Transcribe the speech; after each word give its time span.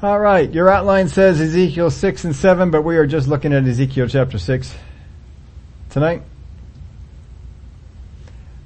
All 0.00 0.20
right, 0.20 0.48
your 0.48 0.68
outline 0.68 1.08
says 1.08 1.40
Ezekiel 1.40 1.90
6 1.90 2.22
and 2.22 2.36
7, 2.36 2.70
but 2.70 2.82
we 2.82 2.96
are 2.98 3.06
just 3.06 3.26
looking 3.26 3.52
at 3.52 3.64
Ezekiel 3.64 4.06
chapter 4.06 4.38
6 4.38 4.72
tonight. 5.90 6.22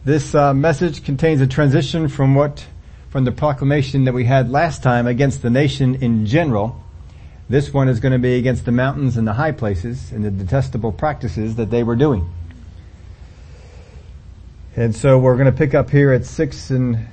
This 0.05 0.35
uh, 0.35 0.53
message 0.53 1.03
contains 1.03 1.41
a 1.41 1.47
transition 1.47 2.09
from 2.09 2.35
what, 2.35 2.67
from 3.09 3.25
the 3.25 3.33
proclamation 3.33 4.05
that 4.05 4.13
we 4.13 4.27
had 4.27 4.51
last 4.51 4.83
time 4.83 5.07
against 5.07 5.41
the 5.41 5.49
nation 5.49 5.95
in 6.03 6.27
general. 6.27 6.85
This 7.49 7.73
one 7.73 7.89
is 7.89 7.99
going 7.99 8.13
to 8.13 8.19
be 8.19 8.35
against 8.35 8.67
the 8.67 8.73
mountains 8.73 9.17
and 9.17 9.27
the 9.27 9.33
high 9.33 9.53
places 9.53 10.13
and 10.13 10.23
the 10.23 10.31
detestable 10.31 10.93
practices 10.93 11.57
that 11.57 11.71
they 11.71 11.83
were 11.83 11.97
doing. 11.97 12.31
And 14.77 14.95
so 14.95 15.19
we're 15.19 15.39
going 15.39 15.51
to 15.51 15.57
pick 15.57 15.73
up 15.73 15.89
here 15.89 16.13
at 16.13 16.27
6 16.27 16.69
and 16.69 17.07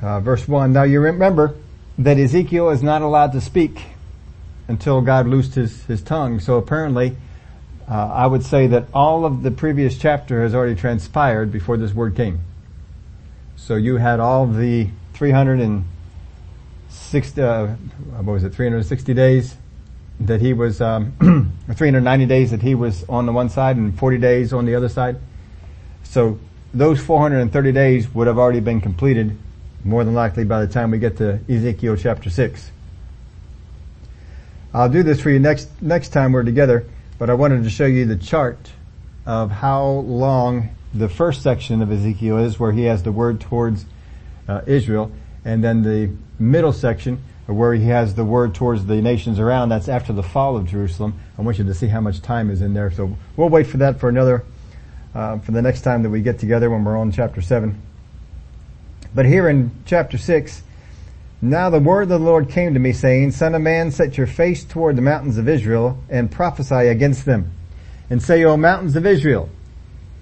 uh, 0.00 0.20
verse 0.20 0.48
1. 0.48 0.72
Now 0.72 0.84
you 0.84 1.00
remember, 1.00 1.56
that 2.00 2.18
Ezekiel 2.18 2.70
is 2.70 2.82
not 2.82 3.02
allowed 3.02 3.32
to 3.32 3.40
speak 3.42 3.82
until 4.68 5.02
God 5.02 5.26
loosed 5.26 5.54
his, 5.54 5.84
his 5.84 6.00
tongue. 6.00 6.40
So 6.40 6.56
apparently, 6.56 7.14
uh, 7.86 7.92
I 7.92 8.26
would 8.26 8.42
say 8.42 8.68
that 8.68 8.86
all 8.94 9.26
of 9.26 9.42
the 9.42 9.50
previous 9.50 9.98
chapter 9.98 10.42
has 10.42 10.54
already 10.54 10.76
transpired 10.76 11.52
before 11.52 11.76
this 11.76 11.92
word 11.92 12.16
came. 12.16 12.40
So 13.56 13.74
you 13.74 13.98
had 13.98 14.18
all 14.18 14.46
the 14.46 14.88
360, 15.12 17.42
uh, 17.42 17.66
what 17.66 18.32
was 18.32 18.44
it, 18.44 18.54
360 18.54 19.12
days 19.12 19.56
that 20.20 20.40
he 20.40 20.54
was, 20.54 20.80
um, 20.80 21.12
390 21.66 22.24
days 22.24 22.50
that 22.50 22.62
he 22.62 22.74
was 22.74 23.04
on 23.10 23.26
the 23.26 23.32
one 23.32 23.50
side 23.50 23.76
and 23.76 23.98
40 23.98 24.16
days 24.16 24.54
on 24.54 24.64
the 24.64 24.74
other 24.74 24.88
side. 24.88 25.18
So 26.04 26.38
those 26.72 26.98
430 26.98 27.72
days 27.72 28.08
would 28.14 28.26
have 28.26 28.38
already 28.38 28.60
been 28.60 28.80
completed 28.80 29.36
more 29.84 30.04
than 30.04 30.14
likely 30.14 30.44
by 30.44 30.64
the 30.64 30.72
time 30.72 30.90
we 30.90 30.98
get 30.98 31.16
to 31.18 31.40
Ezekiel 31.48 31.96
chapter 31.96 32.30
6. 32.30 32.70
I'll 34.72 34.88
do 34.88 35.02
this 35.02 35.20
for 35.20 35.30
you 35.30 35.38
next, 35.38 35.68
next 35.82 36.10
time 36.10 36.32
we're 36.32 36.44
together, 36.44 36.86
but 37.18 37.28
I 37.28 37.34
wanted 37.34 37.64
to 37.64 37.70
show 37.70 37.86
you 37.86 38.06
the 38.06 38.16
chart 38.16 38.70
of 39.26 39.50
how 39.50 39.84
long 39.84 40.70
the 40.94 41.08
first 41.08 41.42
section 41.42 41.82
of 41.82 41.90
Ezekiel 41.90 42.38
is 42.38 42.58
where 42.58 42.72
he 42.72 42.84
has 42.84 43.02
the 43.02 43.12
word 43.12 43.40
towards 43.40 43.84
uh, 44.48 44.62
Israel, 44.66 45.10
and 45.44 45.62
then 45.62 45.82
the 45.82 46.14
middle 46.38 46.72
section 46.72 47.22
where 47.46 47.74
he 47.74 47.86
has 47.86 48.14
the 48.14 48.24
word 48.24 48.54
towards 48.54 48.86
the 48.86 49.00
nations 49.00 49.38
around. 49.38 49.70
That's 49.70 49.88
after 49.88 50.12
the 50.12 50.22
fall 50.22 50.56
of 50.56 50.68
Jerusalem. 50.68 51.18
I 51.36 51.42
want 51.42 51.58
you 51.58 51.64
to 51.64 51.74
see 51.74 51.88
how 51.88 52.00
much 52.00 52.22
time 52.22 52.50
is 52.50 52.62
in 52.62 52.74
there. 52.74 52.90
So 52.90 53.16
we'll 53.36 53.48
wait 53.48 53.66
for 53.66 53.78
that 53.78 53.98
for 53.98 54.08
another, 54.08 54.44
uh, 55.14 55.38
for 55.38 55.52
the 55.52 55.62
next 55.62 55.82
time 55.82 56.02
that 56.04 56.10
we 56.10 56.22
get 56.22 56.38
together 56.38 56.70
when 56.70 56.84
we're 56.84 56.96
on 56.96 57.10
chapter 57.10 57.40
7. 57.40 57.80
But 59.14 59.26
here 59.26 59.48
in 59.48 59.72
chapter 59.84 60.18
6, 60.18 60.62
now 61.42 61.70
the 61.70 61.80
word 61.80 62.02
of 62.02 62.08
the 62.10 62.18
Lord 62.18 62.50
came 62.50 62.74
to 62.74 62.80
me 62.80 62.92
saying, 62.92 63.32
Son 63.32 63.54
of 63.54 63.62
man, 63.62 63.90
set 63.90 64.18
your 64.18 64.26
face 64.26 64.62
toward 64.62 64.96
the 64.96 65.02
mountains 65.02 65.38
of 65.38 65.48
Israel 65.48 65.98
and 66.08 66.30
prophesy 66.30 66.88
against 66.88 67.24
them. 67.24 67.52
And 68.08 68.22
say, 68.22 68.44
O 68.44 68.56
mountains 68.56 68.94
of 68.94 69.06
Israel, 69.06 69.48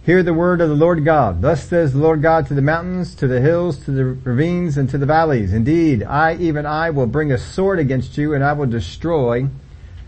hear 0.05 0.22
the 0.22 0.33
word 0.33 0.61
of 0.61 0.69
the 0.69 0.75
Lord 0.75 1.05
God. 1.05 1.42
Thus 1.42 1.69
says 1.69 1.92
the 1.92 1.98
Lord 1.98 2.22
God 2.22 2.47
to 2.47 2.55
the 2.55 2.62
mountains, 2.62 3.14
to 3.17 3.27
the 3.27 3.41
hills, 3.41 3.78
to 3.84 3.91
the 3.91 4.05
ravines, 4.05 4.78
and 4.78 4.89
to 4.91 4.98
the 4.98 5.06
valleys. 5.06 5.52
Indeed, 5.52 6.02
I, 6.02 6.36
even 6.36 6.64
I, 6.64 6.91
will 6.91 7.06
bring 7.06 7.33
a 7.33 7.39
sword 7.39 7.78
against 7.78 8.17
you 8.17 8.33
and 8.33 8.45
I 8.45 8.52
will 8.52 8.67
destroy 8.67 9.48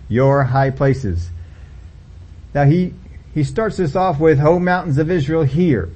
your 0.08 0.44
high 0.44 0.70
places. 0.70 1.30
Now 2.54 2.64
he, 2.64 2.94
he 3.34 3.44
starts 3.44 3.76
this 3.76 3.96
off 3.96 4.20
with, 4.20 4.40
O 4.40 4.58
mountains 4.58 4.98
of 4.98 5.10
Israel, 5.10 5.42
hear. 5.42 5.88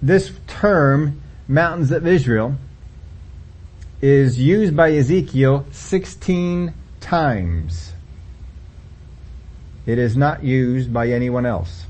This 0.00 0.32
term 0.46 1.20
mountains 1.48 1.90
of 1.90 2.06
Israel 2.06 2.56
is 4.00 4.38
used 4.38 4.76
by 4.76 4.92
Ezekiel 4.92 5.66
16 5.70 6.74
times. 7.00 7.92
It 9.86 9.98
is 9.98 10.16
not 10.16 10.42
used 10.42 10.92
by 10.92 11.08
anyone 11.08 11.46
else. 11.46 11.86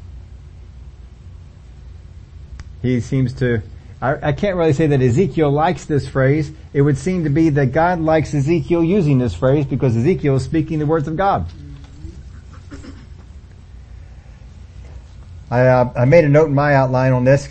He 2.82 3.00
seems 3.00 3.32
to, 3.34 3.62
I, 4.00 4.28
I, 4.28 4.32
can't 4.32 4.56
really 4.56 4.74
say 4.74 4.86
that 4.88 5.00
Ezekiel 5.00 5.50
likes 5.50 5.86
this 5.86 6.06
phrase. 6.06 6.52
It 6.72 6.82
would 6.82 6.98
seem 6.98 7.24
to 7.24 7.30
be 7.30 7.48
that 7.50 7.72
God 7.72 8.00
likes 8.00 8.34
Ezekiel 8.34 8.84
using 8.84 9.18
this 9.18 9.34
phrase 9.34 9.64
because 9.64 9.96
Ezekiel 9.96 10.36
is 10.36 10.44
speaking 10.44 10.78
the 10.78 10.86
words 10.86 11.08
of 11.08 11.16
God. 11.16 11.46
I, 15.50 15.66
uh, 15.66 15.92
I 15.96 16.04
made 16.04 16.24
a 16.24 16.28
note 16.28 16.46
in 16.46 16.54
my 16.54 16.74
outline 16.74 17.12
on 17.12 17.24
this 17.24 17.48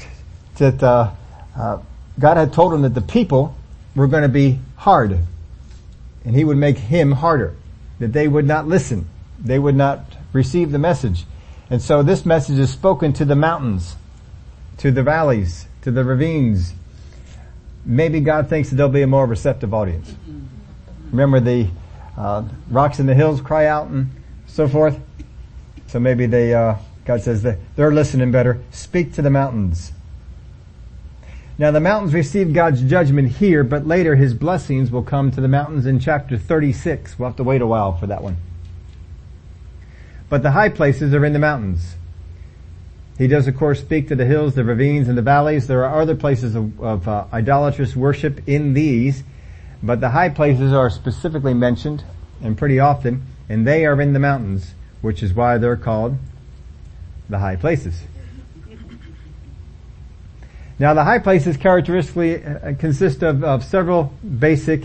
that 0.57 0.81
uh, 0.83 1.11
uh, 1.57 1.79
God 2.19 2.37
had 2.37 2.53
told 2.53 2.73
him 2.73 2.81
that 2.83 2.93
the 2.93 3.01
people 3.01 3.55
were 3.95 4.07
going 4.07 4.23
to 4.23 4.29
be 4.29 4.59
hard. 4.77 5.19
And 6.23 6.35
he 6.35 6.43
would 6.43 6.57
make 6.57 6.77
him 6.77 7.11
harder. 7.11 7.55
That 7.99 8.13
they 8.13 8.27
would 8.27 8.45
not 8.45 8.67
listen. 8.67 9.07
They 9.39 9.59
would 9.59 9.75
not 9.75 10.05
receive 10.33 10.71
the 10.71 10.79
message. 10.79 11.25
And 11.69 11.81
so 11.81 12.03
this 12.03 12.25
message 12.25 12.59
is 12.59 12.71
spoken 12.71 13.13
to 13.13 13.25
the 13.25 13.35
mountains, 13.35 13.95
to 14.77 14.91
the 14.91 15.03
valleys, 15.03 15.67
to 15.81 15.91
the 15.91 16.03
ravines. 16.03 16.73
Maybe 17.85 18.19
God 18.19 18.49
thinks 18.49 18.69
that 18.69 18.75
there'll 18.75 18.91
be 18.91 19.01
a 19.01 19.07
more 19.07 19.25
receptive 19.25 19.73
audience. 19.73 20.13
Remember 21.11 21.39
the 21.39 21.69
uh, 22.17 22.43
rocks 22.69 22.99
in 22.99 23.05
the 23.05 23.13
hills 23.13 23.41
cry 23.41 23.65
out 23.65 23.87
and 23.87 24.09
so 24.47 24.67
forth. 24.67 24.99
So 25.87 25.99
maybe 25.99 26.25
they, 26.25 26.53
uh, 26.53 26.75
God 27.05 27.21
says 27.21 27.43
that 27.43 27.59
they're 27.75 27.93
listening 27.93 28.31
better. 28.31 28.61
Speak 28.71 29.13
to 29.13 29.21
the 29.21 29.29
mountains. 29.29 29.91
Now 31.57 31.71
the 31.71 31.79
mountains 31.79 32.13
received 32.13 32.53
God's 32.53 32.81
judgment 32.81 33.29
here, 33.29 33.63
but 33.63 33.87
later 33.87 34.15
his 34.15 34.33
blessings 34.33 34.91
will 34.91 35.03
come 35.03 35.31
to 35.31 35.39
the 35.39 35.47
mountains 35.47 35.85
in 35.85 35.99
chapter 35.99 36.37
36. 36.37 37.17
We'll 37.17 37.29
have 37.29 37.37
to 37.37 37.43
wait 37.43 37.61
a 37.61 37.67
while 37.67 37.97
for 37.97 38.07
that 38.07 38.21
one. 38.21 38.37
But 40.27 40.43
the 40.43 40.51
high 40.51 40.69
places 40.69 41.13
are 41.13 41.23
in 41.23 41.31
the 41.31 41.39
mountains. 41.39 41.95
He 43.17 43.27
does 43.27 43.47
of 43.47 43.55
course 43.55 43.79
speak 43.79 44.09
to 44.09 44.15
the 44.15 44.25
hills, 44.25 44.55
the 44.55 44.65
ravines, 44.65 45.07
and 45.07 45.17
the 45.17 45.21
valleys. 45.21 45.67
There 45.67 45.85
are 45.85 46.01
other 46.01 46.15
places 46.15 46.55
of, 46.55 46.81
of 46.81 47.07
uh, 47.07 47.25
idolatrous 47.31 47.95
worship 47.95 48.41
in 48.47 48.73
these, 48.73 49.23
but 49.81 50.01
the 50.01 50.09
high 50.09 50.29
places 50.29 50.73
are 50.73 50.89
specifically 50.89 51.53
mentioned 51.53 52.03
and 52.41 52.57
pretty 52.57 52.81
often, 52.81 53.25
and 53.47 53.65
they 53.65 53.85
are 53.85 54.01
in 54.01 54.11
the 54.11 54.19
mountains, 54.19 54.73
which 55.01 55.23
is 55.23 55.33
why 55.33 55.57
they're 55.57 55.77
called 55.77 56.17
the 57.29 57.39
high 57.39 57.55
places. 57.55 58.03
Now 60.77 60.93
the 60.93 61.03
high 61.03 61.19
places 61.19 61.55
characteristically 61.57 62.43
uh, 62.43 62.73
consist 62.77 63.23
of, 63.23 63.43
of 63.43 63.63
several 63.63 64.13
basic 64.39 64.83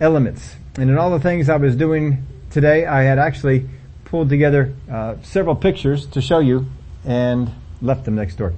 elements. 0.00 0.56
And 0.76 0.90
in 0.90 0.98
all 0.98 1.10
the 1.10 1.20
things 1.20 1.48
I 1.48 1.56
was 1.56 1.76
doing 1.76 2.26
today, 2.50 2.84
I 2.84 3.02
had 3.02 3.18
actually 3.18 3.68
pulled 4.04 4.28
together 4.28 4.74
uh, 4.90 5.16
several 5.22 5.54
pictures 5.54 6.06
to 6.06 6.20
show 6.20 6.40
you 6.40 6.66
and 7.04 7.50
left 7.80 8.04
them 8.04 8.16
next 8.16 8.36
door. 8.36 8.54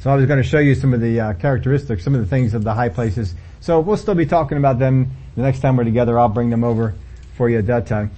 So 0.00 0.10
I 0.10 0.16
was 0.16 0.26
going 0.26 0.42
to 0.42 0.46
show 0.46 0.58
you 0.58 0.74
some 0.74 0.92
of 0.92 1.00
the 1.00 1.18
uh, 1.18 1.32
characteristics, 1.34 2.04
some 2.04 2.14
of 2.14 2.20
the 2.20 2.26
things 2.26 2.52
of 2.52 2.62
the 2.62 2.74
high 2.74 2.90
places. 2.90 3.34
So 3.60 3.80
we'll 3.80 3.96
still 3.96 4.14
be 4.14 4.26
talking 4.26 4.58
about 4.58 4.78
them 4.78 5.12
the 5.34 5.40
next 5.40 5.60
time 5.60 5.78
we're 5.78 5.84
together. 5.84 6.18
I'll 6.18 6.28
bring 6.28 6.50
them 6.50 6.62
over 6.62 6.94
for 7.38 7.48
you 7.48 7.58
at 7.58 7.66
that 7.68 7.86
time. 7.86 8.10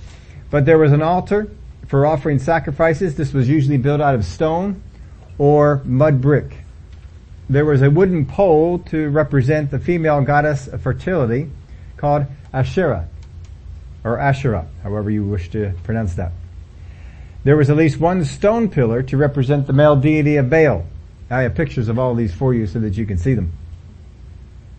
But 0.50 0.66
there 0.66 0.78
was 0.78 0.90
an 0.90 1.02
altar 1.02 1.48
for 1.86 2.04
offering 2.04 2.40
sacrifices. 2.40 3.14
This 3.14 3.32
was 3.32 3.48
usually 3.48 3.76
built 3.76 4.00
out 4.00 4.16
of 4.16 4.24
stone 4.24 4.82
or 5.38 5.82
mud 5.84 6.20
brick. 6.20 6.58
There 7.48 7.64
was 7.64 7.82
a 7.82 7.90
wooden 7.90 8.26
pole 8.26 8.80
to 8.90 9.08
represent 9.08 9.70
the 9.70 9.78
female 9.78 10.22
goddess 10.22 10.66
of 10.66 10.82
fertility 10.82 11.50
called 11.96 12.26
Asherah, 12.52 13.08
or 14.02 14.18
Asherah, 14.18 14.66
however 14.82 15.10
you 15.10 15.24
wish 15.24 15.50
to 15.50 15.72
pronounce 15.84 16.14
that. 16.14 16.32
There 17.44 17.56
was 17.56 17.70
at 17.70 17.76
least 17.76 18.00
one 18.00 18.24
stone 18.24 18.68
pillar 18.68 19.02
to 19.04 19.16
represent 19.16 19.68
the 19.68 19.72
male 19.72 19.94
deity 19.94 20.36
of 20.36 20.50
Baal. 20.50 20.84
I 21.30 21.42
have 21.42 21.54
pictures 21.54 21.88
of 21.88 21.98
all 21.98 22.14
these 22.14 22.34
for 22.34 22.52
you 22.52 22.66
so 22.66 22.80
that 22.80 22.96
you 22.96 23.06
can 23.06 23.18
see 23.18 23.34
them. 23.34 23.52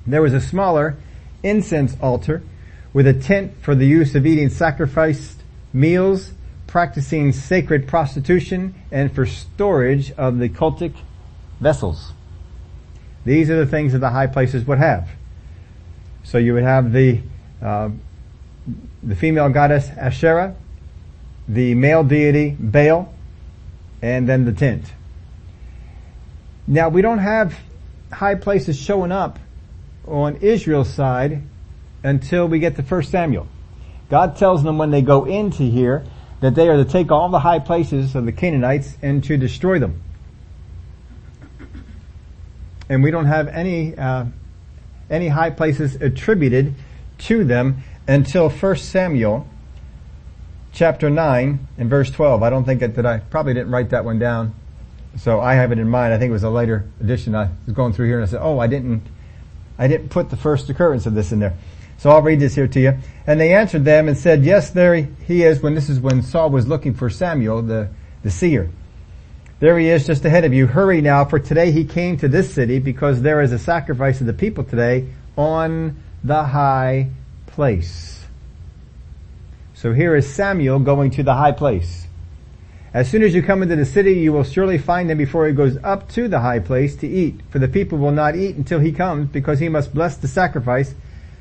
There 0.06 0.22
was 0.22 0.34
a 0.34 0.42
smaller 0.42 0.98
incense 1.44 1.96
altar 2.02 2.44
with 2.92 3.08
a 3.08 3.14
tent 3.14 3.54
for 3.62 3.76
the 3.76 3.86
use 3.86 4.16
of 4.16 4.26
eating 4.26 4.50
sacrificed 4.50 5.42
meals 5.72 6.32
practicing 6.68 7.32
sacred 7.32 7.88
prostitution, 7.88 8.76
and 8.92 9.12
for 9.12 9.26
storage 9.26 10.12
of 10.12 10.38
the 10.38 10.50
cultic 10.50 10.94
vessels. 11.60 12.12
These 13.26 13.50
are 13.50 13.58
the 13.58 13.66
things 13.66 13.94
that 13.94 14.00
the 14.00 14.10
high 14.10 14.28
places 14.28 14.66
would 14.66 14.78
have. 14.78 15.10
So 16.24 16.38
you 16.38 16.54
would 16.54 16.64
have 16.64 16.92
the 16.92 17.22
uh, 17.62 17.90
the 19.02 19.16
female 19.16 19.50
goddess 19.50 19.90
Asherah, 19.90 20.56
the 21.48 21.74
male 21.74 22.04
deity 22.04 22.56
Baal, 22.60 23.14
and 24.02 24.28
then 24.28 24.46
the 24.46 24.52
tent. 24.52 24.92
Now 26.68 26.90
we 26.90 27.02
don't 27.02 27.20
have 27.20 27.58
high 28.12 28.36
places 28.36 28.78
showing 28.78 29.12
up 29.12 29.40
on 30.06 30.38
Israel's 30.38 30.94
side 30.94 31.44
until 32.04 32.48
we 32.48 32.60
get 32.60 32.76
to 32.76 32.82
1 32.82 33.04
Samuel. 33.04 33.48
God 34.10 34.38
tells 34.38 34.64
them 34.64 34.78
when 34.78 34.92
they 34.92 35.02
go 35.02 35.26
into 35.26 35.64
here 35.64 36.06
that 36.40 36.56
they 36.56 36.70
are 36.70 36.78
to 36.78 36.86
take 36.86 37.12
all 37.12 37.30
the 37.30 37.40
high 37.40 37.60
places 37.60 38.16
of 38.16 38.26
the 38.26 38.32
Canaanites 38.32 38.98
and 39.02 39.24
to 39.24 39.38
destroy 39.38 39.80
them. 39.80 40.02
And 42.90 43.04
we 43.04 43.12
don't 43.12 43.26
have 43.26 43.48
any 43.48 43.98
uh, 43.98 44.26
any 45.10 45.28
high 45.28 45.50
places 45.50 45.96
attributed 45.96 46.76
to 47.20 47.44
them 47.44 47.84
until 48.08 48.50
1 48.50 48.76
Samuel 48.78 49.48
chapter 50.74 51.10
9 51.10 51.68
and 51.78 51.90
verse 51.90 52.12
12. 52.12 52.44
I 52.44 52.50
don't 52.50 52.64
think 52.64 52.82
that, 52.82 52.96
that 52.96 53.06
I 53.06 53.20
probably 53.20 53.54
didn't 53.54 53.72
write 53.72 53.90
that 53.90 54.06
one 54.06 54.20
down. 54.20 54.54
So 55.18 55.40
I 55.40 55.56
have 55.56 55.72
it 55.72 55.80
in 55.80 55.90
mind. 55.90 56.14
I 56.14 56.20
think 56.20 56.30
it 56.30 56.34
was 56.34 56.44
a 56.44 56.50
later 56.50 56.86
edition. 57.00 57.34
I 57.36 57.50
was 57.66 57.74
going 57.74 57.94
through 57.94 58.08
here 58.08 58.20
and 58.20 58.28
I 58.28 58.30
said, 58.30 58.42
oh, 58.42 58.60
I 58.60 58.68
didn't, 58.68 59.02
I 59.78 59.88
didn't 59.88 60.10
put 60.10 60.30
the 60.30 60.38
first 60.38 60.70
occurrence 60.70 61.06
of 61.06 61.16
this 61.16 61.32
in 61.32 61.40
there. 61.40 61.58
So 61.98 62.12
I'll 62.12 62.22
read 62.22 62.40
this 62.40 62.56
here 62.56 62.68
to 62.68 62.80
you. 62.80 62.98
And 63.26 63.40
they 63.40 63.54
answered 63.54 63.84
them 63.84 64.08
and 64.08 64.18
said, 64.18 64.44
yes, 64.44 64.70
there 64.70 64.96
he 64.96 65.44
is 65.44 65.62
when 65.62 65.76
this 65.76 65.90
is 65.90 66.00
when 66.00 66.22
Saul 66.22 66.50
was 66.50 66.68
looking 66.68 66.94
for 66.94 67.10
Samuel, 67.10 67.62
the, 67.62 67.90
the 68.24 68.32
seer. 68.32 68.70
There 69.60 69.80
he 69.80 69.90
is 69.90 70.06
just 70.06 70.24
ahead 70.24 70.46
of 70.46 70.54
you. 70.54 70.68
Hurry 70.68 71.02
now, 71.02 71.26
for 71.26 71.40
today 71.40 71.72
he 71.72 71.84
came 71.84 72.18
to 72.18 72.28
this 72.28 72.54
city 72.54 72.78
because 72.78 73.22
there 73.24 73.42
is 73.42 73.52
a 73.52 73.58
sacrifice 73.58 74.22
of 74.22 74.28
the 74.28 74.34
people 74.34 74.64
today 74.64 75.08
on 75.36 76.02
the 76.24 76.44
high 76.44 77.10
place. 77.48 78.24
So 79.74 79.94
here 79.94 80.16
is 80.16 80.32
Samuel 80.32 80.80
going 80.80 81.10
to 81.12 81.24
the 81.24 81.34
high 81.34 81.52
place. 81.52 82.06
As 82.94 83.10
soon 83.10 83.24
as 83.24 83.34
you 83.34 83.44
come 83.44 83.64
into 83.64 83.76
the 83.76 83.86
city, 83.86 84.14
you 84.14 84.32
will 84.34 84.44
surely 84.44 84.78
find 84.78 85.10
him 85.10 85.18
before 85.18 85.48
he 85.48 85.54
goes 85.54 85.78
up 85.84 86.10
to 86.10 86.28
the 86.28 86.40
high 86.40 86.60
place 86.60 86.96
to 86.98 87.08
eat. 87.08 87.42
For 87.50 87.60
the 87.60 87.68
people 87.68 87.98
will 87.98 88.12
not 88.12 88.36
eat 88.36 88.56
until 88.56 88.80
he 88.80 88.92
comes, 88.92 89.30
because 89.30 89.60
he 89.60 89.70
must 89.70 89.94
bless 89.94 90.18
the 90.18 90.28
sacrifice. 90.28 90.94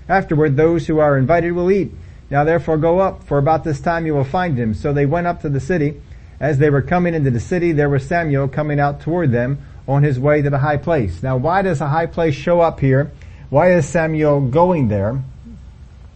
Afterward, 0.08 0.56
those 0.56 0.87
who 0.87 0.99
are 0.99 1.19
invited 1.19 1.53
will 1.53 1.70
eat. 1.70 1.93
Now 2.31 2.44
therefore 2.44 2.76
go 2.76 2.99
up, 2.99 3.25
for 3.25 3.38
about 3.38 3.64
this 3.64 3.81
time 3.81 4.06
you 4.06 4.14
will 4.14 4.25
find 4.25 4.58
him. 4.58 4.75
So 4.75 4.93
they 4.93 5.06
went 5.06 5.26
up 5.26 5.43
to 5.43 5.49
the 5.49 5.61
city. 5.61 6.00
As 6.38 6.58
they 6.58 6.70
were 6.70 6.82
coming 6.82 7.14
into 7.14 7.31
the 7.31 7.41
city, 7.41 7.73
there 7.73 7.88
was 7.88 8.06
Samuel 8.06 8.49
coming 8.49 8.79
out 8.79 9.00
toward 9.00 9.32
them 9.32 9.58
on 9.88 10.03
his 10.03 10.19
way 10.19 10.43
to 10.43 10.50
the 10.50 10.58
high 10.58 10.76
place. 10.76 11.23
Now 11.23 11.37
why 11.37 11.62
does 11.62 11.81
a 11.81 11.88
high 11.88 12.06
place 12.06 12.35
show 12.35 12.61
up 12.61 12.81
here? 12.81 13.12
Why 13.49 13.73
is 13.73 13.88
Samuel 13.88 14.41
going 14.41 14.88
there 14.88 15.23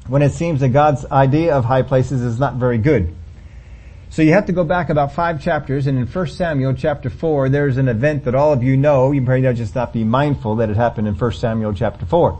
when 0.08 0.22
it 0.22 0.32
seems 0.32 0.60
that 0.60 0.70
God's 0.70 1.04
idea 1.06 1.54
of 1.54 1.64
high 1.64 1.82
places 1.82 2.22
is 2.22 2.38
not 2.38 2.56
very 2.56 2.78
good? 2.78 3.14
So 4.10 4.22
you 4.22 4.32
have 4.32 4.46
to 4.46 4.52
go 4.52 4.64
back 4.64 4.90
about 4.90 5.14
five 5.14 5.40
chapters, 5.40 5.86
and 5.86 5.96
in 5.96 6.04
1 6.04 6.26
Samuel 6.26 6.74
chapter 6.74 7.08
4, 7.08 7.48
there's 7.48 7.76
an 7.76 7.86
event 7.86 8.24
that 8.24 8.34
all 8.34 8.52
of 8.52 8.60
you 8.60 8.76
know. 8.76 9.12
You 9.12 9.20
may 9.20 9.40
not 9.40 9.54
just 9.54 9.76
not 9.76 9.92
be 9.92 10.02
mindful 10.02 10.56
that 10.56 10.68
it 10.68 10.76
happened 10.76 11.06
in 11.06 11.14
1 11.14 11.32
Samuel 11.32 11.72
chapter 11.72 12.04
4. 12.04 12.36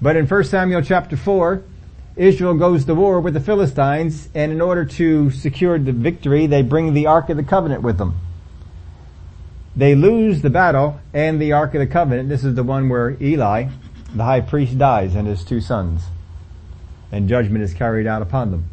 But 0.00 0.16
in 0.16 0.26
1 0.26 0.44
Samuel 0.44 0.82
chapter 0.82 1.16
4, 1.16 1.62
Israel 2.16 2.54
goes 2.54 2.84
to 2.84 2.94
war 2.94 3.20
with 3.20 3.34
the 3.34 3.40
Philistines, 3.40 4.28
and 4.34 4.52
in 4.52 4.60
order 4.60 4.84
to 4.84 5.30
secure 5.30 5.78
the 5.78 5.92
victory, 5.92 6.46
they 6.46 6.62
bring 6.62 6.94
the 6.94 7.06
Ark 7.06 7.28
of 7.28 7.36
the 7.36 7.42
Covenant 7.42 7.82
with 7.82 7.98
them. 7.98 8.14
They 9.76 9.96
lose 9.96 10.40
the 10.40 10.50
battle 10.50 11.00
and 11.12 11.40
the 11.40 11.52
Ark 11.52 11.74
of 11.74 11.80
the 11.80 11.86
Covenant. 11.86 12.28
This 12.28 12.44
is 12.44 12.54
the 12.54 12.62
one 12.62 12.88
where 12.88 13.16
Eli, 13.20 13.68
the 14.14 14.22
high 14.22 14.40
priest, 14.40 14.78
dies 14.78 15.16
and 15.16 15.26
his 15.26 15.44
two 15.44 15.60
sons. 15.60 16.02
And 17.10 17.28
judgment 17.28 17.64
is 17.64 17.74
carried 17.74 18.06
out 18.06 18.22
upon 18.22 18.52
them. 18.52 18.70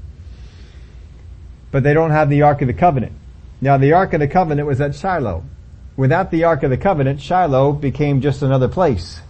But 1.72 1.84
they 1.84 1.96
don't 1.96 2.12
have 2.12 2.30
the 2.30 2.44
Ark 2.44 2.62
of 2.62 2.68
the 2.68 2.74
Covenant. 2.74 3.14
Now 3.60 3.78
the 3.78 3.94
Ark 3.94 4.14
of 4.14 4.20
the 4.20 4.28
Covenant 4.28 4.68
was 4.68 4.80
at 4.80 4.94
Shiloh. 4.94 5.44
Without 5.98 6.30
the 6.30 6.44
Ark 6.44 6.62
of 6.62 6.70
the 6.70 6.78
Covenant, 6.78 7.22
Shiloh 7.22 7.72
became 7.74 8.22
just 8.22 8.44
another 8.44 8.68
place. 8.68 9.22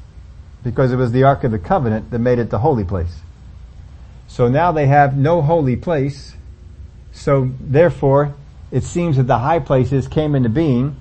Because 0.64 0.92
it 0.92 0.96
was 0.96 1.12
the 1.12 1.24
Ark 1.24 1.44
of 1.44 1.52
the 1.52 1.60
Covenant 1.60 2.12
that 2.12 2.20
made 2.20 2.40
it 2.40 2.50
the 2.50 2.60
holy 2.60 2.84
place. 2.84 3.20
So 4.28 4.48
now 4.48 4.72
they 4.72 4.88
have 4.88 5.18
no 5.18 5.42
holy 5.42 5.76
place. 5.76 6.36
So 7.12 7.52
therefore, 7.60 8.36
it 8.72 8.84
seems 8.84 9.18
that 9.18 9.28
the 9.28 9.40
high 9.40 9.60
places 9.60 10.08
came 10.08 10.36
into 10.36 10.50
being 10.50 10.96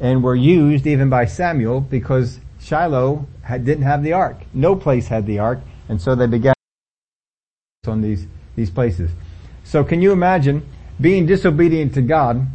and 0.00 0.22
were 0.22 0.34
used 0.34 0.86
even 0.86 1.08
by 1.08 1.26
Samuel 1.26 1.80
because 1.80 2.40
Shiloh 2.60 3.26
had, 3.42 3.64
didn't 3.64 3.84
have 3.84 4.02
the 4.02 4.12
ark. 4.12 4.38
No 4.52 4.74
place 4.76 5.08
had 5.08 5.26
the 5.26 5.38
ark, 5.38 5.60
and 5.88 6.00
so 6.00 6.14
they 6.14 6.26
began 6.26 6.54
on 7.86 8.00
these 8.00 8.26
these 8.56 8.70
places. 8.70 9.10
So 9.64 9.84
can 9.84 10.00
you 10.02 10.12
imagine 10.12 10.66
being 11.00 11.26
disobedient 11.26 11.94
to 11.94 12.02
God, 12.02 12.46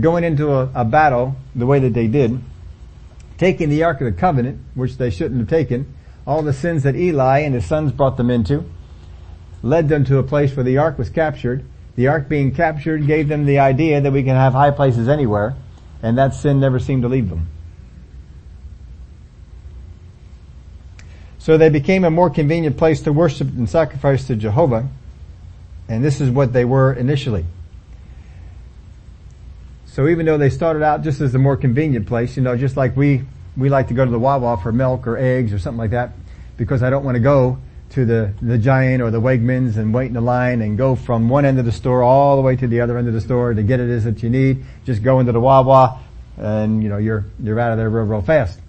going 0.00 0.24
into 0.24 0.52
a, 0.52 0.70
a 0.74 0.84
battle 0.84 1.36
the 1.54 1.66
way 1.66 1.78
that 1.78 1.94
they 1.94 2.06
did, 2.06 2.40
taking 3.38 3.68
the 3.68 3.82
ark 3.82 4.00
of 4.00 4.06
the 4.06 4.18
covenant, 4.18 4.60
which 4.74 4.96
they 4.96 5.10
shouldn't 5.10 5.40
have 5.40 5.48
taken, 5.48 5.94
all 6.26 6.42
the 6.42 6.52
sins 6.52 6.82
that 6.82 6.96
Eli 6.96 7.40
and 7.40 7.54
his 7.54 7.66
sons 7.66 7.92
brought 7.92 8.16
them 8.16 8.30
into, 8.30 8.64
led 9.62 9.88
them 9.88 10.04
to 10.04 10.18
a 10.18 10.22
place 10.22 10.56
where 10.56 10.64
the 10.64 10.78
ark 10.78 10.98
was 10.98 11.10
captured. 11.10 11.64
The 11.94 12.08
ark 12.08 12.28
being 12.28 12.52
captured 12.52 13.06
gave 13.06 13.28
them 13.28 13.46
the 13.46 13.58
idea 13.58 14.00
that 14.00 14.12
we 14.12 14.22
can 14.22 14.36
have 14.36 14.52
high 14.52 14.70
places 14.70 15.08
anywhere, 15.08 15.54
and 16.02 16.18
that 16.18 16.34
sin 16.34 16.60
never 16.60 16.78
seemed 16.78 17.02
to 17.02 17.08
leave 17.08 17.30
them. 17.30 17.48
So 21.38 21.56
they 21.56 21.68
became 21.68 22.04
a 22.04 22.10
more 22.10 22.28
convenient 22.28 22.76
place 22.76 23.00
to 23.02 23.12
worship 23.12 23.48
and 23.48 23.68
sacrifice 23.68 24.26
to 24.26 24.34
Jehovah, 24.34 24.88
and 25.88 26.04
this 26.04 26.20
is 26.20 26.28
what 26.28 26.52
they 26.52 26.64
were 26.64 26.92
initially. 26.92 27.44
So 29.96 30.08
even 30.08 30.26
though 30.26 30.36
they 30.36 30.50
started 30.50 30.82
out 30.82 31.02
just 31.02 31.22
as 31.22 31.34
a 31.34 31.38
more 31.38 31.56
convenient 31.56 32.06
place, 32.06 32.36
you 32.36 32.42
know, 32.42 32.54
just 32.54 32.76
like 32.76 32.94
we, 32.98 33.22
we 33.56 33.70
like 33.70 33.88
to 33.88 33.94
go 33.94 34.04
to 34.04 34.10
the 34.10 34.18
Wawa 34.18 34.58
for 34.58 34.70
milk 34.70 35.06
or 35.06 35.16
eggs 35.16 35.54
or 35.54 35.58
something 35.58 35.78
like 35.78 35.92
that, 35.92 36.12
because 36.58 36.82
I 36.82 36.90
don't 36.90 37.02
want 37.02 37.14
to 37.14 37.20
go 37.20 37.56
to 37.92 38.04
the, 38.04 38.34
the 38.42 38.58
Giant 38.58 39.02
or 39.02 39.10
the 39.10 39.22
Wegmans 39.22 39.78
and 39.78 39.94
wait 39.94 40.08
in 40.08 40.12
the 40.12 40.20
line 40.20 40.60
and 40.60 40.76
go 40.76 40.96
from 40.96 41.30
one 41.30 41.46
end 41.46 41.58
of 41.58 41.64
the 41.64 41.72
store 41.72 42.02
all 42.02 42.36
the 42.36 42.42
way 42.42 42.56
to 42.56 42.66
the 42.66 42.82
other 42.82 42.98
end 42.98 43.08
of 43.08 43.14
the 43.14 43.22
store 43.22 43.54
to 43.54 43.62
get 43.62 43.80
it 43.80 43.88
is 43.88 44.04
that 44.04 44.22
you 44.22 44.28
need. 44.28 44.66
Just 44.84 45.02
go 45.02 45.18
into 45.18 45.32
the 45.32 45.40
Wawa 45.40 45.98
and, 46.36 46.82
you 46.82 46.90
know, 46.90 46.98
you're, 46.98 47.24
you're 47.42 47.58
out 47.58 47.72
of 47.72 47.78
there 47.78 47.88
real, 47.88 48.04
real 48.04 48.20
fast. 48.20 48.60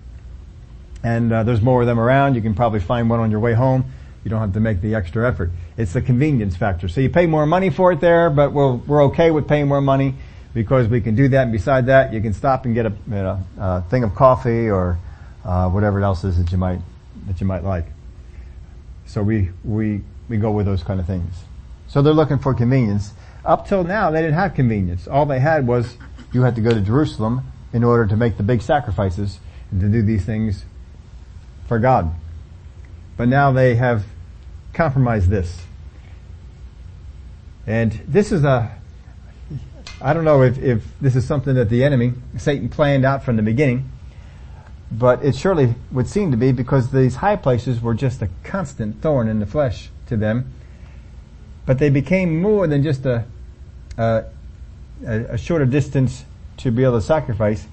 And, 1.04 1.34
uh, 1.34 1.44
there's 1.44 1.62
more 1.62 1.82
of 1.82 1.88
them 1.88 2.00
around. 2.00 2.36
You 2.36 2.42
can 2.42 2.56
probably 2.56 2.80
find 2.80 3.10
one 3.10 3.20
on 3.20 3.32
your 3.32 3.42
way 3.42 3.54
home. 3.54 3.92
You 4.24 4.30
don't 4.30 4.40
have 4.40 4.54
to 4.54 4.62
make 4.62 4.80
the 4.80 4.96
extra 4.96 5.28
effort. 5.28 5.52
It's 5.76 5.92
the 5.92 6.02
convenience 6.02 6.56
factor. 6.56 6.88
So 6.88 7.02
you 7.02 7.10
pay 7.10 7.26
more 7.26 7.46
money 7.46 7.70
for 7.70 7.92
it 7.92 8.00
there, 8.00 8.30
but 8.30 8.54
we're, 8.54 8.76
we're 8.76 9.04
okay 9.08 9.30
with 9.30 9.46
paying 9.46 9.68
more 9.68 9.82
money 9.82 10.16
because 10.58 10.88
we 10.88 11.00
can 11.00 11.14
do 11.14 11.28
that. 11.28 11.44
And 11.44 11.52
beside 11.52 11.86
that, 11.86 12.12
you 12.12 12.20
can 12.20 12.34
stop 12.34 12.66
and 12.66 12.74
get 12.74 12.88
a, 12.88 12.90
you 12.90 12.96
know, 13.08 13.86
thing 13.92 14.04
of 14.04 14.16
coffee 14.16 14.68
or, 14.68 14.98
uh, 15.46 15.70
whatever 15.70 16.02
else 16.02 16.24
is 16.24 16.40
that 16.40 16.52
you 16.52 16.58
might, 16.58 16.80
that 17.28 17.40
you 17.40 17.46
might 17.46 17.64
like. 17.64 17.86
So 19.06 19.22
we, 19.22 19.52
we, 19.64 20.02
we 20.28 20.38
go 20.38 20.50
with 20.50 20.66
those 20.66 20.82
kind 20.82 21.00
of 21.00 21.06
things. 21.06 21.32
So 21.88 22.02
they're 22.02 22.12
looking 22.12 22.40
for 22.40 22.56
convenience. 22.56 23.14
Up 23.46 23.68
till 23.68 23.84
now, 23.84 24.10
they 24.10 24.20
didn't 24.20 24.34
have 24.34 24.56
convenience. 24.56 25.08
All 25.08 25.28
they 25.28 25.40
had 25.40 25.68
was 25.68 25.96
you 26.34 26.42
had 26.42 26.56
to 26.56 26.62
go 26.62 26.72
to 26.72 26.82
Jerusalem 26.82 27.52
in 27.72 27.84
order 27.84 28.08
to 28.08 28.18
make 28.18 28.38
the 28.38 28.44
big 28.44 28.64
sacrifices 28.64 29.38
and 29.70 29.80
to 29.80 29.90
do 29.90 30.02
these 30.02 30.26
things 30.26 30.66
for 31.68 31.78
God. 31.78 32.12
But 33.16 33.28
now 33.28 33.52
they 33.52 33.76
have 33.76 34.06
compromised 34.74 35.30
this. 35.30 35.62
And 37.68 37.92
this 38.08 38.32
is 38.32 38.44
a, 38.44 38.76
I 40.00 40.14
don't 40.14 40.26
know 40.26 40.44
if, 40.44 40.60
if 40.60 40.84
this 41.02 41.16
is 41.16 41.26
something 41.26 41.56
that 41.56 41.70
the 41.70 41.84
enemy, 41.84 42.14
Satan 42.38 42.70
planned 42.70 43.04
out 43.04 43.24
from 43.24 43.36
the 43.36 43.42
beginning, 43.42 43.90
but 44.92 45.24
it 45.24 45.36
surely 45.36 45.74
would 45.92 46.08
seem 46.08 46.32
to 46.32 46.38
be 46.38 46.52
because 46.52 46.92
these 46.92 47.16
high 47.16 47.36
places 47.36 47.82
were 47.82 47.96
just 47.96 48.22
a 48.22 48.30
constant 48.44 49.02
thorn 49.02 49.28
in 49.28 49.40
the 49.40 49.46
flesh 49.46 49.90
to 50.06 50.16
them. 50.16 50.54
But 51.66 51.80
they 51.80 51.90
became 51.90 52.42
more 52.42 52.68
than 52.68 52.84
just 52.84 53.06
a, 53.06 53.26
a, 53.98 54.26
a 55.06 55.38
shorter 55.38 55.66
distance 55.66 56.26
to 56.58 56.72
be 56.72 56.84
able 56.84 57.00
to 57.00 57.06
sacrifice. 57.06 57.66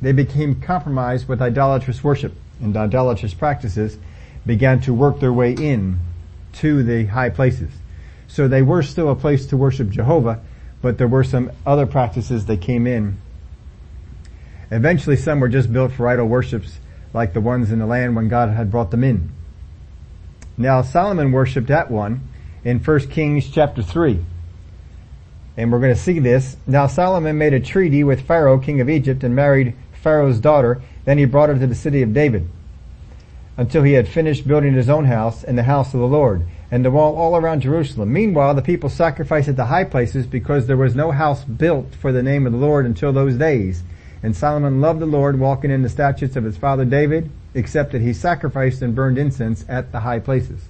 They 0.00 0.12
became 0.12 0.60
compromised 0.60 1.28
with 1.28 1.42
idolatrous 1.42 2.02
worship 2.04 2.32
and 2.60 2.76
idolatrous 2.76 3.34
practices 3.34 3.98
began 4.46 4.80
to 4.82 4.94
work 4.94 5.20
their 5.20 5.32
way 5.32 5.52
in 5.52 5.98
to 6.54 6.82
the 6.82 7.06
high 7.06 7.30
places. 7.30 7.70
So 8.28 8.46
they 8.46 8.62
were 8.62 8.82
still 8.82 9.10
a 9.10 9.16
place 9.16 9.46
to 9.46 9.56
worship 9.56 9.90
Jehovah, 9.90 10.40
but 10.80 10.98
there 10.98 11.08
were 11.08 11.24
some 11.24 11.50
other 11.66 11.86
practices 11.86 12.46
that 12.46 12.60
came 12.60 12.86
in 12.86 13.18
Eventually 14.70 15.16
some 15.16 15.40
were 15.40 15.48
just 15.48 15.72
built 15.72 15.92
for 15.92 16.08
idol 16.08 16.28
worships 16.28 16.78
like 17.14 17.32
the 17.32 17.40
ones 17.40 17.72
in 17.72 17.78
the 17.78 17.86
land 17.86 18.14
when 18.14 18.28
God 18.28 18.50
had 18.50 18.70
brought 18.70 18.90
them 18.90 19.02
in. 19.02 19.30
Now 20.56 20.82
Solomon 20.82 21.32
worshipped 21.32 21.70
at 21.70 21.90
one 21.90 22.28
in 22.64 22.78
1 22.78 23.00
Kings 23.08 23.48
chapter 23.48 23.82
3. 23.82 24.24
And 25.56 25.72
we're 25.72 25.80
going 25.80 25.94
to 25.94 26.00
see 26.00 26.18
this. 26.18 26.56
Now 26.66 26.86
Solomon 26.86 27.38
made 27.38 27.54
a 27.54 27.60
treaty 27.60 28.04
with 28.04 28.26
Pharaoh, 28.26 28.58
king 28.58 28.80
of 28.80 28.90
Egypt, 28.90 29.24
and 29.24 29.34
married 29.34 29.74
Pharaoh's 29.92 30.38
daughter. 30.38 30.82
Then 31.04 31.18
he 31.18 31.24
brought 31.24 31.48
her 31.48 31.58
to 31.58 31.66
the 31.66 31.74
city 31.74 32.02
of 32.02 32.12
David 32.12 32.48
until 33.56 33.82
he 33.82 33.94
had 33.94 34.06
finished 34.06 34.46
building 34.46 34.74
his 34.74 34.88
own 34.88 35.06
house 35.06 35.42
and 35.42 35.56
the 35.56 35.64
house 35.64 35.94
of 35.94 36.00
the 36.00 36.06
Lord 36.06 36.46
and 36.70 36.84
the 36.84 36.90
wall 36.90 37.16
all 37.16 37.36
around 37.36 37.62
Jerusalem. 37.62 38.12
Meanwhile, 38.12 38.54
the 38.54 38.62
people 38.62 38.90
sacrificed 38.90 39.48
at 39.48 39.56
the 39.56 39.66
high 39.66 39.84
places 39.84 40.26
because 40.26 40.66
there 40.66 40.76
was 40.76 40.94
no 40.94 41.10
house 41.10 41.44
built 41.44 41.94
for 41.94 42.12
the 42.12 42.22
name 42.22 42.46
of 42.46 42.52
the 42.52 42.58
Lord 42.58 42.84
until 42.84 43.12
those 43.12 43.36
days. 43.36 43.82
And 44.22 44.36
Solomon 44.36 44.80
loved 44.80 45.00
the 45.00 45.06
Lord, 45.06 45.38
walking 45.38 45.70
in 45.70 45.82
the 45.82 45.88
statutes 45.88 46.36
of 46.36 46.44
his 46.44 46.56
father 46.56 46.84
David, 46.84 47.30
except 47.54 47.92
that 47.92 48.02
he 48.02 48.12
sacrificed 48.12 48.82
and 48.82 48.94
burned 48.94 49.16
incense 49.16 49.64
at 49.68 49.92
the 49.92 50.00
high 50.00 50.18
places. 50.18 50.60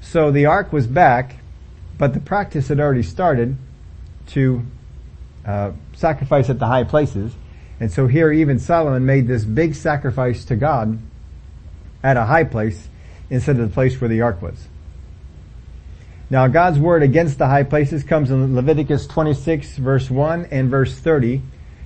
So 0.00 0.30
the 0.30 0.46
ark 0.46 0.72
was 0.72 0.86
back, 0.86 1.36
but 1.98 2.14
the 2.14 2.20
practice 2.20 2.68
had 2.68 2.78
already 2.78 3.02
started 3.02 3.56
to 4.28 4.62
uh, 5.44 5.72
sacrifice 5.94 6.48
at 6.50 6.58
the 6.58 6.66
high 6.66 6.84
places. 6.84 7.32
And 7.80 7.90
so 7.90 8.06
here 8.06 8.30
even 8.30 8.58
Solomon 8.58 9.06
made 9.06 9.26
this 9.26 9.44
big 9.44 9.74
sacrifice 9.74 10.44
to 10.46 10.56
God 10.56 10.98
at 12.02 12.16
a 12.16 12.24
high 12.24 12.44
place 12.44 12.88
instead 13.30 13.58
of 13.58 13.68
the 13.68 13.74
place 13.74 14.00
where 14.00 14.08
the 14.08 14.20
ark 14.20 14.40
was. 14.42 14.68
Now 16.30 16.46
God's 16.46 16.78
word 16.78 17.02
against 17.02 17.38
the 17.38 17.48
high 17.48 17.64
places 17.64 18.04
comes 18.04 18.30
in 18.30 18.54
Leviticus 18.54 19.08
26 19.08 19.78
verse 19.78 20.08
1 20.08 20.46
and 20.52 20.70
verse 20.70 20.96
30. 20.96 21.42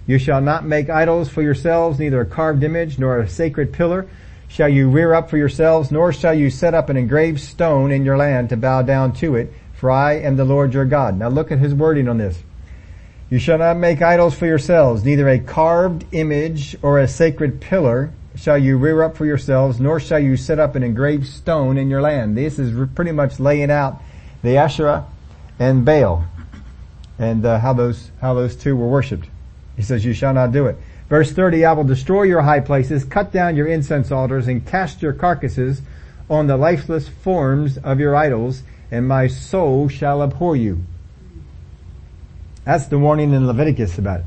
You 0.07 0.19
shall 0.19 0.43
not 0.43 0.67
make 0.67 0.91
idols 0.91 1.31
for 1.31 1.41
yourselves, 1.41 1.99
neither 1.99 2.21
a 2.21 2.27
carved 2.27 2.63
image 2.63 2.99
nor 2.99 3.19
a 3.19 3.27
sacred 3.27 3.73
pillar 3.73 4.07
shall 4.47 4.69
you 4.69 4.91
rear 4.91 5.15
up 5.15 5.31
for 5.31 5.39
yourselves, 5.39 5.91
nor 5.91 6.13
shall 6.13 6.35
you 6.35 6.51
set 6.51 6.75
up 6.75 6.91
an 6.91 6.97
engraved 6.99 7.41
stone 7.41 7.91
in 7.91 8.05
your 8.05 8.19
land 8.19 8.51
to 8.51 8.57
bow 8.59 8.83
down 8.83 9.15
to 9.15 9.35
it, 9.35 9.51
for 9.73 9.91
I 9.91 10.19
am 10.19 10.37
the 10.37 10.45
Lord 10.45 10.75
your 10.75 10.85
God. 10.85 11.19
Now 11.19 11.29
look 11.29 11.51
at 11.51 11.59
his 11.59 11.75
wording 11.75 12.07
on 12.07 12.19
this. 12.19 12.43
You 13.31 13.39
shall 13.39 13.59
not 13.59 13.79
make 13.79 14.03
idols 14.03 14.35
for 14.35 14.45
yourselves, 14.45 15.05
neither 15.05 15.27
a 15.27 15.39
carved 15.39 16.05
image 16.13 16.77
or 16.83 17.01
a 17.01 17.09
sacred 17.09 17.63
pillar 17.63 18.13
shall 18.37 18.59
you 18.59 18.77
rear 18.77 19.03
up 19.03 19.17
for 19.17 19.25
yourselves, 19.25 19.81
nor 19.81 19.99
shall 19.99 20.21
you 20.21 20.37
set 20.37 20.59
up 20.59 20.77
an 20.77 20.83
engraved 20.83 21.27
stone 21.27 21.79
in 21.79 21.89
your 21.89 22.03
land. 22.03 22.37
This 22.37 22.59
is 22.59 22.89
pretty 22.95 23.13
much 23.13 23.41
laying 23.41 23.71
out 23.71 24.03
the 24.45 24.59
Asherah 24.59 25.07
and 25.59 25.85
Baal 25.87 26.27
and 27.19 27.45
uh, 27.47 27.59
how 27.59 27.73
those 27.73 28.11
how 28.21 28.35
those 28.35 28.55
two 28.55 28.77
were 28.77 28.87
worshipped. 28.87 29.27
He 29.75 29.83
says, 29.83 30.05
"You 30.05 30.13
shall 30.13 30.35
not 30.35 30.53
do 30.53 30.67
it." 30.67 30.77
Verse 31.09 31.33
30, 31.33 31.65
"I 31.65 31.73
will 31.73 31.85
destroy 31.85 32.25
your 32.25 32.43
high 32.43 32.61
places, 32.61 33.05
cut 33.05 33.33
down 33.33 33.57
your 33.57 33.67
incense 33.67 34.13
altars, 34.13 34.47
and 34.47 34.65
cast 34.65 35.03
your 35.03 35.15
carcasses 35.15 35.81
on 36.29 36.47
the 36.47 36.57
lifeless 36.57 37.09
forms 37.09 37.79
of 37.79 37.99
your 37.99 38.15
idols, 38.15 38.63
and 38.91 39.09
my 39.09 39.27
soul 39.27 39.89
shall 39.89 40.23
abhor 40.23 40.55
you." 40.55 40.81
That's 42.65 42.87
the 42.87 42.99
warning 42.99 43.33
in 43.33 43.47
Leviticus 43.47 43.99
about 43.99 44.21
it. 44.21 44.27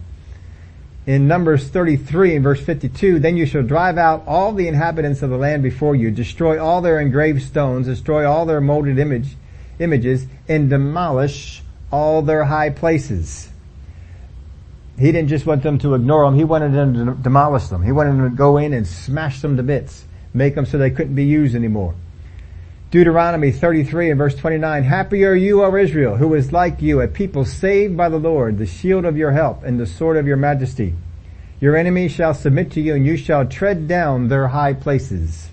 In 1.05 1.27
Numbers 1.27 1.67
33 1.67 2.36
and 2.36 2.43
verse 2.43 2.59
52, 2.59 3.19
then 3.19 3.38
you 3.38 3.45
shall 3.45 3.63
drive 3.63 3.97
out 3.97 4.24
all 4.27 4.51
the 4.51 4.67
inhabitants 4.67 5.21
of 5.21 5.29
the 5.29 5.38
land 5.38 5.63
before 5.63 5.95
you, 5.95 6.12
destroy 6.12 6.62
all 6.62 6.81
their 6.81 7.00
engraved 7.00 7.43
stones, 7.43 7.86
destroy 7.86 8.29
all 8.29 8.45
their 8.45 8.59
molded 8.59 9.00
image, 9.00 9.38
images 9.79 10.25
and 10.48 10.69
demolish 10.69 11.62
all 11.91 12.22
their 12.22 12.46
high 12.46 12.69
places. 12.69 13.50
He 14.98 15.12
didn't 15.12 15.29
just 15.29 15.46
want 15.46 15.63
them 15.63 15.77
to 15.79 15.93
ignore 15.93 16.25
them, 16.25 16.36
he 16.36 16.43
wanted 16.43 16.74
them 16.74 16.93
to 16.93 17.22
demolish 17.22 17.67
them. 17.67 17.84
He 17.84 17.91
wanted 17.91 18.17
them 18.17 18.31
to 18.31 18.36
go 18.36 18.57
in 18.57 18.74
and 18.74 18.88
smash 18.88 19.41
them 19.41 19.57
to 19.57 19.63
bits, 19.63 20.05
make 20.34 20.55
them 20.55 20.65
so 20.65 20.77
they 20.77 20.89
couldn't 20.89 21.15
be 21.15 21.25
used 21.25 21.55
anymore. 21.55 21.93
Deuteronomy 22.89 23.51
33 23.51 24.12
and 24.12 24.17
verse 24.17 24.34
29, 24.34 24.84
Happy 24.84 25.25
are 25.25 25.36
you, 25.36 25.62
O 25.62 25.75
Israel, 25.75 26.15
who 26.15 26.34
is 26.34 26.53
like 26.53 26.81
you, 26.81 27.01
a 27.01 27.07
people 27.07 27.43
saved 27.43 27.98
by 27.98 28.07
the 28.07 28.17
Lord, 28.17 28.57
the 28.57 28.65
shield 28.65 29.05
of 29.05 29.17
your 29.17 29.31
help 29.31 29.63
and 29.63 29.79
the 29.79 29.86
sword 29.86 30.15
of 30.17 30.25
your 30.25 30.38
majesty. 30.38 30.96
Your 31.60 31.75
enemies 31.75 32.12
shall 32.12 32.34
submit 32.34 32.72
to 32.72 32.81
you 32.81 32.96
and 32.96 33.05
you 33.05 33.17
shall 33.17 33.46
tread 33.46 33.88
down 33.88 34.29
their 34.29 34.48
high 34.48 34.74
places. 34.74 35.50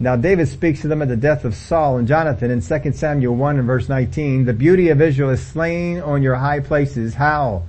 Now 0.00 0.14
David 0.14 0.48
speaks 0.48 0.82
to 0.82 0.88
them 0.88 1.02
at 1.02 1.08
the 1.08 1.16
death 1.16 1.44
of 1.44 1.54
Saul 1.56 1.96
and 1.98 2.06
Jonathan 2.06 2.50
in 2.50 2.60
2 2.60 2.92
Samuel 2.92 3.34
1 3.34 3.58
and 3.58 3.66
verse 3.66 3.88
19. 3.88 4.44
The 4.44 4.52
beauty 4.52 4.90
of 4.90 5.00
Israel 5.00 5.30
is 5.30 5.44
slain 5.44 6.00
on 6.00 6.22
your 6.22 6.36
high 6.36 6.60
places. 6.60 7.14
How? 7.14 7.64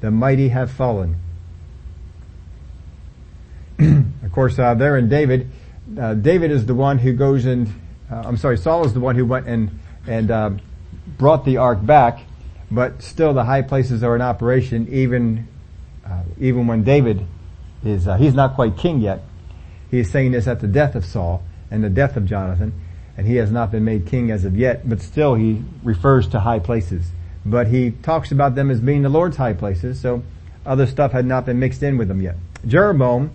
The 0.00 0.10
mighty 0.10 0.48
have 0.48 0.70
fallen. 0.70 1.16
of 3.78 4.32
course, 4.32 4.58
uh, 4.58 4.74
there 4.74 4.96
in 4.96 5.10
David, 5.10 5.50
uh, 5.98 6.14
David 6.14 6.50
is 6.50 6.64
the 6.64 6.74
one 6.74 6.96
who 6.96 7.12
goes 7.12 7.44
and, 7.44 7.68
uh, 8.10 8.22
I'm 8.24 8.38
sorry, 8.38 8.56
Saul 8.56 8.86
is 8.86 8.94
the 8.94 9.00
one 9.00 9.16
who 9.16 9.26
went 9.26 9.46
and, 9.46 9.78
and, 10.06 10.30
uh, 10.30 10.50
brought 11.18 11.44
the 11.44 11.58
ark 11.58 11.84
back, 11.84 12.20
but 12.70 13.02
still 13.02 13.34
the 13.34 13.44
high 13.44 13.62
places 13.62 14.02
are 14.02 14.16
in 14.16 14.22
operation 14.22 14.88
even, 14.90 15.46
uh, 16.06 16.22
even 16.40 16.66
when 16.66 16.82
David 16.82 17.26
is, 17.84 18.08
uh, 18.08 18.16
he's 18.16 18.34
not 18.34 18.54
quite 18.54 18.78
king 18.78 19.00
yet. 19.00 19.22
He's 19.90 20.10
saying 20.10 20.32
this 20.32 20.46
at 20.46 20.60
the 20.60 20.66
death 20.66 20.94
of 20.94 21.04
Saul 21.04 21.42
and 21.70 21.82
the 21.82 21.90
death 21.90 22.16
of 22.16 22.26
Jonathan, 22.26 22.72
and 23.16 23.26
he 23.26 23.36
has 23.36 23.50
not 23.50 23.70
been 23.70 23.84
made 23.84 24.06
king 24.06 24.30
as 24.30 24.44
of 24.44 24.56
yet, 24.56 24.88
but 24.88 25.00
still 25.00 25.34
he 25.34 25.62
refers 25.82 26.26
to 26.28 26.40
high 26.40 26.58
places. 26.58 27.06
But 27.46 27.68
he 27.68 27.90
talks 27.90 28.32
about 28.32 28.54
them 28.54 28.70
as 28.70 28.80
being 28.80 29.02
the 29.02 29.08
Lord's 29.08 29.36
high 29.36 29.52
places, 29.52 30.00
so 30.00 30.22
other 30.64 30.86
stuff 30.86 31.12
had 31.12 31.26
not 31.26 31.46
been 31.46 31.58
mixed 31.58 31.82
in 31.82 31.98
with 31.98 32.08
them 32.08 32.20
yet. 32.20 32.36
Jeroboam 32.66 33.30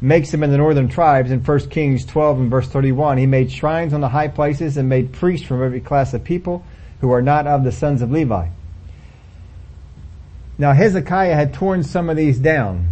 makes 0.00 0.32
them 0.32 0.42
in 0.42 0.50
the 0.50 0.56
northern 0.56 0.88
tribes 0.88 1.30
in 1.30 1.40
1 1.40 1.58
Kings 1.70 2.04
12 2.04 2.40
and 2.40 2.50
verse 2.50 2.68
31. 2.68 3.18
He 3.18 3.26
made 3.26 3.52
shrines 3.52 3.94
on 3.94 4.00
the 4.00 4.08
high 4.08 4.28
places 4.28 4.76
and 4.76 4.88
made 4.88 5.12
priests 5.12 5.46
from 5.46 5.62
every 5.62 5.80
class 5.80 6.12
of 6.12 6.24
people 6.24 6.64
who 7.00 7.12
are 7.12 7.22
not 7.22 7.46
of 7.46 7.62
the 7.62 7.72
sons 7.72 8.02
of 8.02 8.10
Levi. 8.10 8.48
Now 10.58 10.72
Hezekiah 10.72 11.34
had 11.34 11.54
torn 11.54 11.84
some 11.84 12.10
of 12.10 12.16
these 12.16 12.38
down 12.38 12.88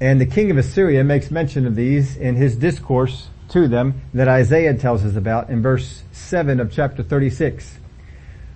and 0.00 0.18
the 0.18 0.26
king 0.26 0.50
of 0.50 0.56
Assyria 0.56 1.04
makes 1.04 1.30
mention 1.30 1.66
of 1.66 1.76
these 1.76 2.16
in 2.16 2.34
his 2.34 2.56
discourse 2.56 3.28
to 3.50 3.68
them 3.68 4.00
that 4.14 4.28
Isaiah 4.28 4.74
tells 4.74 5.04
us 5.04 5.14
about 5.14 5.50
in 5.50 5.60
verse 5.60 6.02
7 6.12 6.58
of 6.58 6.72
chapter 6.72 7.02
36. 7.02 7.78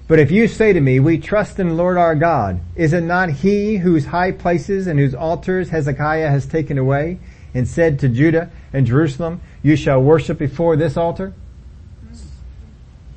But 0.06 0.18
if 0.18 0.30
you 0.30 0.48
say 0.48 0.72
to 0.72 0.80
me, 0.80 1.00
we 1.00 1.18
trust 1.18 1.58
in 1.58 1.68
the 1.68 1.74
Lord 1.74 1.98
our 1.98 2.14
God, 2.14 2.60
is 2.76 2.92
it 2.92 3.02
not 3.02 3.30
he 3.30 3.76
whose 3.76 4.06
high 4.06 4.32
places 4.32 4.86
and 4.86 4.98
whose 4.98 5.14
altars 5.14 5.70
Hezekiah 5.70 6.30
has 6.30 6.46
taken 6.46 6.78
away 6.78 7.18
and 7.52 7.68
said 7.68 7.98
to 8.00 8.08
Judah 8.08 8.50
and 8.72 8.86
Jerusalem, 8.86 9.40
you 9.62 9.76
shall 9.76 10.02
worship 10.02 10.38
before 10.38 10.76
this 10.76 10.96
altar? 10.96 11.34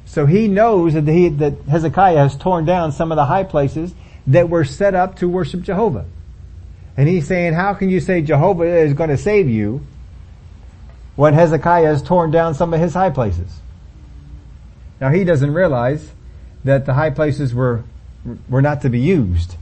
So 0.05 0.25
he 0.25 0.47
knows 0.47 0.93
that, 0.93 1.07
he, 1.07 1.29
that 1.29 1.61
Hezekiah 1.69 2.17
has 2.17 2.35
torn 2.35 2.65
down 2.65 2.91
some 2.91 3.11
of 3.11 3.17
the 3.17 3.25
high 3.25 3.43
places 3.43 3.93
that 4.25 4.49
were 4.49 4.65
set 4.65 4.95
up 4.95 5.17
to 5.17 5.29
worship 5.29 5.61
Jehovah. 5.61 6.05
And 6.97 7.07
he's 7.07 7.27
saying, 7.27 7.53
how 7.53 7.75
can 7.75 7.89
you 7.89 7.99
say 7.99 8.23
Jehovah 8.23 8.63
is 8.63 8.93
going 8.93 9.11
to 9.11 9.17
save 9.17 9.47
you 9.47 9.85
when 11.15 11.35
Hezekiah 11.35 11.85
has 11.85 12.01
torn 12.01 12.31
down 12.31 12.55
some 12.55 12.73
of 12.73 12.79
his 12.79 12.95
high 12.95 13.11
places? 13.11 13.59
Now 14.99 15.09
he 15.09 15.23
doesn't 15.23 15.53
realize 15.53 16.11
that 16.63 16.87
the 16.87 16.95
high 16.95 17.11
places 17.11 17.53
were, 17.53 17.83
were 18.49 18.63
not 18.63 18.81
to 18.81 18.89
be 18.89 18.99
used. 18.99 19.55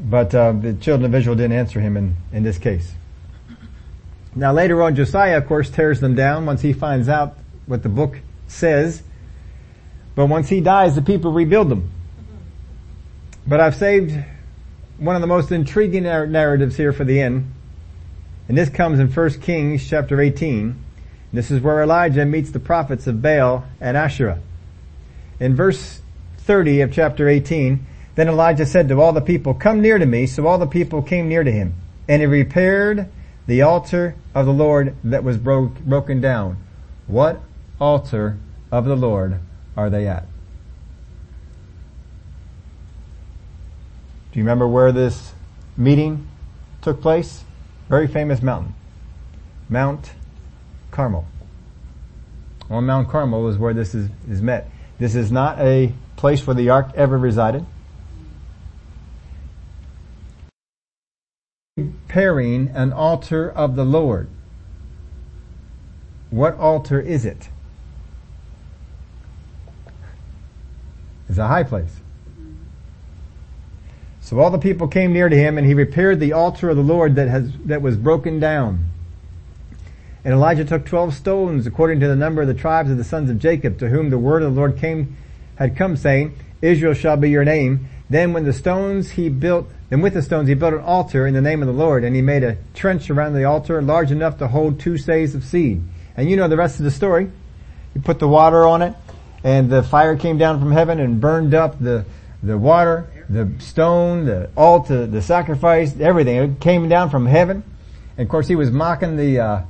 But 0.00 0.34
uh, 0.34 0.52
the 0.52 0.74
children 0.74 1.14
of 1.14 1.14
Israel 1.14 1.36
didn't 1.36 1.56
answer 1.56 1.80
him 1.80 1.96
in, 1.96 2.16
in 2.32 2.42
this 2.42 2.58
case. 2.58 2.92
Now 4.34 4.52
later 4.52 4.82
on, 4.82 4.96
Josiah, 4.96 5.36
of 5.36 5.46
course, 5.46 5.70
tears 5.70 6.00
them 6.00 6.16
down 6.16 6.46
once 6.46 6.62
he 6.62 6.72
finds 6.72 7.08
out 7.08 7.36
what 7.66 7.84
the 7.84 7.88
book 7.88 8.18
says. 8.48 9.02
But 10.16 10.26
once 10.26 10.48
he 10.48 10.60
dies, 10.60 10.96
the 10.96 11.02
people 11.02 11.32
rebuild 11.32 11.68
them. 11.68 11.90
But 13.46 13.60
I've 13.60 13.76
saved 13.76 14.18
one 15.00 15.16
of 15.16 15.22
the 15.22 15.26
most 15.26 15.50
intriguing 15.50 16.02
narratives 16.02 16.76
here 16.76 16.92
for 16.92 17.04
the 17.04 17.20
end. 17.20 17.50
And 18.48 18.56
this 18.56 18.68
comes 18.68 19.00
in 19.00 19.08
1 19.08 19.30
Kings 19.40 19.88
chapter 19.88 20.20
18. 20.20 20.84
This 21.32 21.50
is 21.50 21.62
where 21.62 21.82
Elijah 21.82 22.26
meets 22.26 22.50
the 22.50 22.60
prophets 22.60 23.06
of 23.06 23.22
Baal 23.22 23.64
and 23.80 23.96
Asherah. 23.96 24.40
In 25.38 25.56
verse 25.56 26.02
30 26.38 26.82
of 26.82 26.92
chapter 26.92 27.28
18, 27.28 27.86
then 28.14 28.28
Elijah 28.28 28.66
said 28.66 28.88
to 28.88 29.00
all 29.00 29.14
the 29.14 29.22
people, 29.22 29.54
come 29.54 29.80
near 29.80 29.96
to 29.96 30.04
me. 30.04 30.26
So 30.26 30.46
all 30.46 30.58
the 30.58 30.66
people 30.66 31.00
came 31.00 31.28
near 31.28 31.44
to 31.44 31.50
him. 31.50 31.74
And 32.06 32.20
he 32.20 32.26
repaired 32.26 33.08
the 33.46 33.62
altar 33.62 34.16
of 34.34 34.44
the 34.44 34.52
Lord 34.52 34.94
that 35.04 35.24
was 35.24 35.38
broke, 35.38 35.78
broken 35.78 36.20
down. 36.20 36.58
What 37.06 37.40
altar 37.80 38.36
of 38.70 38.84
the 38.84 38.96
Lord 38.96 39.40
are 39.76 39.88
they 39.88 40.06
at? 40.06 40.26
Do 44.32 44.38
you 44.38 44.44
remember 44.44 44.68
where 44.68 44.92
this 44.92 45.32
meeting 45.76 46.28
took 46.82 47.00
place? 47.00 47.42
Very 47.88 48.06
famous 48.06 48.42
mountain. 48.42 48.74
Mount 49.68 50.12
Carmel. 50.90 51.26
On 52.68 52.86
Mount 52.86 53.08
Carmel 53.08 53.48
is 53.48 53.58
where 53.58 53.74
this 53.74 53.94
is, 53.94 54.08
is 54.28 54.40
met. 54.40 54.70
This 54.98 55.16
is 55.16 55.32
not 55.32 55.58
a 55.58 55.92
place 56.16 56.46
where 56.46 56.54
the 56.54 56.70
ark 56.70 56.90
ever 56.94 57.18
resided. 57.18 57.66
Preparing 61.76 62.68
an 62.68 62.92
altar 62.92 63.50
of 63.50 63.74
the 63.74 63.84
Lord. 63.84 64.28
What 66.30 66.56
altar 66.56 67.00
is 67.00 67.24
it? 67.24 67.48
It's 71.28 71.38
a 71.38 71.48
high 71.48 71.64
place. 71.64 71.96
So 74.30 74.38
all 74.38 74.50
the 74.50 74.58
people 74.58 74.86
came 74.86 75.12
near 75.12 75.28
to 75.28 75.36
him 75.36 75.58
and 75.58 75.66
he 75.66 75.74
repaired 75.74 76.20
the 76.20 76.34
altar 76.34 76.70
of 76.70 76.76
the 76.76 76.84
Lord 76.84 77.16
that 77.16 77.26
has, 77.26 77.50
that 77.64 77.82
was 77.82 77.96
broken 77.96 78.38
down. 78.38 78.88
And 80.24 80.32
Elijah 80.32 80.64
took 80.64 80.86
twelve 80.86 81.14
stones 81.14 81.66
according 81.66 81.98
to 81.98 82.06
the 82.06 82.14
number 82.14 82.40
of 82.40 82.46
the 82.46 82.54
tribes 82.54 82.92
of 82.92 82.96
the 82.96 83.02
sons 83.02 83.28
of 83.28 83.40
Jacob 83.40 83.80
to 83.80 83.88
whom 83.88 84.08
the 84.08 84.18
word 84.18 84.44
of 84.44 84.54
the 84.54 84.60
Lord 84.60 84.78
came, 84.78 85.16
had 85.56 85.76
come 85.76 85.96
saying, 85.96 86.36
Israel 86.62 86.94
shall 86.94 87.16
be 87.16 87.28
your 87.28 87.44
name. 87.44 87.88
Then 88.08 88.32
when 88.32 88.44
the 88.44 88.52
stones 88.52 89.10
he 89.10 89.28
built, 89.28 89.66
and 89.90 90.00
with 90.00 90.14
the 90.14 90.22
stones 90.22 90.46
he 90.46 90.54
built 90.54 90.74
an 90.74 90.80
altar 90.80 91.26
in 91.26 91.34
the 91.34 91.40
name 91.40 91.60
of 91.60 91.66
the 91.66 91.74
Lord 91.74 92.04
and 92.04 92.14
he 92.14 92.22
made 92.22 92.44
a 92.44 92.56
trench 92.72 93.10
around 93.10 93.34
the 93.34 93.42
altar 93.42 93.82
large 93.82 94.12
enough 94.12 94.38
to 94.38 94.46
hold 94.46 94.78
two 94.78 94.92
seahs 94.92 95.34
of 95.34 95.42
seed. 95.42 95.82
And 96.16 96.30
you 96.30 96.36
know 96.36 96.46
the 96.46 96.56
rest 96.56 96.78
of 96.78 96.84
the 96.84 96.92
story. 96.92 97.32
He 97.94 97.98
put 97.98 98.20
the 98.20 98.28
water 98.28 98.64
on 98.64 98.80
it 98.82 98.94
and 99.42 99.68
the 99.68 99.82
fire 99.82 100.14
came 100.14 100.38
down 100.38 100.60
from 100.60 100.70
heaven 100.70 101.00
and 101.00 101.20
burned 101.20 101.52
up 101.52 101.80
the, 101.80 102.04
the 102.44 102.56
water 102.56 103.10
the 103.30 103.48
stone, 103.60 104.24
the 104.24 104.50
altar, 104.56 105.06
the 105.06 105.22
sacrifice, 105.22 105.98
everything. 106.00 106.36
It 106.36 106.60
came 106.60 106.88
down 106.88 107.10
from 107.10 107.26
heaven. 107.26 107.62
And 108.18 108.26
of 108.26 108.28
course 108.28 108.48
he 108.48 108.56
was 108.56 108.70
mocking 108.70 109.16
the, 109.16 109.38
uh, 109.38 109.62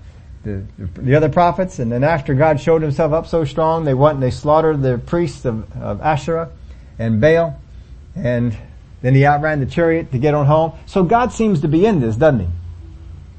the, 0.43 0.65
the 0.95 1.15
other 1.15 1.29
prophets, 1.29 1.79
and 1.79 1.93
then 1.93 2.03
after 2.03 2.35
God 2.35 2.61
showed 2.61 2.81
himself 2.81 3.13
up 3.13 3.27
so 3.27 3.45
strong, 3.45 3.85
they 3.85 3.95
went 3.95 4.15
and 4.15 4.23
they 4.23 4.31
slaughtered 4.31 4.83
the 4.83 4.99
priests 4.99 5.45
of, 5.45 5.71
of 5.77 6.01
Asherah 6.01 6.51
and 6.99 7.21
Baal, 7.21 7.61
and 8.17 8.57
then 9.03 9.15
he 9.15 9.27
outran 9.27 9.61
the 9.61 9.67
chariot 9.67 10.11
to 10.13 10.19
get 10.19 10.35
on 10.35 10.47
home. 10.47 10.73
So 10.87 11.05
God 11.05 11.33
seems 11.33 11.61
to 11.61 11.69
be 11.69 11.85
in 11.85 12.01
this, 12.01 12.17
doesn't 12.17 12.41
he? 12.41 12.49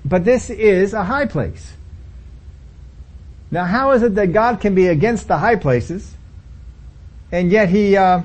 But 0.06 0.24
this 0.24 0.50
is 0.50 0.94
a 0.94 1.04
high 1.04 1.26
place. 1.26 1.74
Now 3.50 3.66
how 3.66 3.92
is 3.92 4.04
it 4.04 4.16
that 4.16 4.32
God 4.32 4.62
can 4.62 4.76
be 4.76 4.88
against 4.88 5.28
the 5.28 5.40
high 5.40 5.56
places, 5.56 6.14
and 7.32 7.52
yet 7.52 7.70
he, 7.70 7.98
uh, 7.98 8.22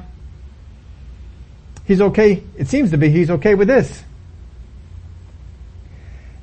he's 1.87 2.01
okay, 2.01 2.43
it 2.57 2.69
seems 2.69 2.91
to 2.91 2.99
be 2.99 3.09
he's 3.09 3.31
okay 3.31 3.55
with 3.55 3.69
this. 3.69 4.03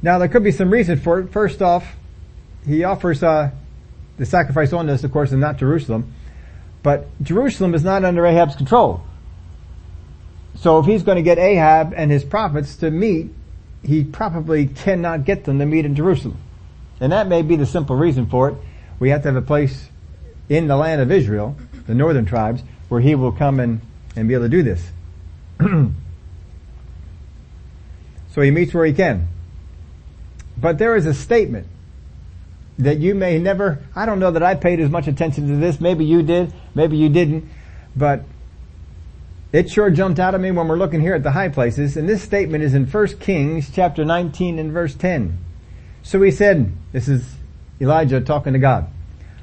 Now 0.01 0.17
there 0.17 0.27
could 0.27 0.43
be 0.43 0.51
some 0.51 0.69
reason 0.69 0.99
for 0.99 1.19
it. 1.19 1.31
First 1.31 1.61
off, 1.61 1.95
he 2.65 2.83
offers 2.83 3.23
uh, 3.23 3.51
the 4.17 4.25
sacrifice 4.25 4.73
on 4.73 4.87
this, 4.87 5.03
of 5.03 5.11
course, 5.11 5.31
and 5.31 5.39
not 5.39 5.57
Jerusalem. 5.57 6.13
But 6.81 7.07
Jerusalem 7.23 7.73
is 7.73 7.83
not 7.83 8.03
under 8.03 8.25
Ahab's 8.25 8.55
control. 8.55 9.03
So 10.55 10.79
if 10.79 10.85
he's 10.85 11.03
going 11.03 11.15
to 11.15 11.23
get 11.23 11.37
Ahab 11.39 11.93
and 11.95 12.11
his 12.11 12.23
prophets 12.23 12.75
to 12.77 12.91
meet, 12.91 13.31
he 13.83 14.03
probably 14.03 14.67
cannot 14.67 15.25
get 15.25 15.45
them 15.45 15.59
to 15.59 15.65
meet 15.65 15.85
in 15.85 15.95
Jerusalem. 15.95 16.37
And 16.99 17.11
that 17.11 17.27
may 17.27 17.41
be 17.41 17.55
the 17.55 17.65
simple 17.65 17.95
reason 17.95 18.27
for 18.27 18.49
it. 18.49 18.55
We 18.99 19.09
have 19.09 19.23
to 19.23 19.29
have 19.29 19.35
a 19.35 19.41
place 19.41 19.89
in 20.49 20.67
the 20.67 20.75
land 20.75 21.01
of 21.01 21.11
Israel, 21.11 21.55
the 21.87 21.95
northern 21.95 22.25
tribes, 22.25 22.61
where 22.89 23.01
he 23.01 23.15
will 23.15 23.31
come 23.31 23.59
and, 23.59 23.81
and 24.15 24.27
be 24.27 24.33
able 24.33 24.45
to 24.45 24.49
do 24.49 24.63
this. 24.63 24.81
so 28.33 28.41
he 28.41 28.51
meets 28.51 28.73
where 28.73 28.85
he 28.85 28.93
can. 28.93 29.27
But 30.57 30.77
there 30.77 30.95
is 30.95 31.05
a 31.05 31.13
statement 31.13 31.67
that 32.79 32.97
you 32.99 33.15
may 33.15 33.39
never, 33.39 33.79
I 33.95 34.05
don't 34.05 34.19
know 34.19 34.31
that 34.31 34.43
I 34.43 34.55
paid 34.55 34.79
as 34.79 34.89
much 34.89 35.07
attention 35.07 35.47
to 35.47 35.55
this. 35.57 35.79
Maybe 35.79 36.05
you 36.05 36.23
did, 36.23 36.53
maybe 36.73 36.97
you 36.97 37.09
didn't, 37.09 37.49
but 37.95 38.23
it 39.51 39.69
sure 39.69 39.91
jumped 39.91 40.19
out 40.19 40.33
at 40.33 40.41
me 40.41 40.51
when 40.51 40.67
we're 40.67 40.77
looking 40.77 41.01
here 41.01 41.13
at 41.13 41.23
the 41.23 41.31
high 41.31 41.49
places. 41.49 41.95
And 41.95 42.09
this 42.09 42.23
statement 42.23 42.63
is 42.63 42.73
in 42.73 42.87
1 42.87 43.07
Kings 43.19 43.69
chapter 43.71 44.03
19 44.03 44.57
and 44.57 44.71
verse 44.71 44.95
10. 44.95 45.37
So 46.01 46.21
he 46.21 46.31
said, 46.31 46.73
this 46.91 47.07
is 47.07 47.23
Elijah 47.79 48.19
talking 48.21 48.53
to 48.53 48.59
God. 48.59 48.87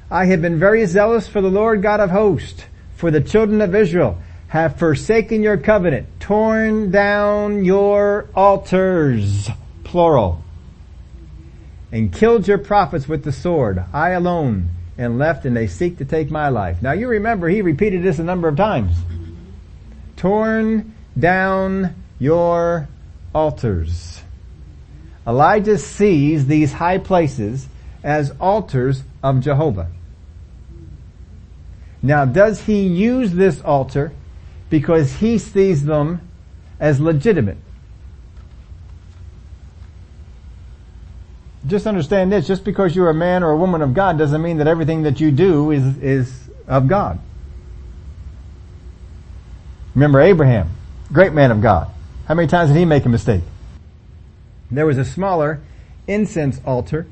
I 0.09 0.25
have 0.25 0.41
been 0.41 0.59
very 0.59 0.85
zealous 0.85 1.27
for 1.27 1.39
the 1.39 1.49
Lord 1.49 1.81
God 1.81 2.01
of 2.01 2.09
hosts, 2.09 2.65
for 2.97 3.09
the 3.09 3.21
children 3.21 3.61
of 3.61 3.73
Israel 3.73 4.21
have 4.51 4.77
forsaken 4.77 5.41
your 5.41 5.55
covenant, 5.55 6.05
torn 6.19 6.91
down 6.91 7.63
your 7.63 8.27
altars, 8.35 9.49
plural 9.85 10.43
and 11.89 12.11
killed 12.11 12.47
your 12.49 12.57
prophets 12.57 13.07
with 13.07 13.23
the 13.23 13.31
sword, 13.31 13.81
I 13.93 14.09
alone, 14.09 14.69
and 14.97 15.17
left 15.17 15.45
and 15.45 15.55
they 15.55 15.67
seek 15.67 15.97
to 15.99 16.05
take 16.05 16.29
my 16.29 16.49
life. 16.49 16.81
Now 16.81 16.91
you 16.91 17.07
remember 17.07 17.47
he 17.47 17.61
repeated 17.61 18.03
this 18.03 18.19
a 18.19 18.23
number 18.23 18.49
of 18.49 18.57
times. 18.57 18.95
Torn 20.17 20.95
down 21.17 21.95
your 22.19 22.89
altars. 23.33 24.21
Elijah 25.25 25.77
sees 25.77 26.47
these 26.47 26.73
high 26.73 26.97
places 26.97 27.67
as 28.03 28.31
altars 28.39 29.03
of 29.23 29.39
Jehovah. 29.39 29.87
Now 32.01 32.25
does 32.25 32.65
he 32.65 32.87
use 32.87 33.31
this 33.31 33.61
altar 33.61 34.11
because 34.71 35.17
he 35.17 35.37
sees 35.37 35.85
them 35.85 36.27
as 36.79 36.99
legitimate? 36.99 37.57
just 41.67 41.85
understand 41.85 42.31
this, 42.31 42.47
just 42.47 42.63
because 42.63 42.95
you're 42.95 43.09
a 43.09 43.13
man 43.13 43.43
or 43.43 43.51
a 43.51 43.57
woman 43.57 43.81
of 43.81 43.93
God 43.93 44.17
doesn't 44.17 44.41
mean 44.41 44.57
that 44.57 44.67
everything 44.67 45.03
that 45.03 45.19
you 45.19 45.31
do 45.31 45.71
is, 45.71 45.97
is 45.97 46.49
of 46.67 46.87
God. 46.87 47.19
Remember 49.93 50.19
Abraham, 50.21 50.71
great 51.11 51.33
man 51.33 51.51
of 51.51 51.61
God. 51.61 51.89
How 52.27 52.33
many 52.33 52.47
times 52.47 52.71
did 52.71 52.77
he 52.77 52.85
make 52.85 53.05
a 53.05 53.09
mistake? 53.09 53.43
There 54.71 54.85
was 54.85 54.97
a 54.97 55.05
smaller 55.05 55.61
incense 56.07 56.61
altar 56.65 57.05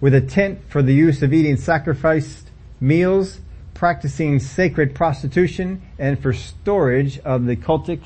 with 0.00 0.14
a 0.14 0.20
tent 0.20 0.60
for 0.68 0.82
the 0.82 0.92
use 0.92 1.22
of 1.22 1.32
eating 1.32 1.56
sacrificed 1.56 2.50
meals, 2.80 3.38
practicing 3.84 4.40
sacred 4.40 4.94
prostitution, 4.94 5.82
and 5.98 6.18
for 6.18 6.32
storage 6.32 7.18
of 7.18 7.44
the 7.44 7.54
cultic 7.54 8.00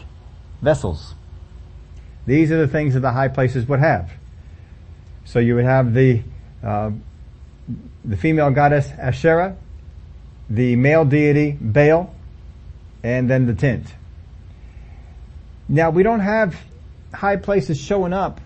vessels. 0.61 1.15
These 2.27 2.51
are 2.51 2.59
the 2.59 2.67
things 2.67 2.95
that 2.95 3.01
the 3.01 3.13
high 3.13 3.29
places 3.29 3.65
would 3.67 3.79
have. 3.79 4.11
So 5.25 5.39
you 5.39 5.55
would 5.55 5.67
have 5.67 5.95
the 5.95 6.25
uh, 6.65 6.91
the 8.05 8.17
female 8.17 8.51
goddess 8.51 8.91
Asherah, 8.91 9.57
the 10.51 10.75
male 10.75 11.05
deity 11.05 11.53
Baal, 11.53 12.13
and 13.05 13.31
then 13.31 13.47
the 13.47 13.55
tent. 13.55 13.87
Now 15.69 15.91
we 15.91 16.03
don't 16.03 16.19
have 16.19 16.57
high 17.15 17.37
places 17.37 17.79
showing 17.81 18.13
up 18.13 18.41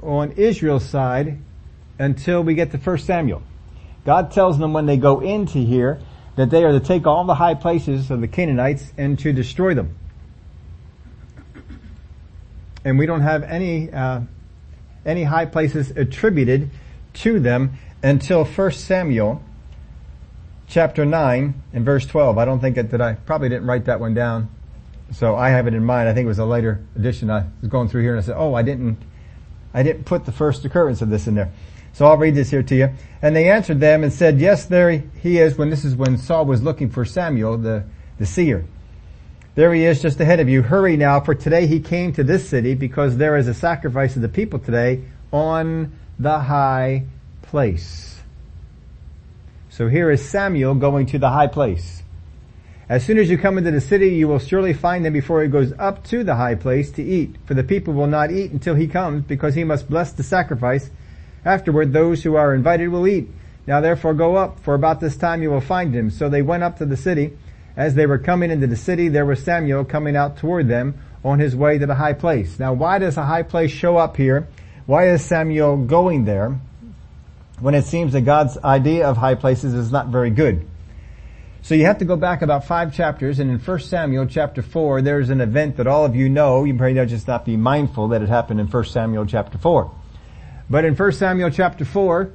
on 0.00 0.32
Israel's 0.38 0.88
side 0.88 1.36
until 1.98 2.42
we 2.42 2.54
get 2.54 2.70
to 2.70 2.78
1 2.78 2.96
Samuel. 2.96 3.42
God 4.06 4.30
tells 4.30 4.58
them 4.58 4.72
when 4.72 4.86
they 4.86 4.96
go 4.96 5.20
into 5.20 5.58
here 5.58 6.00
that 6.36 6.50
they 6.50 6.64
are 6.64 6.72
to 6.72 6.80
take 6.80 7.06
all 7.06 7.24
the 7.24 7.34
high 7.34 7.54
places 7.54 8.10
of 8.10 8.20
the 8.20 8.28
Canaanites 8.28 8.92
and 8.96 9.18
to 9.18 9.32
destroy 9.32 9.74
them. 9.74 9.96
And 12.84 12.98
we 12.98 13.06
don't 13.06 13.20
have 13.20 13.42
any 13.44 13.92
uh, 13.92 14.22
any 15.04 15.24
high 15.24 15.46
places 15.46 15.90
attributed 15.90 16.70
to 17.14 17.40
them 17.40 17.78
until 18.02 18.44
1 18.44 18.70
Samuel 18.72 19.42
chapter 20.68 21.04
9 21.04 21.62
and 21.72 21.84
verse 21.84 22.06
12. 22.06 22.38
I 22.38 22.44
don't 22.44 22.60
think 22.60 22.76
that, 22.76 22.90
that 22.90 23.00
I 23.00 23.14
probably 23.14 23.48
didn't 23.48 23.66
write 23.66 23.84
that 23.86 24.00
one 24.00 24.14
down. 24.14 24.48
So 25.12 25.36
I 25.36 25.50
have 25.50 25.66
it 25.66 25.74
in 25.74 25.84
mind. 25.84 26.08
I 26.08 26.14
think 26.14 26.24
it 26.24 26.28
was 26.28 26.38
a 26.38 26.46
later 26.46 26.80
edition. 26.96 27.30
I 27.30 27.46
was 27.60 27.68
going 27.68 27.88
through 27.88 28.02
here 28.02 28.12
and 28.12 28.22
I 28.22 28.26
said, 28.26 28.36
oh, 28.38 28.54
I 28.54 28.62
didn't, 28.62 28.98
I 29.74 29.82
didn't 29.82 30.04
put 30.04 30.24
the 30.24 30.32
first 30.32 30.64
occurrence 30.64 31.02
of 31.02 31.10
this 31.10 31.26
in 31.26 31.34
there. 31.34 31.52
So 31.92 32.06
I'll 32.06 32.16
read 32.16 32.34
this 32.34 32.50
here 32.50 32.62
to 32.62 32.74
you. 32.74 32.90
And 33.20 33.36
they 33.36 33.50
answered 33.50 33.80
them 33.80 34.02
and 34.02 34.12
said, 34.12 34.40
yes, 34.40 34.64
there 34.64 34.90
he 35.22 35.38
is 35.38 35.56
when 35.56 35.70
this 35.70 35.84
is 35.84 35.94
when 35.94 36.18
Saul 36.18 36.46
was 36.46 36.62
looking 36.62 36.90
for 36.90 37.04
Samuel, 37.04 37.58
the, 37.58 37.84
the 38.18 38.26
seer. 38.26 38.64
There 39.54 39.74
he 39.74 39.84
is 39.84 40.00
just 40.00 40.18
ahead 40.18 40.40
of 40.40 40.48
you. 40.48 40.62
Hurry 40.62 40.96
now, 40.96 41.20
for 41.20 41.34
today 41.34 41.66
he 41.66 41.80
came 41.80 42.12
to 42.14 42.24
this 42.24 42.48
city 42.48 42.74
because 42.74 43.18
there 43.18 43.36
is 43.36 43.48
a 43.48 43.54
sacrifice 43.54 44.16
of 44.16 44.22
the 44.22 44.28
people 44.28 44.58
today 44.58 45.04
on 45.30 45.92
the 46.18 46.38
high 46.38 47.04
place. 47.42 48.20
So 49.68 49.88
here 49.88 50.10
is 50.10 50.26
Samuel 50.26 50.74
going 50.74 51.06
to 51.06 51.18
the 51.18 51.28
high 51.28 51.48
place. 51.48 52.02
As 52.88 53.04
soon 53.04 53.18
as 53.18 53.30
you 53.30 53.38
come 53.38 53.58
into 53.58 53.70
the 53.70 53.80
city, 53.80 54.14
you 54.14 54.28
will 54.28 54.38
surely 54.38 54.72
find 54.72 55.06
him 55.06 55.12
before 55.12 55.42
he 55.42 55.48
goes 55.48 55.72
up 55.78 56.04
to 56.04 56.24
the 56.24 56.34
high 56.34 56.54
place 56.54 56.90
to 56.92 57.02
eat. 57.02 57.36
For 57.46 57.54
the 57.54 57.64
people 57.64 57.94
will 57.94 58.06
not 58.06 58.30
eat 58.30 58.50
until 58.50 58.74
he 58.74 58.86
comes 58.86 59.24
because 59.24 59.54
he 59.54 59.64
must 59.64 59.88
bless 59.88 60.12
the 60.12 60.22
sacrifice. 60.22 60.90
Afterward, 61.44 61.92
those 61.92 62.22
who 62.22 62.36
are 62.36 62.54
invited 62.54 62.88
will 62.88 63.06
eat. 63.06 63.28
Now 63.66 63.80
therefore 63.80 64.14
go 64.14 64.36
up, 64.36 64.60
for 64.60 64.74
about 64.74 65.00
this 65.00 65.16
time 65.16 65.42
you 65.42 65.50
will 65.50 65.60
find 65.60 65.94
him. 65.94 66.10
So 66.10 66.28
they 66.28 66.42
went 66.42 66.62
up 66.62 66.78
to 66.78 66.86
the 66.86 66.96
city. 66.96 67.36
As 67.76 67.94
they 67.94 68.06
were 68.06 68.18
coming 68.18 68.50
into 68.50 68.66
the 68.66 68.76
city, 68.76 69.08
there 69.08 69.24
was 69.24 69.42
Samuel 69.42 69.84
coming 69.84 70.14
out 70.14 70.36
toward 70.36 70.68
them 70.68 70.94
on 71.24 71.38
his 71.38 71.56
way 71.56 71.78
to 71.78 71.86
the 71.86 71.94
high 71.94 72.12
place. 72.12 72.58
Now 72.58 72.72
why 72.72 72.98
does 72.98 73.16
a 73.16 73.24
high 73.24 73.44
place 73.44 73.70
show 73.70 73.96
up 73.96 74.16
here? 74.16 74.48
Why 74.86 75.08
is 75.08 75.24
Samuel 75.24 75.76
going 75.76 76.24
there 76.24 76.58
when 77.60 77.74
it 77.74 77.84
seems 77.84 78.12
that 78.12 78.22
God's 78.22 78.58
idea 78.58 79.06
of 79.06 79.16
high 79.16 79.36
places 79.36 79.74
is 79.74 79.92
not 79.92 80.08
very 80.08 80.30
good? 80.30 80.68
So 81.62 81.76
you 81.76 81.84
have 81.86 81.98
to 81.98 82.04
go 82.04 82.16
back 82.16 82.42
about 82.42 82.66
five 82.66 82.92
chapters 82.92 83.38
and 83.38 83.48
in 83.48 83.60
1 83.60 83.78
Samuel 83.78 84.26
chapter 84.26 84.62
4 84.62 85.00
there's 85.00 85.30
an 85.30 85.40
event 85.40 85.76
that 85.76 85.86
all 85.86 86.04
of 86.04 86.16
you 86.16 86.28
know, 86.28 86.64
you 86.64 86.74
may 86.74 86.92
just 87.06 87.28
not 87.28 87.44
be 87.44 87.56
mindful 87.56 88.08
that 88.08 88.20
it 88.20 88.28
happened 88.28 88.58
in 88.58 88.66
1 88.66 88.84
Samuel 88.86 89.26
chapter 89.26 89.58
4. 89.58 89.90
But 90.72 90.86
in 90.86 90.96
1 90.96 91.12
Samuel 91.12 91.50
chapter 91.50 91.84
4, 91.84 92.32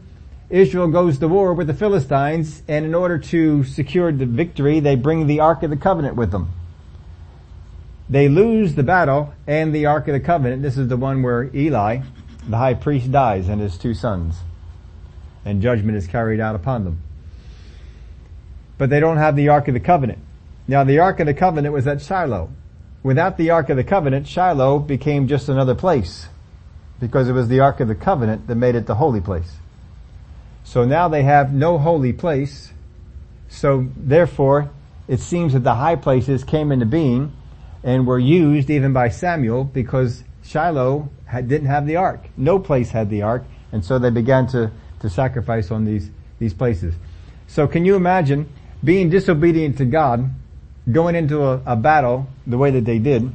Israel 0.52 0.89
goes 0.89 1.17
to 1.17 1.28
war 1.28 1.56
with 1.56 1.65
the 1.65 1.73
Philistines, 1.73 2.62
and 2.67 2.86
in 2.86 2.93
order 2.93 3.17
to 3.17 3.63
secure 3.63 4.12
the 4.12 4.28
victory, 4.28 4.80
they 4.80 4.93
bring 4.93 5.26
the 5.26 5.39
Ark 5.39 5.63
of 5.63 5.71
the 5.71 5.76
Covenant 5.76 6.15
with 6.15 6.30
them. 6.30 6.52
They 8.08 8.30
lose 8.30 8.76
the 8.76 8.84
battle 8.84 9.34
and 9.47 9.73
the 9.73 9.88
Ark 9.88 10.08
of 10.08 10.13
the 10.13 10.19
Covenant. 10.19 10.62
This 10.62 10.78
is 10.78 10.88
the 10.88 10.97
one 10.97 11.23
where 11.23 11.50
Eli, 11.52 12.02
the 12.47 12.58
high 12.58 12.76
priest, 12.76 13.12
dies 13.12 13.50
and 13.50 13.60
his 13.60 13.76
two 13.76 13.95
sons. 13.95 14.36
And 15.43 15.60
judgment 15.60 15.97
is 15.97 16.06
carried 16.06 16.39
out 16.39 16.54
upon 16.54 16.84
them. 16.84 17.02
But 18.78 18.91
they 18.91 19.00
don't 19.00 19.17
have 19.17 19.36
the 19.36 19.50
Ark 19.50 19.67
of 19.67 19.73
the 19.73 19.80
Covenant. 19.80 20.19
Now 20.67 20.84
the 20.84 21.00
Ark 21.00 21.19
of 21.19 21.26
the 21.26 21.34
Covenant 21.34 21.73
was 21.73 21.88
at 21.88 22.04
Shiloh. 22.04 22.52
Without 23.02 23.38
the 23.38 23.50
Ark 23.50 23.71
of 23.71 23.78
the 23.78 23.84
Covenant, 23.84 24.28
Shiloh 24.28 24.78
became 24.78 25.28
just 25.28 25.50
another 25.50 25.73
place. 25.73 26.28
Because 26.99 27.29
it 27.29 27.33
was 27.33 27.47
the 27.47 27.60
Ark 27.60 27.79
of 27.79 27.88
the 27.88 27.95
Covenant 27.95 28.47
that 28.47 28.55
made 28.55 28.75
it 28.75 28.86
the 28.86 28.95
holy 28.95 29.21
place. 29.21 29.57
So 30.63 30.83
now 30.83 31.07
they 31.07 31.23
have 31.23 31.53
no 31.53 31.77
holy 31.77 32.13
place. 32.13 32.73
So 33.49 33.88
therefore, 33.95 34.71
it 35.07 35.19
seems 35.19 35.53
that 35.53 35.63
the 35.63 35.75
high 35.75 35.95
places 35.95 36.43
came 36.43 36.71
into 36.71 36.86
being 36.86 37.31
and 37.83 38.05
were 38.05 38.19
used 38.19 38.69
even 38.69 38.93
by 38.93 39.10
Samuel 39.10 39.63
because 39.63 40.23
Shiloh 40.43 41.10
had, 41.25 41.47
didn't 41.47 41.67
have 41.67 41.86
the 41.86 41.95
ark. 41.97 42.27
No 42.36 42.60
place 42.60 42.89
had 42.89 43.10
the 43.10 43.21
ark. 43.21 43.43
And 43.71 43.86
so 43.86 43.99
they 43.99 44.10
began 44.10 44.47
to 44.47 44.71
to 45.01 45.10
sacrifice 45.10 45.71
on 45.71 45.86
these, 45.86 46.10
these 46.39 46.53
places. 46.53 46.95
So 47.47 47.67
can 47.67 47.86
you 47.86 47.95
imagine 47.95 48.49
being 48.83 49.10
disobedient 49.10 49.77
to 49.77 49.86
God, 49.86 50.29
going 50.91 51.15
into 51.15 51.43
a, 51.43 51.62
a 51.65 51.75
battle 51.75 52.27
the 52.45 52.57
way 52.57 52.71
that 52.71 52.86
they 52.86 52.99
did, 52.99 53.31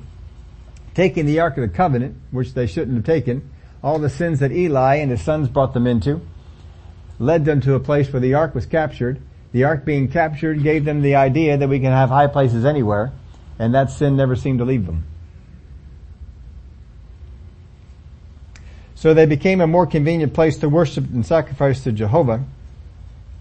taking 0.94 1.26
the 1.26 1.40
Ark 1.40 1.56
of 1.56 1.62
the 1.62 1.74
Covenant, 1.74 2.16
which 2.30 2.54
they 2.54 2.66
shouldn't 2.66 2.96
have 2.96 3.06
taken, 3.06 3.50
all 3.82 3.98
the 3.98 4.10
sins 4.10 4.38
that 4.40 4.52
Eli 4.52 4.96
and 4.96 5.10
his 5.10 5.22
sons 5.22 5.48
brought 5.48 5.74
them 5.74 5.86
into, 5.86 6.20
led 7.18 7.44
them 7.44 7.60
to 7.62 7.74
a 7.74 7.80
place 7.80 8.12
where 8.12 8.20
the 8.20 8.34
Ark 8.34 8.54
was 8.54 8.66
captured. 8.66 9.20
The 9.52 9.64
Ark 9.64 9.84
being 9.84 10.08
captured 10.08 10.62
gave 10.62 10.84
them 10.84 11.02
the 11.02 11.16
idea 11.16 11.56
that 11.56 11.68
we 11.68 11.80
can 11.80 11.92
have 11.92 12.08
high 12.08 12.26
places 12.26 12.64
anywhere, 12.64 13.12
and 13.58 13.74
that 13.74 13.90
sin 13.90 14.16
never 14.16 14.36
seemed 14.36 14.58
to 14.58 14.64
leave 14.64 14.86
them. 14.86 15.04
So 18.94 19.14
they 19.14 19.26
became 19.26 19.60
a 19.60 19.66
more 19.66 19.86
convenient 19.86 20.32
place 20.32 20.58
to 20.58 20.68
worship 20.68 21.04
and 21.12 21.26
sacrifice 21.26 21.82
to 21.84 21.92
Jehovah, 21.92 22.44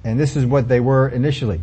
and 0.03 0.19
this 0.19 0.35
is 0.35 0.45
what 0.45 0.67
they 0.67 0.79
were 0.79 1.07
initially. 1.07 1.61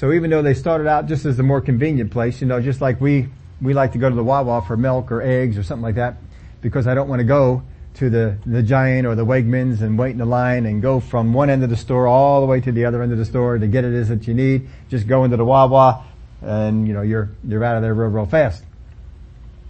So 0.00 0.12
even 0.12 0.30
though 0.30 0.40
they 0.40 0.54
started 0.54 0.86
out 0.86 1.08
just 1.08 1.26
as 1.26 1.38
a 1.38 1.42
more 1.42 1.60
convenient 1.60 2.10
place, 2.10 2.40
you 2.40 2.46
know, 2.46 2.58
just 2.58 2.80
like 2.80 3.02
we, 3.02 3.28
we 3.60 3.74
like 3.74 3.92
to 3.92 3.98
go 3.98 4.08
to 4.08 4.16
the 4.16 4.24
Wawa 4.24 4.62
for 4.62 4.74
milk 4.74 5.12
or 5.12 5.20
eggs 5.20 5.58
or 5.58 5.62
something 5.62 5.82
like 5.82 5.96
that, 5.96 6.16
because 6.62 6.86
I 6.86 6.94
don't 6.94 7.06
want 7.06 7.20
to 7.20 7.24
go 7.24 7.62
to 7.96 8.08
the, 8.08 8.38
the 8.46 8.62
Giant 8.62 9.06
or 9.06 9.14
the 9.14 9.26
Wegmans 9.26 9.82
and 9.82 9.98
wait 9.98 10.12
in 10.12 10.16
the 10.16 10.24
line 10.24 10.64
and 10.64 10.80
go 10.80 11.00
from 11.00 11.34
one 11.34 11.50
end 11.50 11.62
of 11.64 11.68
the 11.68 11.76
store 11.76 12.06
all 12.06 12.40
the 12.40 12.46
way 12.46 12.62
to 12.62 12.72
the 12.72 12.86
other 12.86 13.02
end 13.02 13.12
of 13.12 13.18
the 13.18 13.26
store 13.26 13.58
to 13.58 13.66
get 13.66 13.84
it 13.84 13.92
is 13.92 14.08
that 14.08 14.26
you 14.26 14.32
need. 14.32 14.70
Just 14.88 15.06
go 15.06 15.24
into 15.24 15.36
the 15.36 15.44
Wawa 15.44 16.02
and, 16.40 16.88
you 16.88 16.94
know, 16.94 17.02
you're, 17.02 17.28
you're 17.46 17.62
out 17.62 17.76
of 17.76 17.82
there 17.82 17.92
real, 17.92 18.08
real 18.08 18.24
fast. 18.24 18.64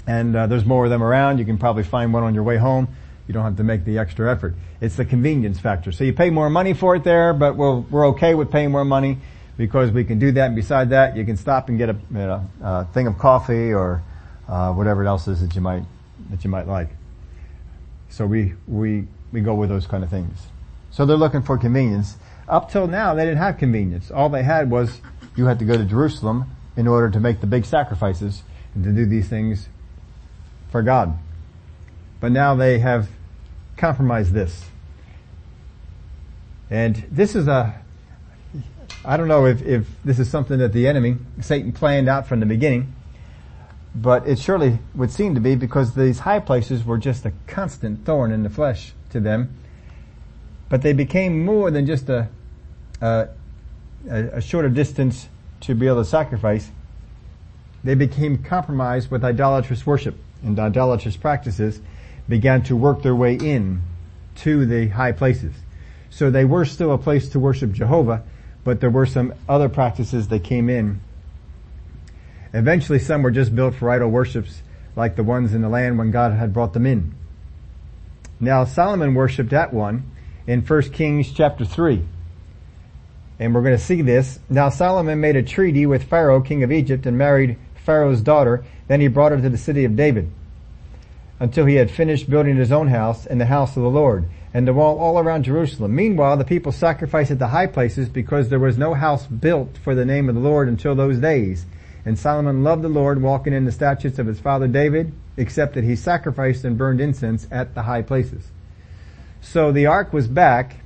And, 0.06 0.36
uh, 0.36 0.46
there's 0.46 0.64
more 0.64 0.84
of 0.84 0.90
them 0.90 1.02
around. 1.02 1.38
You 1.38 1.44
can 1.44 1.58
probably 1.58 1.82
find 1.82 2.12
one 2.12 2.22
on 2.22 2.34
your 2.34 2.44
way 2.44 2.56
home. 2.56 2.86
You 3.26 3.34
don't 3.34 3.42
have 3.42 3.56
to 3.56 3.64
make 3.64 3.84
the 3.84 3.98
extra 3.98 4.30
effort. 4.30 4.54
It's 4.80 4.94
the 4.94 5.04
convenience 5.04 5.58
factor. 5.58 5.90
So 5.90 6.04
you 6.04 6.12
pay 6.12 6.30
more 6.30 6.48
money 6.48 6.72
for 6.72 6.94
it 6.94 7.02
there, 7.02 7.32
but 7.34 7.56
we're, 7.56 7.80
we're 7.80 8.06
okay 8.10 8.36
with 8.36 8.52
paying 8.52 8.70
more 8.70 8.84
money 8.84 9.18
because 9.60 9.90
we 9.90 10.04
can 10.04 10.18
do 10.18 10.32
that. 10.32 10.46
And 10.46 10.56
beside 10.56 10.88
that, 10.88 11.18
you 11.18 11.24
can 11.26 11.36
stop 11.36 11.68
and 11.68 11.76
get 11.76 11.90
a, 11.90 11.92
you 11.92 11.98
know, 12.10 12.88
thing 12.94 13.06
of 13.06 13.18
coffee 13.18 13.74
or 13.74 14.02
uh, 14.48 14.72
whatever 14.72 15.04
else 15.04 15.28
is 15.28 15.42
that 15.42 15.54
you 15.54 15.60
might 15.60 15.82
that 16.30 16.44
you 16.44 16.48
might 16.48 16.66
like. 16.66 16.88
So 18.08 18.24
we 18.24 18.54
we 18.66 19.06
we 19.32 19.42
go 19.42 19.54
with 19.54 19.68
those 19.68 19.86
kind 19.86 20.02
of 20.02 20.08
things. 20.08 20.38
So 20.90 21.04
they're 21.04 21.18
looking 21.18 21.42
for 21.42 21.58
convenience. 21.58 22.16
Up 22.48 22.70
till 22.70 22.86
now, 22.86 23.12
they 23.12 23.26
didn't 23.26 23.36
have 23.36 23.58
convenience. 23.58 24.10
All 24.10 24.30
they 24.30 24.42
had 24.44 24.70
was 24.70 25.02
you 25.36 25.44
had 25.44 25.58
to 25.58 25.66
go 25.66 25.76
to 25.76 25.84
Jerusalem 25.84 26.50
in 26.74 26.88
order 26.88 27.10
to 27.10 27.20
make 27.20 27.42
the 27.42 27.46
big 27.46 27.66
sacrifices 27.66 28.42
and 28.74 28.82
to 28.82 28.92
do 28.92 29.04
these 29.04 29.28
things 29.28 29.68
for 30.70 30.82
God. 30.82 31.18
But 32.18 32.32
now 32.32 32.54
they 32.54 32.78
have 32.78 33.10
compromised 33.76 34.32
this. 34.32 34.64
And 36.70 37.04
this 37.10 37.36
is 37.36 37.46
a 37.46 37.82
I 39.04 39.16
don't 39.16 39.28
know 39.28 39.46
if, 39.46 39.62
if 39.62 39.88
this 40.04 40.18
is 40.18 40.28
something 40.28 40.58
that 40.58 40.72
the 40.72 40.86
enemy, 40.86 41.16
Satan 41.40 41.72
planned 41.72 42.08
out 42.08 42.26
from 42.26 42.40
the 42.40 42.46
beginning, 42.46 42.94
but 43.94 44.26
it 44.28 44.38
surely 44.38 44.78
would 44.94 45.10
seem 45.10 45.34
to 45.34 45.40
be 45.40 45.54
because 45.54 45.94
these 45.94 46.20
high 46.20 46.40
places 46.40 46.84
were 46.84 46.98
just 46.98 47.24
a 47.24 47.32
constant 47.46 48.04
thorn 48.04 48.30
in 48.30 48.42
the 48.42 48.50
flesh 48.50 48.92
to 49.10 49.20
them. 49.20 49.54
But 50.68 50.82
they 50.82 50.92
became 50.92 51.44
more 51.44 51.70
than 51.70 51.86
just 51.86 52.08
a, 52.08 52.28
a, 53.00 53.28
a 54.08 54.40
shorter 54.40 54.68
distance 54.68 55.28
to 55.62 55.74
be 55.74 55.86
able 55.86 56.02
to 56.02 56.04
sacrifice. 56.04 56.70
They 57.82 57.94
became 57.94 58.42
compromised 58.42 59.10
with 59.10 59.24
idolatrous 59.24 59.86
worship 59.86 60.16
and 60.42 60.58
idolatrous 60.58 61.16
practices 61.16 61.80
began 62.28 62.62
to 62.64 62.76
work 62.76 63.02
their 63.02 63.14
way 63.14 63.34
in 63.34 63.82
to 64.36 64.66
the 64.66 64.88
high 64.88 65.12
places. 65.12 65.54
So 66.10 66.30
they 66.30 66.44
were 66.44 66.64
still 66.64 66.92
a 66.92 66.98
place 66.98 67.28
to 67.30 67.40
worship 67.40 67.72
Jehovah, 67.72 68.22
but 68.64 68.80
there 68.80 68.90
were 68.90 69.06
some 69.06 69.34
other 69.48 69.68
practices 69.68 70.28
that 70.28 70.44
came 70.44 70.68
in. 70.68 71.00
Eventually 72.52 72.98
some 72.98 73.22
were 73.22 73.30
just 73.30 73.54
built 73.54 73.74
for 73.74 73.90
idol 73.90 74.10
worships 74.10 74.62
like 74.96 75.16
the 75.16 75.22
ones 75.22 75.54
in 75.54 75.62
the 75.62 75.68
land 75.68 75.98
when 75.98 76.10
God 76.10 76.32
had 76.32 76.52
brought 76.52 76.72
them 76.72 76.86
in. 76.86 77.14
Now 78.38 78.64
Solomon 78.64 79.14
worshipped 79.14 79.52
at 79.52 79.72
one 79.72 80.10
in 80.46 80.62
1 80.62 80.82
Kings 80.92 81.32
chapter 81.32 81.64
3. 81.64 82.04
And 83.38 83.54
we're 83.54 83.62
going 83.62 83.76
to 83.76 83.82
see 83.82 84.02
this. 84.02 84.40
Now 84.48 84.68
Solomon 84.68 85.20
made 85.20 85.36
a 85.36 85.42
treaty 85.42 85.86
with 85.86 86.04
Pharaoh, 86.04 86.40
king 86.40 86.62
of 86.62 86.72
Egypt, 86.72 87.06
and 87.06 87.16
married 87.16 87.56
Pharaoh's 87.74 88.20
daughter. 88.20 88.64
Then 88.88 89.00
he 89.00 89.08
brought 89.08 89.32
her 89.32 89.40
to 89.40 89.48
the 89.48 89.56
city 89.56 89.84
of 89.84 89.96
David 89.96 90.30
until 91.40 91.64
he 91.64 91.76
had 91.76 91.90
finished 91.90 92.28
building 92.28 92.56
his 92.56 92.70
own 92.70 92.88
house 92.88 93.26
and 93.26 93.40
the 93.40 93.46
house 93.46 93.76
of 93.76 93.82
the 93.82 93.90
Lord 93.90 94.26
and 94.52 94.68
the 94.68 94.74
wall 94.74 94.98
all 94.98 95.18
around 95.18 95.44
Jerusalem. 95.44 95.94
Meanwhile, 95.94 96.36
the 96.36 96.44
people 96.44 96.70
sacrificed 96.70 97.30
at 97.30 97.38
the 97.38 97.48
high 97.48 97.66
places 97.66 98.08
because 98.08 98.48
there 98.48 98.58
was 98.58 98.76
no 98.76 98.94
house 98.94 99.26
built 99.26 99.78
for 99.78 99.94
the 99.94 100.04
name 100.04 100.28
of 100.28 100.34
the 100.34 100.40
Lord 100.40 100.68
until 100.68 100.94
those 100.94 101.18
days. 101.18 101.64
And 102.04 102.18
Solomon 102.18 102.62
loved 102.62 102.82
the 102.82 102.88
Lord, 102.88 103.22
walking 103.22 103.52
in 103.52 103.64
the 103.64 103.72
statutes 103.72 104.18
of 104.18 104.26
his 104.26 104.40
father 104.40 104.66
David, 104.66 105.12
except 105.36 105.74
that 105.74 105.84
he 105.84 105.96
sacrificed 105.96 106.64
and 106.64 106.76
burned 106.76 107.00
incense 107.00 107.46
at 107.50 107.74
the 107.74 107.82
high 107.82 108.02
places. 108.02 108.50
So 109.40 109.72
the 109.72 109.86
ark 109.86 110.12
was 110.12 110.26
back, 110.26 110.76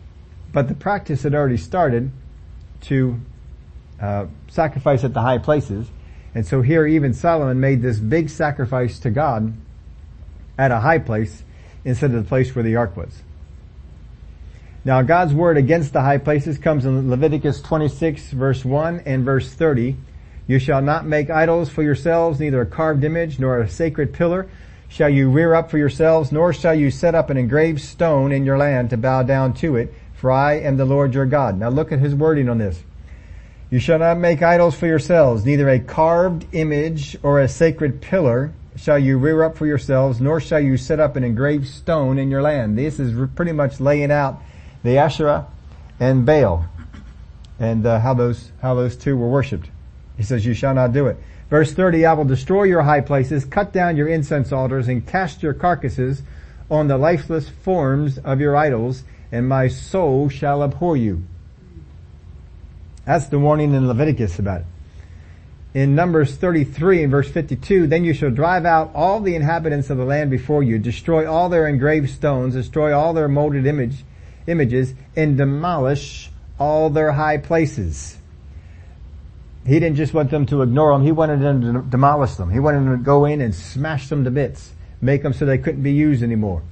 but 0.53 0.69
the 0.69 0.75
practice 0.75 1.23
had 1.23 1.35
already 1.35 1.57
started 1.57 2.11
to 2.83 3.21
uh, 4.01 4.27
sacrifice 4.49 5.05
at 5.05 5.15
the 5.15 5.23
high 5.23 5.39
places. 5.39 5.89
And 6.35 6.47
so 6.47 6.63
here 6.63 6.87
even 6.87 7.15
Solomon 7.15 7.61
made 7.61 7.81
this 7.81 7.99
big 7.99 8.29
sacrifice 8.29 8.99
to 9.01 9.11
God 9.11 9.57
at 10.59 10.71
a 10.71 10.81
high 10.81 10.99
place 10.99 11.43
instead 11.85 12.13
of 12.13 12.23
the 12.23 12.29
place 12.29 12.55
where 12.55 12.63
the 12.63 12.77
ark 12.77 12.97
was. 12.97 13.23
Now 14.85 15.03
God's 15.03 15.33
word 15.33 15.57
against 15.57 15.93
the 15.93 16.03
high 16.03 16.19
places 16.19 16.59
comes 16.59 16.85
in 16.85 17.11
Leviticus 17.11 17.63
26 17.63 18.31
verse 18.31 18.65
1 18.65 19.03
and 19.07 19.25
verse 19.25 19.53
30. 19.53 19.97
You 20.47 20.59
shall 20.59 20.83
not 20.83 21.07
make 21.07 21.31
idols 21.31 21.71
for 21.71 21.83
yourselves, 21.83 22.39
neither 22.39 22.61
a 22.61 22.67
carved 22.67 23.03
image 23.03 23.39
nor 23.39 23.61
a 23.61 23.69
sacred 23.69 24.13
pillar 24.13 24.47
shall 24.95 25.09
you 25.09 25.29
rear 25.29 25.55
up 25.55 25.73
for 25.73 25.79
yourselves, 25.79 26.31
nor 26.31 26.53
shall 26.53 26.75
you 26.75 26.89
set 26.89 27.17
up 27.17 27.29
an 27.29 27.37
engraved 27.37 27.81
stone 27.81 28.31
in 28.31 28.45
your 28.45 28.57
land 28.57 28.91
to 28.91 28.97
bow 28.97 29.25
down 29.25 29.53
to 29.53 29.75
it, 29.75 29.93
for 30.15 30.31
I 30.31 30.55
am 30.61 30.77
the 30.77 30.85
Lord 30.85 31.15
your 31.15 31.27
God. 31.27 31.59
Now 31.59 31.69
look 31.69 31.91
at 31.91 31.99
his 31.99 32.15
wording 32.15 32.49
on 32.49 32.59
this. 32.59 32.81
You 33.71 33.81
shall 33.81 33.99
not 33.99 34.19
make 34.19 34.41
idols 34.41 34.77
for 34.77 34.87
yourselves, 34.87 35.45
neither 35.45 35.69
a 35.69 35.81
carved 35.81 36.47
image 36.53 37.17
or 37.25 37.41
a 37.41 37.49
sacred 37.49 38.01
pillar 38.01 38.53
shall 38.77 38.99
you 38.99 39.19
rear 39.19 39.43
up 39.45 39.57
for 39.57 39.67
yourselves, 39.67 40.21
nor 40.21 40.41
shall 40.41 40.61
you 40.61 40.77
set 40.77 41.01
up 41.01 41.17
an 41.17 41.25
engraved 41.25 41.69
stone 41.69 42.19
in 42.19 42.31
your 42.31 42.43
land. 42.43 42.77
This 42.77 42.99
is 42.99 43.29
pretty 43.35 43.53
much 43.53 43.81
laying 43.81 44.11
out 44.11 44.41
the 44.83 44.99
Asherah 44.99 45.47
and 46.01 46.27
Baal, 46.27 46.67
and 47.59 47.87
uh, 47.87 48.01
how 48.01 48.15
those 48.15 48.51
how 48.61 48.75
those 48.75 48.97
two 48.97 49.17
were 49.17 49.29
worshipped. 49.29 49.71
He 50.17 50.23
says, 50.23 50.45
"You 50.45 50.55
shall 50.55 50.75
not 50.75 50.93
do 50.93 51.07
it." 51.07 51.17
Verse 51.51 51.73
thirty: 51.73 52.05
I 52.05 52.15
will 52.15 52.25
destroy 52.25 52.65
your 52.65 52.83
high 52.83 53.01
places, 53.01 53.45
cut 53.45 53.73
down 53.73 53.97
your 53.97 54.09
incense 54.09 54.53
altars, 54.53 54.89
and 54.89 55.07
cast 55.07 55.43
your 55.43 55.55
carcasses 55.55 56.23
on 56.71 56.89
the 56.89 56.99
lifeless 56.99 57.49
forms 57.49 58.19
of 58.19 58.41
your 58.41 58.57
idols, 58.57 59.05
and 59.31 59.49
my 59.49 59.69
soul 59.69 60.29
shall 60.29 60.63
abhor 60.63 60.97
you. 60.97 61.23
That's 63.05 63.27
the 63.27 63.39
warning 63.39 63.75
in 63.75 63.87
Leviticus 63.87 64.39
about 64.39 64.63
it. 64.63 64.67
In 65.75 65.97
Numbers 65.97 66.37
33 66.37 67.03
and 67.03 67.11
verse 67.11 67.29
52, 67.29 67.89
then 67.89 68.05
you 68.05 68.15
shall 68.15 68.31
drive 68.31 68.65
out 68.65 68.93
all 68.95 69.19
the 69.19 69.35
inhabitants 69.35 69.91
of 69.91 69.99
the 69.99 70.05
land 70.05 70.31
before 70.31 70.63
you, 70.63 70.79
destroy 70.79 71.29
all 71.29 71.49
their 71.49 71.67
engraved 71.67 72.11
stones, 72.11 72.55
destroy 72.55 72.97
all 72.97 73.13
their 73.13 73.27
molded 73.27 73.67
image, 73.67 74.05
images 74.47 74.95
and 75.17 75.37
demolish 75.37 76.31
all 76.61 76.91
their 76.91 77.11
high 77.11 77.39
places. 77.39 78.17
He 79.67 79.81
didn't 79.81 79.97
just 79.97 80.15
want 80.15 80.31
them 80.31 80.47
to 80.47 80.63
ignore 80.63 80.93
them, 80.93 81.03
he 81.03 81.11
wanted 81.11 81.41
them 81.41 81.61
to 81.63 81.83
demolish 81.91 82.35
them. 82.35 82.51
He 82.51 82.61
wanted 82.61 82.85
them 82.85 82.99
to 82.99 83.03
go 83.03 83.25
in 83.25 83.41
and 83.41 83.53
smash 83.53 84.09
them 84.09 84.23
to 84.23 84.31
bits, 84.31 84.73
make 85.01 85.25
them 85.25 85.33
so 85.33 85.45
they 85.45 85.59
couldn't 85.59 85.83
be 85.83 85.93
used 85.93 86.23
anymore. 86.23 86.63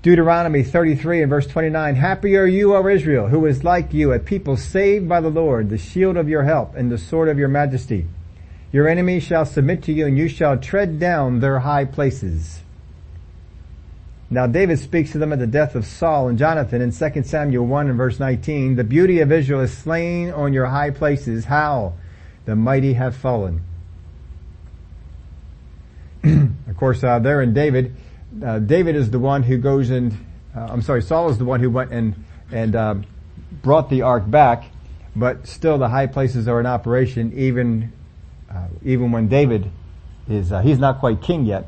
Deuteronomy 0.00 0.62
33 0.62 1.22
and 1.22 1.30
verse 1.30 1.46
29, 1.48 1.96
Happy 1.96 2.36
are 2.36 2.46
you, 2.46 2.74
O 2.74 2.86
Israel, 2.86 3.28
who 3.28 3.44
is 3.46 3.64
like 3.64 3.92
you, 3.92 4.12
a 4.12 4.20
people 4.20 4.56
saved 4.56 5.08
by 5.08 5.20
the 5.20 5.28
Lord, 5.28 5.70
the 5.70 5.78
shield 5.78 6.16
of 6.16 6.28
your 6.28 6.44
help 6.44 6.76
and 6.76 6.90
the 6.90 6.98
sword 6.98 7.28
of 7.28 7.38
your 7.38 7.48
majesty. 7.48 8.06
Your 8.70 8.86
enemies 8.86 9.24
shall 9.24 9.44
submit 9.44 9.82
to 9.84 9.92
you 9.92 10.06
and 10.06 10.16
you 10.16 10.28
shall 10.28 10.56
tread 10.56 11.00
down 11.00 11.40
their 11.40 11.58
high 11.60 11.84
places. 11.84 12.60
Now 14.30 14.46
David 14.46 14.78
speaks 14.78 15.10
to 15.12 15.18
them 15.18 15.32
at 15.32 15.40
the 15.40 15.48
death 15.48 15.74
of 15.74 15.84
Saul 15.84 16.28
and 16.28 16.38
Jonathan 16.38 16.80
in 16.80 16.92
2 16.92 17.22
Samuel 17.24 17.66
1 17.66 17.88
and 17.88 17.96
verse 17.96 18.20
19. 18.20 18.76
The 18.76 18.84
beauty 18.84 19.18
of 19.18 19.32
Israel 19.32 19.62
is 19.62 19.76
slain 19.76 20.30
on 20.30 20.52
your 20.52 20.66
high 20.66 20.90
places. 20.90 21.46
How? 21.46 21.94
The 22.44 22.54
mighty 22.54 22.92
have 22.92 23.16
fallen. 23.16 23.62
of 26.24 26.76
course, 26.76 27.02
uh, 27.02 27.18
there 27.18 27.42
in 27.42 27.52
David, 27.52 27.96
uh, 28.42 28.58
David 28.58 28.96
is 28.96 29.10
the 29.10 29.18
one 29.18 29.42
who 29.42 29.58
goes 29.58 29.90
and, 29.90 30.12
uh, 30.56 30.68
I'm 30.70 30.82
sorry, 30.82 31.02
Saul 31.02 31.30
is 31.30 31.38
the 31.38 31.44
one 31.44 31.60
who 31.60 31.70
went 31.70 31.92
and, 31.92 32.24
and, 32.52 32.76
um, 32.76 33.06
brought 33.62 33.90
the 33.90 34.02
ark 34.02 34.30
back, 34.30 34.64
but 35.16 35.46
still 35.46 35.78
the 35.78 35.88
high 35.88 36.06
places 36.06 36.46
are 36.48 36.60
in 36.60 36.66
operation 36.66 37.32
even, 37.34 37.92
uh, 38.50 38.68
even 38.84 39.12
when 39.12 39.28
David 39.28 39.70
is, 40.28 40.52
uh, 40.52 40.60
he's 40.60 40.78
not 40.78 41.00
quite 41.00 41.22
king 41.22 41.44
yet. 41.46 41.66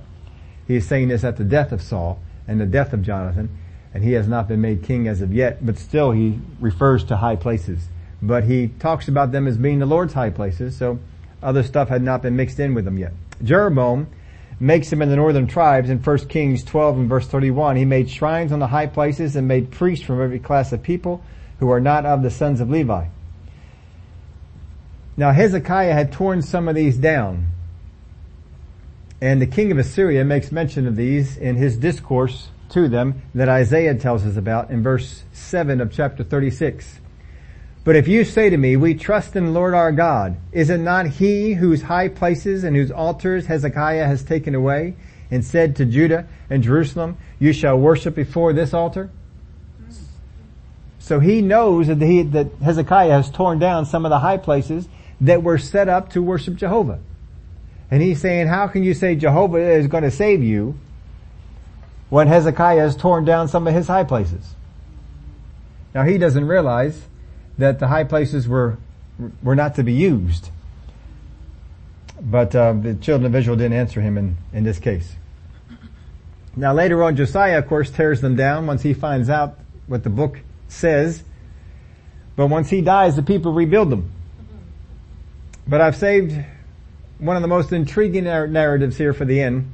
He's 0.66 0.86
saying 0.86 1.08
this 1.08 1.24
at 1.24 1.36
the 1.36 1.44
death 1.44 1.72
of 1.72 1.82
Saul 1.82 2.20
and 2.46 2.60
the 2.60 2.66
death 2.66 2.92
of 2.92 3.02
Jonathan. 3.02 3.56
and 3.92 4.04
he 4.04 4.12
has 4.12 4.28
not 4.28 4.48
been 4.48 4.60
made 4.60 4.82
king 4.82 5.08
as 5.08 5.20
of 5.20 5.32
yet, 5.32 5.64
but 5.64 5.78
still 5.78 6.12
he 6.12 6.38
refers 6.60 7.02
to 7.04 7.16
high 7.16 7.36
places. 7.36 7.88
But 8.22 8.44
he 8.44 8.68
talks 8.68 9.08
about 9.08 9.32
them 9.32 9.46
as 9.46 9.56
being 9.56 9.78
the 9.78 9.86
Lord's 9.86 10.12
high 10.12 10.30
places, 10.30 10.76
so 10.76 10.98
other 11.42 11.62
stuff 11.62 11.88
had 11.88 12.02
not 12.02 12.22
been 12.22 12.36
mixed 12.36 12.60
in 12.60 12.74
with 12.74 12.84
them 12.84 12.98
yet. 12.98 13.12
Jeroboam 13.42 14.06
makes 14.60 14.90
them 14.90 15.00
in 15.00 15.08
the 15.08 15.16
northern 15.16 15.46
tribes 15.46 15.88
in 15.88 15.98
1 15.98 16.18
Kings 16.28 16.62
12 16.62 16.98
and 16.98 17.08
verse 17.08 17.26
31. 17.26 17.76
He 17.76 17.86
made 17.86 18.10
shrines 18.10 18.52
on 18.52 18.58
the 18.58 18.66
high 18.66 18.86
places 18.86 19.34
and 19.34 19.48
made 19.48 19.70
priests 19.70 20.04
from 20.04 20.22
every 20.22 20.38
class 20.38 20.70
of 20.72 20.82
people 20.82 21.24
who 21.58 21.70
are 21.70 21.80
not 21.80 22.04
of 22.04 22.22
the 22.22 22.30
sons 22.30 22.60
of 22.60 22.70
Levi. 22.70 23.06
Now 25.16 25.32
Hezekiah 25.32 25.94
had 25.94 26.12
torn 26.12 26.42
some 26.42 26.68
of 26.68 26.74
these 26.74 26.98
down. 26.98 27.46
And 29.20 29.40
the 29.40 29.46
king 29.46 29.72
of 29.72 29.78
Assyria 29.78 30.24
makes 30.24 30.52
mention 30.52 30.86
of 30.86 30.96
these 30.96 31.36
in 31.36 31.56
his 31.56 31.76
discourse 31.76 32.48
to 32.70 32.88
them 32.88 33.22
that 33.34 33.48
Isaiah 33.48 33.94
tells 33.94 34.24
us 34.24 34.36
about 34.36 34.70
in 34.70 34.82
verse 34.82 35.24
7 35.32 35.80
of 35.80 35.92
chapter 35.92 36.22
36. 36.22 37.00
But 37.82 37.96
if 37.96 38.06
you 38.08 38.24
say 38.24 38.50
to 38.50 38.56
me, 38.56 38.76
we 38.76 38.94
trust 38.94 39.36
in 39.36 39.46
the 39.46 39.50
Lord 39.52 39.74
our 39.74 39.90
God, 39.90 40.36
is 40.52 40.68
it 40.68 40.78
not 40.78 41.06
he 41.06 41.54
whose 41.54 41.82
high 41.82 42.08
places 42.08 42.62
and 42.62 42.76
whose 42.76 42.90
altars 42.90 43.46
Hezekiah 43.46 44.06
has 44.06 44.22
taken 44.22 44.54
away 44.54 44.94
and 45.30 45.44
said 45.44 45.76
to 45.76 45.86
Judah 45.86 46.26
and 46.50 46.62
Jerusalem, 46.62 47.16
you 47.38 47.52
shall 47.52 47.78
worship 47.78 48.14
before 48.14 48.52
this 48.52 48.74
altar? 48.74 49.10
So 50.98 51.20
he 51.20 51.40
knows 51.40 51.86
that, 51.86 52.00
he, 52.00 52.22
that 52.22 52.52
Hezekiah 52.62 53.10
has 53.10 53.30
torn 53.30 53.58
down 53.58 53.86
some 53.86 54.04
of 54.04 54.10
the 54.10 54.18
high 54.18 54.36
places 54.36 54.86
that 55.22 55.42
were 55.42 55.58
set 55.58 55.88
up 55.88 56.10
to 56.10 56.22
worship 56.22 56.56
Jehovah. 56.56 57.00
And 57.90 58.02
he's 58.02 58.20
saying, 58.20 58.46
how 58.46 58.68
can 58.68 58.84
you 58.84 58.94
say 58.94 59.16
Jehovah 59.16 59.58
is 59.58 59.88
going 59.88 60.04
to 60.04 60.10
save 60.10 60.42
you 60.42 60.78
when 62.10 62.28
Hezekiah 62.28 62.80
has 62.80 62.96
torn 62.96 63.24
down 63.24 63.48
some 63.48 63.66
of 63.66 63.74
his 63.74 63.88
high 63.88 64.04
places? 64.04 64.54
Now 65.94 66.04
he 66.04 66.18
doesn't 66.18 66.46
realize 66.46 67.02
that 67.60 67.78
the 67.78 67.88
high 67.88 68.04
places 68.04 68.48
were 68.48 68.78
were 69.42 69.56
not 69.56 69.74
to 69.76 69.82
be 69.82 69.92
used. 69.92 70.50
But 72.20 72.54
uh, 72.54 72.74
the 72.74 72.94
children 72.94 73.26
of 73.26 73.38
Israel 73.38 73.56
didn't 73.56 73.78
answer 73.78 74.00
him 74.00 74.18
in, 74.18 74.36
in 74.52 74.64
this 74.64 74.78
case. 74.78 75.14
Now 76.56 76.74
later 76.74 77.02
on, 77.02 77.16
Josiah, 77.16 77.58
of 77.58 77.68
course, 77.68 77.90
tears 77.90 78.20
them 78.20 78.36
down 78.36 78.66
once 78.66 78.82
he 78.82 78.92
finds 78.92 79.30
out 79.30 79.58
what 79.86 80.04
the 80.04 80.10
book 80.10 80.40
says. 80.68 81.22
But 82.36 82.48
once 82.48 82.68
he 82.68 82.80
dies, 82.80 83.16
the 83.16 83.22
people 83.22 83.52
rebuild 83.52 83.90
them. 83.90 84.10
But 85.66 85.80
I've 85.80 85.96
saved 85.96 86.44
one 87.18 87.36
of 87.36 87.42
the 87.42 87.48
most 87.48 87.72
intriguing 87.72 88.24
narratives 88.24 88.96
here 88.96 89.12
for 89.12 89.24
the 89.24 89.40
end. 89.40 89.72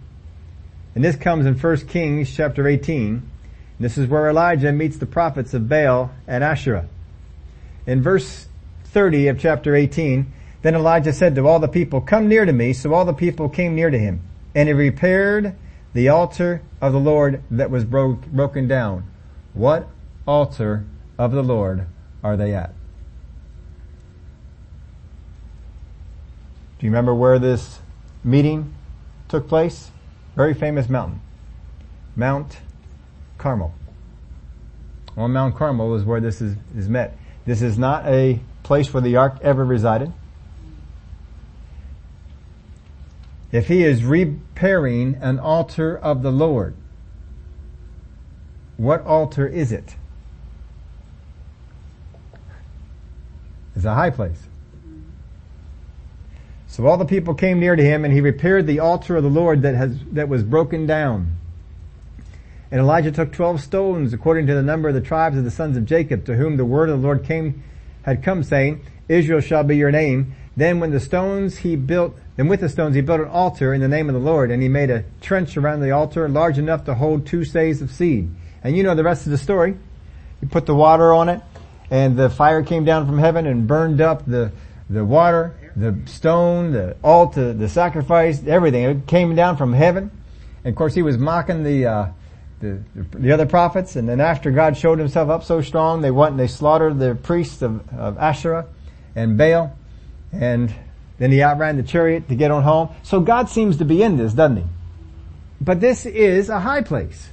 And 0.95 1.05
this 1.05 1.17
comes 1.17 1.47
in 1.47 1.59
1 1.59 1.77
Kings 1.89 2.35
chapter 2.35 2.67
18. 2.67 3.29
This 3.79 3.99
is 3.99 4.07
where 4.07 4.29
Elijah 4.29 4.73
meets 4.73 4.97
the 4.97 5.07
prophets 5.07 5.55
of 5.55 5.69
Baal 5.69 6.11
and 6.27 6.43
Asherah. 6.43 6.89
In 7.87 8.03
verse 8.03 8.49
30 8.85 9.29
of 9.29 9.39
chapter 9.39 9.75
18, 9.75 10.33
then 10.63 10.75
Elijah 10.75 11.13
said 11.13 11.35
to 11.37 11.47
all 11.47 11.61
the 11.61 11.69
people, 11.69 12.01
come 12.01 12.29
near 12.29 12.45
to 12.45 12.53
me. 12.53 12.73
So 12.73 12.93
all 12.93 13.05
the 13.05 13.13
people 13.13 13.49
came 13.49 13.75
near 13.75 13.91
to 13.91 13.99
him. 13.99 14.21
And 14.55 14.69
he 14.69 14.73
repaired 14.73 15.55
the 15.93 16.09
altar 16.09 16.63
of 16.81 16.93
the 16.93 16.99
Lord 16.99 17.43
that 17.51 17.71
was 17.71 17.85
broke, 17.85 18.27
broken 18.27 18.67
down. 18.67 19.09
What 19.55 19.89
altar 20.27 20.85
of 21.19 21.33
the 21.33 21.43
Lord 21.43 21.87
are 22.23 22.37
they 22.37 22.55
at? 22.55 22.73
Do 26.79 26.85
you 26.87 26.91
remember 26.91 27.15
where 27.15 27.39
this 27.39 27.81
meeting 28.23 28.75
took 29.29 29.49
place? 29.49 29.91
Very 30.35 30.53
famous 30.53 30.89
mountain. 30.89 31.21
Mount 32.15 32.59
Carmel. 33.39 33.73
On 35.17 35.33
Mount 35.33 35.57
Carmel 35.57 35.95
is 35.95 36.05
where 36.05 36.21
this 36.21 36.43
is, 36.43 36.57
is 36.77 36.89
met. 36.89 37.17
This 37.47 37.63
is 37.63 37.79
not 37.79 38.05
a 38.07 38.41
place 38.65 38.93
where 38.93 39.01
the 39.01 39.17
ark 39.17 39.39
ever 39.41 39.65
resided. 39.65 40.13
If 43.53 43.69
he 43.69 43.85
is 43.85 44.05
repairing 44.05 45.15
an 45.21 45.39
altar 45.39 45.97
of 45.97 46.23
the 46.23 46.33
Lord, 46.33 46.75
what 48.77 49.07
altar 49.07 49.47
is 49.47 49.71
it? 49.71 49.95
It's 53.77 53.85
a 53.85 53.95
high 53.95 54.11
place. 54.11 54.43
So 56.67 56.87
all 56.87 56.97
the 56.97 57.05
people 57.05 57.35
came 57.35 57.61
near 57.61 57.77
to 57.77 57.83
him 57.83 58.05
and 58.05 58.13
he 58.13 58.21
repaired 58.21 58.67
the 58.67 58.81
altar 58.81 59.17
of 59.17 59.23
the 59.23 59.31
Lord 59.31 59.63
that 59.63 59.75
has, 59.77 59.97
that 60.13 60.29
was 60.29 60.43
broken 60.43 60.87
down. 60.87 61.37
And 62.77 62.83
Elijah 62.83 63.11
took 63.11 63.33
twelve 63.33 63.63
stones 63.63 64.13
according 64.13 64.49
to 64.49 64.55
the 64.55 64.63
number 64.63 64.87
of 64.87 64.95
the 64.95 65.01
tribes 65.01 65.39
of 65.39 65.45
the 65.45 65.51
sons 65.51 65.79
of 65.79 65.87
Jacob 65.87 66.27
to 66.27 66.37
whom 66.37 66.59
the 66.59 66.65
word 66.67 66.91
of 66.91 67.01
the 67.01 67.07
Lord 67.07 67.25
came, 67.25 67.65
had 68.03 68.23
come 68.23 68.43
saying, 68.43 68.85
Israel 69.09 69.41
shall 69.41 69.65
be 69.65 69.79
your 69.79 69.91
name. 69.91 70.35
Then 70.59 70.79
when 70.79 70.91
the 70.91 71.01
stones 71.01 71.57
he 71.57 71.75
built, 71.75 72.19
then 72.37 72.49
with 72.49 72.61
the 72.61 72.69
stones 72.69 72.95
he 72.95 73.01
built 73.01 73.21
an 73.21 73.29
altar 73.29 73.73
in 73.73 73.81
the 73.81 73.89
name 73.89 74.11
of 74.11 74.15
the 74.15 74.21
Lord 74.21 74.51
and 74.51 74.63
he 74.63 74.69
made 74.69 74.91
a 74.91 75.05
trench 75.23 75.57
around 75.57 75.81
the 75.81 75.93
altar 75.93 76.29
large 76.29 76.59
enough 76.59 76.85
to 76.85 76.93
hold 76.93 77.25
two 77.25 77.47
seahs 77.47 77.81
of 77.81 77.91
seed. 77.91 78.29
And 78.63 78.77
you 78.77 78.83
know 78.83 78.95
the 78.95 79.03
rest 79.03 79.25
of 79.25 79.33
the 79.33 79.39
story. 79.39 79.79
He 80.41 80.47
put 80.47 80.67
the 80.67 80.75
water 80.75 81.15
on 81.15 81.31
it 81.31 81.41
and 81.91 82.15
the 82.15 82.29
fire 82.29 82.63
came 82.63 82.85
down 82.85 83.07
from 83.07 83.17
heaven 83.17 83.47
and 83.47 83.67
burned 83.67 84.03
up 84.03 84.27
the, 84.27 84.53
the 84.91 85.03
water, 85.03 85.57
the 85.77 85.97
stone, 86.05 86.73
the 86.73 86.95
altar, 87.03 87.55
the 87.55 87.71
sacrifice, 87.71 88.47
everything. 88.47 88.85
It 88.85 89.07
came 89.07 89.35
down 89.35 89.57
from 89.57 89.73
heaven. 89.73 90.11
And 90.63 90.75
of 90.75 90.77
course 90.77 90.93
he 90.93 91.01
was 91.01 91.17
mocking 91.17 91.65
the, 91.65 91.87
uh, 91.87 92.07
the, 92.61 92.83
the 92.95 93.33
other 93.33 93.47
prophets, 93.47 93.97
and 93.97 94.09
then 94.09 94.21
after 94.21 94.51
God 94.51 94.77
showed 94.77 94.99
himself 94.99 95.29
up 95.29 95.45
so 95.45 95.61
strong, 95.61 96.01
they 96.01 96.11
went 96.11 96.33
and 96.33 96.41
they 96.41 96.47
slaughtered 96.47 96.99
the 96.99 97.15
priests 97.15 97.61
of, 97.63 97.89
of 97.93 98.17
Asherah 98.19 98.67
and 99.15 99.37
Baal, 99.37 99.77
and 100.33 100.75
then 101.19 101.33
he 101.33 101.43
outran 101.43 101.77
the 101.77 101.83
chariot 101.83 102.29
to 102.29 102.35
get 102.35 102.51
on 102.51 102.63
home. 102.63 102.91
So 103.03 103.21
God 103.21 103.49
seems 103.49 103.79
to 103.79 103.85
be 103.85 104.03
in 104.03 104.17
this, 104.17 104.33
doesn't 104.33 104.57
he? 104.59 104.65
But 105.61 105.81
this 105.81 106.07
is 106.07 106.49
a 106.49 106.61
high 106.61 106.83
place. 106.83 107.29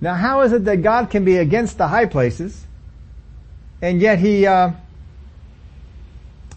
Now 0.00 0.14
how 0.14 0.42
is 0.42 0.52
it 0.52 0.64
that 0.64 0.82
God 0.82 1.10
can 1.10 1.24
be 1.24 1.36
against 1.36 1.76
the 1.76 1.88
high 1.88 2.06
places, 2.06 2.64
and 3.82 4.00
yet 4.00 4.18
he, 4.18 4.46
uh, 4.46 4.70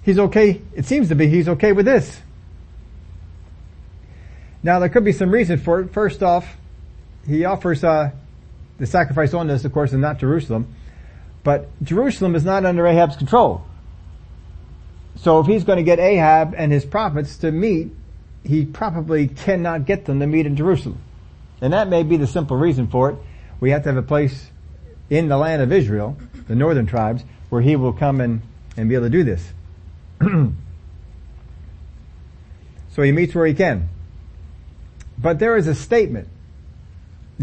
he's 0.04 0.20
okay, 0.20 0.62
it 0.76 0.86
seems 0.86 1.10
to 1.10 1.16
be 1.16 1.28
he's 1.28 1.50
okay 1.50 1.72
with 1.72 1.86
this. 1.86 2.20
Now 4.62 4.80
there 4.80 4.90
could 4.90 5.04
be 5.04 5.12
some 5.12 5.32
reason 5.32 5.58
for 5.58 5.82
it. 5.82 5.92
First 5.92 6.24
off, 6.24 6.48
he 7.28 7.46
offers 7.46 7.84
uh, 7.84 8.12
the 8.78 8.86
sacrifice 8.86 9.34
on 9.34 9.48
this, 9.48 9.66
of 9.66 9.74
course, 9.74 9.92
and 9.92 10.02
not 10.02 10.20
Jerusalem. 10.20 10.74
But 11.44 11.70
Jerusalem 11.84 12.36
is 12.36 12.46
not 12.46 12.66
under 12.66 12.86
Ahab's 12.88 13.16
control. 13.16 13.66
So 15.18 15.40
if 15.40 15.48
he's 15.48 15.64
going 15.64 15.78
to 15.78 15.84
get 15.84 16.00
Ahab 16.00 16.54
and 16.56 16.72
his 16.72 16.86
prophets 16.86 17.38
to 17.38 17.52
meet, 17.52 17.92
he 18.44 18.66
probably 18.66 19.28
cannot 19.28 19.86
get 19.86 20.06
them 20.06 20.20
to 20.20 20.28
meet 20.28 20.46
in 20.46 20.56
Jerusalem. 20.56 21.00
And 21.62 21.74
that 21.74 21.88
may 21.88 22.04
be 22.04 22.18
the 22.18 22.28
simple 22.28 22.58
reason 22.58 22.88
for 22.88 23.12
it. 23.12 23.18
We 23.60 23.72
have 23.72 23.84
to 23.84 23.90
have 23.90 23.98
a 23.98 24.02
place 24.02 24.50
in 25.10 25.30
the 25.30 25.38
land 25.38 25.62
of 25.62 25.72
Israel, 25.72 26.18
the 26.48 26.56
northern 26.56 26.86
tribes, 26.86 27.24
where 27.50 27.62
he 27.62 27.76
will 27.76 27.94
come 27.94 28.20
and, 28.20 28.42
and 28.76 28.90
be 28.90 28.96
able 28.96 29.06
to 29.06 29.10
do 29.10 29.24
this. 29.24 29.54
so 32.90 33.02
he 33.02 33.12
meets 33.12 33.36
where 33.36 33.46
he 33.46 33.54
can. 33.54 33.90
But 35.18 35.40
there 35.40 35.56
is 35.56 35.68
a 35.68 35.76
statement 35.76 36.28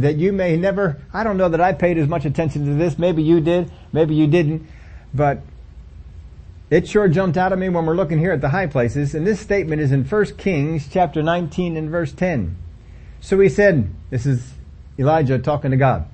that 0.02 0.16
you 0.16 0.32
may 0.32 0.56
never, 0.56 1.00
I 1.12 1.24
don't 1.24 1.36
know 1.36 1.48
that 1.48 1.60
I 1.60 1.72
paid 1.72 1.98
as 1.98 2.08
much 2.08 2.24
attention 2.24 2.66
to 2.66 2.74
this. 2.74 2.98
Maybe 2.98 3.22
you 3.22 3.40
did, 3.40 3.70
maybe 3.92 4.14
you 4.14 4.26
didn't, 4.26 4.66
but 5.14 5.40
it 6.70 6.88
sure 6.88 7.08
jumped 7.08 7.36
out 7.36 7.52
at 7.52 7.58
me 7.58 7.68
when 7.68 7.84
we're 7.86 7.96
looking 7.96 8.18
here 8.18 8.32
at 8.32 8.40
the 8.40 8.48
high 8.48 8.66
places. 8.66 9.14
And 9.14 9.26
this 9.26 9.40
statement 9.40 9.82
is 9.82 9.92
in 9.92 10.04
1 10.04 10.24
Kings 10.36 10.88
chapter 10.90 11.22
19 11.22 11.76
and 11.76 11.90
verse 11.90 12.12
10. 12.12 12.56
So 13.20 13.38
he 13.40 13.48
said, 13.48 13.90
this 14.10 14.24
is 14.24 14.52
Elijah 14.98 15.38
talking 15.38 15.72
to 15.72 15.76
God. 15.76 16.06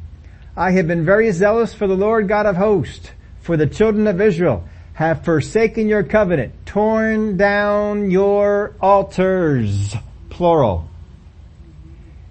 I 0.57 0.71
have 0.73 0.87
been 0.87 1.05
very 1.05 1.31
zealous 1.33 1.75
for 1.75 1.87
the 1.87 1.97
Lord 1.97 2.29
God 2.29 2.47
of 2.47 2.57
hosts, 2.57 3.11
for 3.43 3.57
the 3.57 3.67
children 3.67 4.07
of 4.07 4.21
Israel 4.21 4.67
have 4.95 5.25
forsaken 5.25 5.89
your 5.89 6.03
covenant, 6.03 6.55
torn 6.65 7.37
down 7.37 8.11
your 8.11 8.75
altars, 8.81 9.95
plural 10.31 10.89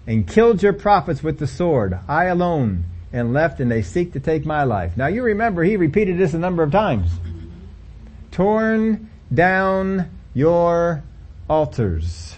and 0.08 0.28
killed 0.28 0.62
your 0.62 0.74
prophets 0.74 1.24
with 1.24 1.40
the 1.40 1.48
sword, 1.48 1.98
I 2.08 2.26
alone, 2.26 2.86
and 3.12 3.34
left 3.34 3.60
and 3.60 3.72
they 3.72 3.82
seek 3.82 4.14
to 4.14 4.20
take 4.20 4.46
my 4.46 4.64
life. 4.64 4.98
Now 4.98 5.08
you 5.08 5.24
remember 5.24 5.64
he 5.64 5.78
repeated 5.78 6.18
this 6.18 6.34
a 6.34 6.40
number 6.40 6.64
of 6.64 6.72
times. 6.72 7.10
Torn 8.32 9.10
down 9.34 10.10
your 10.34 11.04
altars. 11.50 12.38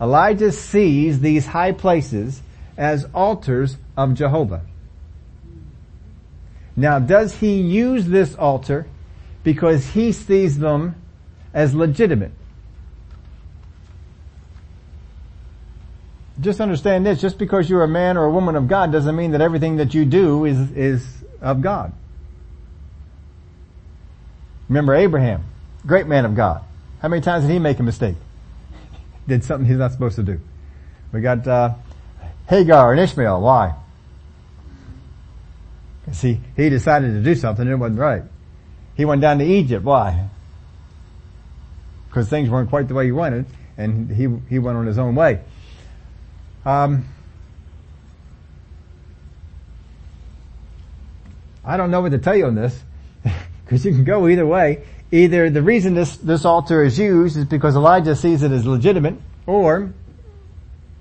Elijah 0.00 0.52
sees 0.52 1.20
these 1.20 1.46
high 1.46 1.72
places 1.72 2.40
as 2.76 3.06
altars 3.14 3.76
of 3.96 4.14
Jehovah. 4.14 4.62
Now 6.76 6.98
does 6.98 7.36
he 7.36 7.60
use 7.60 8.06
this 8.06 8.34
altar 8.34 8.86
because 9.42 9.86
he 9.88 10.12
sees 10.12 10.58
them 10.58 10.96
as 11.52 11.74
legitimate? 11.74 12.32
Just 16.40 16.60
understand 16.60 17.06
this, 17.06 17.20
just 17.20 17.38
because 17.38 17.70
you're 17.70 17.84
a 17.84 17.88
man 17.88 18.16
or 18.16 18.24
a 18.24 18.30
woman 18.30 18.56
of 18.56 18.66
God 18.66 18.90
doesn't 18.90 19.14
mean 19.14 19.32
that 19.32 19.40
everything 19.40 19.76
that 19.76 19.94
you 19.94 20.04
do 20.04 20.44
is, 20.44 20.70
is 20.72 21.24
of 21.40 21.60
God. 21.60 21.92
Remember 24.68 24.94
Abraham, 24.94 25.44
great 25.86 26.06
man 26.06 26.24
of 26.24 26.34
God. 26.34 26.62
How 27.00 27.08
many 27.08 27.22
times 27.22 27.44
did 27.44 27.52
he 27.52 27.58
make 27.58 27.78
a 27.78 27.82
mistake? 27.82 28.16
did 29.28 29.44
something 29.44 29.66
he's 29.68 29.78
not 29.78 29.92
supposed 29.92 30.16
to 30.16 30.22
do. 30.22 30.40
We 31.12 31.20
got, 31.20 31.46
uh, 31.46 31.74
Hagar 32.48 32.92
and 32.92 33.00
Ishmael. 33.00 33.40
Why? 33.40 33.74
See, 36.12 36.40
he 36.56 36.68
decided 36.68 37.12
to 37.12 37.22
do 37.22 37.34
something 37.34 37.62
and 37.62 37.72
it 37.72 37.76
wasn't 37.76 38.00
right. 38.00 38.22
He 38.96 39.04
went 39.04 39.22
down 39.22 39.38
to 39.38 39.44
Egypt. 39.44 39.84
Why? 39.84 40.28
Because 42.08 42.28
things 42.28 42.50
weren't 42.50 42.68
quite 42.68 42.88
the 42.88 42.94
way 42.94 43.06
he 43.06 43.12
wanted 43.12 43.46
and 43.76 44.10
he, 44.10 44.28
he 44.48 44.58
went 44.58 44.76
on 44.76 44.86
his 44.86 44.98
own 44.98 45.14
way. 45.14 45.40
Um, 46.64 47.04
I 51.64 51.76
don't 51.76 51.90
know 51.90 52.00
what 52.00 52.12
to 52.12 52.18
tell 52.18 52.36
you 52.36 52.46
on 52.46 52.54
this 52.54 52.78
because 53.64 53.84
you 53.84 53.92
can 53.92 54.04
go 54.04 54.28
either 54.28 54.46
way. 54.46 54.84
Either 55.12 55.50
the 55.50 55.62
reason 55.62 55.94
this, 55.94 56.16
this 56.16 56.44
altar 56.44 56.82
is 56.82 56.98
used 56.98 57.36
is 57.36 57.44
because 57.44 57.76
Elijah 57.76 58.16
sees 58.16 58.42
it 58.42 58.50
as 58.50 58.66
legitimate 58.66 59.14
or 59.46 59.92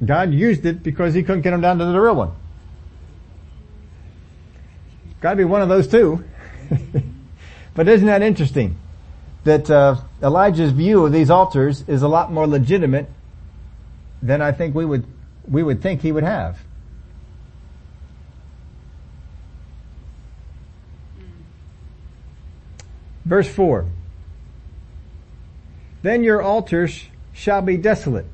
God 0.06 0.34
used 0.34 0.66
it 0.66 0.84
because 0.84 1.14
he 1.14 1.24
couldn't 1.24 1.42
get 1.42 1.54
him 1.54 1.62
down 1.62 1.80
to 1.80 1.86
the 1.86 2.00
real 2.00 2.16
one. 2.16 2.32
Gotta 5.22 5.38
be 5.38 5.46
one 5.46 5.62
of 5.62 5.70
those 5.70 5.88
two. 5.88 6.24
but 7.76 7.88
isn't 7.88 8.08
that 8.08 8.22
interesting? 8.22 8.78
That 9.46 9.70
uh, 9.70 9.96
Elijah's 10.22 10.72
view 10.72 11.06
of 11.06 11.12
these 11.12 11.30
altars 11.30 11.84
is 11.88 12.02
a 12.02 12.08
lot 12.08 12.32
more 12.32 12.48
legitimate 12.48 13.10
than 14.22 14.42
I 14.42 14.52
think 14.52 14.76
we 14.76 14.86
would 14.86 15.06
we 15.50 15.64
would 15.64 15.82
think 15.82 16.02
he 16.02 16.12
would 16.12 16.24
have. 16.24 16.60
Verse 23.26 23.48
4. 23.48 23.86
Then 26.02 26.24
your 26.24 26.42
altars 26.42 27.06
shall 27.32 27.62
be 27.62 27.78
desolate. 27.78 28.26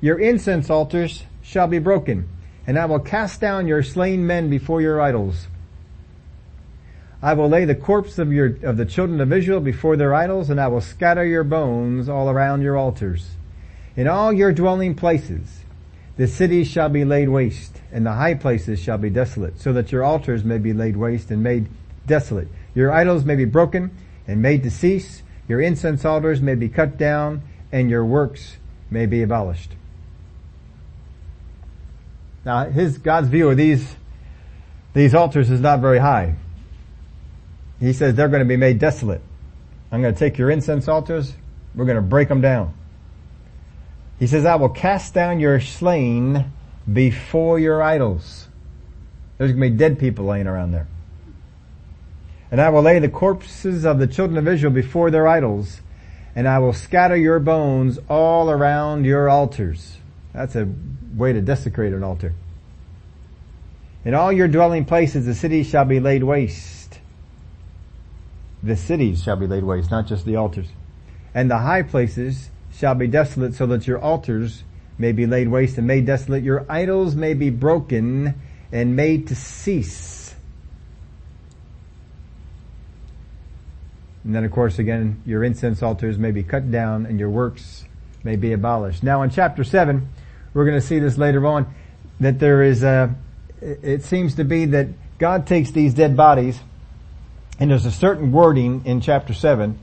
Your 0.00 0.18
incense 0.18 0.68
altars 0.68 1.24
shall 1.42 1.68
be 1.68 1.78
broken, 1.78 2.28
and 2.66 2.78
I 2.78 2.86
will 2.86 2.98
cast 2.98 3.40
down 3.40 3.68
your 3.68 3.82
slain 3.82 4.26
men 4.26 4.50
before 4.50 4.80
your 4.80 5.00
idols. 5.00 5.46
I 7.22 7.32
will 7.34 7.48
lay 7.48 7.64
the 7.64 7.74
corpse 7.74 8.18
of 8.18 8.32
your, 8.32 8.58
of 8.64 8.76
the 8.76 8.84
children 8.84 9.20
of 9.20 9.32
Israel 9.32 9.60
before 9.60 9.96
their 9.96 10.14
idols, 10.14 10.50
and 10.50 10.60
I 10.60 10.68
will 10.68 10.82
scatter 10.82 11.24
your 11.24 11.44
bones 11.44 12.08
all 12.08 12.28
around 12.28 12.60
your 12.60 12.76
altars. 12.76 13.30
In 13.96 14.08
all 14.08 14.32
your 14.32 14.52
dwelling 14.52 14.94
places, 14.94 15.63
the 16.16 16.26
cities 16.28 16.68
shall 16.68 16.88
be 16.88 17.04
laid 17.04 17.28
waste, 17.28 17.80
and 17.92 18.06
the 18.06 18.12
high 18.12 18.34
places 18.34 18.78
shall 18.78 18.98
be 18.98 19.10
desolate, 19.10 19.60
so 19.60 19.72
that 19.72 19.90
your 19.90 20.04
altars 20.04 20.44
may 20.44 20.58
be 20.58 20.72
laid 20.72 20.96
waste 20.96 21.30
and 21.30 21.42
made 21.42 21.68
desolate. 22.06 22.48
Your 22.74 22.92
idols 22.92 23.24
may 23.24 23.36
be 23.36 23.44
broken 23.44 23.90
and 24.26 24.40
made 24.40 24.62
to 24.62 24.70
cease. 24.70 25.22
Your 25.48 25.60
incense 25.60 26.04
altars 26.04 26.40
may 26.40 26.54
be 26.54 26.68
cut 26.68 26.96
down, 26.96 27.42
and 27.72 27.90
your 27.90 28.04
works 28.04 28.56
may 28.90 29.06
be 29.06 29.22
abolished. 29.22 29.72
Now, 32.44 32.70
his 32.70 32.98
God's 32.98 33.28
view 33.28 33.50
of 33.50 33.56
these 33.56 33.96
these 34.92 35.14
altars 35.14 35.50
is 35.50 35.60
not 35.60 35.80
very 35.80 35.98
high. 35.98 36.36
He 37.80 37.92
says 37.92 38.14
they're 38.14 38.28
going 38.28 38.42
to 38.42 38.48
be 38.48 38.56
made 38.56 38.78
desolate. 38.78 39.20
I'm 39.90 40.00
going 40.00 40.14
to 40.14 40.18
take 40.18 40.38
your 40.38 40.50
incense 40.50 40.86
altars. 40.86 41.34
We're 41.74 41.84
going 41.84 41.96
to 41.96 42.02
break 42.02 42.28
them 42.28 42.40
down. 42.40 42.72
He 44.24 44.28
says, 44.28 44.46
I 44.46 44.54
will 44.54 44.70
cast 44.70 45.12
down 45.12 45.38
your 45.38 45.60
slain 45.60 46.50
before 46.90 47.58
your 47.58 47.82
idols. 47.82 48.48
There's 49.36 49.50
going 49.50 49.60
to 49.60 49.70
be 49.70 49.76
dead 49.76 49.98
people 49.98 50.24
laying 50.24 50.46
around 50.46 50.70
there. 50.70 50.88
And 52.50 52.58
I 52.58 52.70
will 52.70 52.80
lay 52.80 52.98
the 53.00 53.10
corpses 53.10 53.84
of 53.84 53.98
the 53.98 54.06
children 54.06 54.38
of 54.38 54.48
Israel 54.48 54.72
before 54.72 55.10
their 55.10 55.28
idols, 55.28 55.82
and 56.34 56.48
I 56.48 56.58
will 56.58 56.72
scatter 56.72 57.16
your 57.16 57.38
bones 57.38 57.98
all 58.08 58.48
around 58.48 59.04
your 59.04 59.28
altars. 59.28 59.98
That's 60.32 60.56
a 60.56 60.70
way 61.14 61.34
to 61.34 61.42
desecrate 61.42 61.92
an 61.92 62.02
altar. 62.02 62.32
In 64.06 64.14
all 64.14 64.32
your 64.32 64.48
dwelling 64.48 64.86
places 64.86 65.26
the 65.26 65.34
cities 65.34 65.68
shall 65.68 65.84
be 65.84 66.00
laid 66.00 66.24
waste. 66.24 66.98
The 68.62 68.76
cities 68.76 69.22
shall 69.22 69.36
be 69.36 69.46
laid 69.46 69.64
waste, 69.64 69.90
not 69.90 70.06
just 70.06 70.24
the 70.24 70.36
altars. 70.36 70.68
And 71.34 71.50
the 71.50 71.58
high 71.58 71.82
places 71.82 72.48
shall 72.76 72.94
be 72.94 73.06
desolate 73.06 73.54
so 73.54 73.66
that 73.66 73.86
your 73.86 73.98
altars 73.98 74.64
may 74.98 75.12
be 75.12 75.26
laid 75.26 75.48
waste 75.48 75.78
and 75.78 75.86
made 75.86 76.06
desolate. 76.06 76.42
Your 76.42 76.66
idols 76.68 77.14
may 77.14 77.34
be 77.34 77.50
broken 77.50 78.34
and 78.72 78.96
made 78.96 79.28
to 79.28 79.34
cease. 79.34 80.34
And 84.24 84.34
then 84.34 84.44
of 84.44 84.50
course 84.50 84.78
again, 84.78 85.22
your 85.26 85.44
incense 85.44 85.82
altars 85.82 86.18
may 86.18 86.30
be 86.30 86.42
cut 86.42 86.70
down 86.70 87.06
and 87.06 87.18
your 87.20 87.30
works 87.30 87.84
may 88.22 88.36
be 88.36 88.52
abolished. 88.52 89.02
Now 89.02 89.22
in 89.22 89.30
chapter 89.30 89.64
7, 89.64 90.08
we're 90.54 90.64
going 90.64 90.80
to 90.80 90.86
see 90.86 90.98
this 90.98 91.18
later 91.18 91.46
on, 91.46 91.72
that 92.20 92.38
there 92.38 92.62
is 92.62 92.82
a, 92.82 93.14
it 93.60 94.04
seems 94.04 94.36
to 94.36 94.44
be 94.44 94.66
that 94.66 94.88
God 95.18 95.46
takes 95.46 95.72
these 95.72 95.94
dead 95.94 96.16
bodies 96.16 96.58
and 97.58 97.70
there's 97.70 97.86
a 97.86 97.92
certain 97.92 98.32
wording 98.32 98.82
in 98.84 99.00
chapter 99.00 99.34
7 99.34 99.78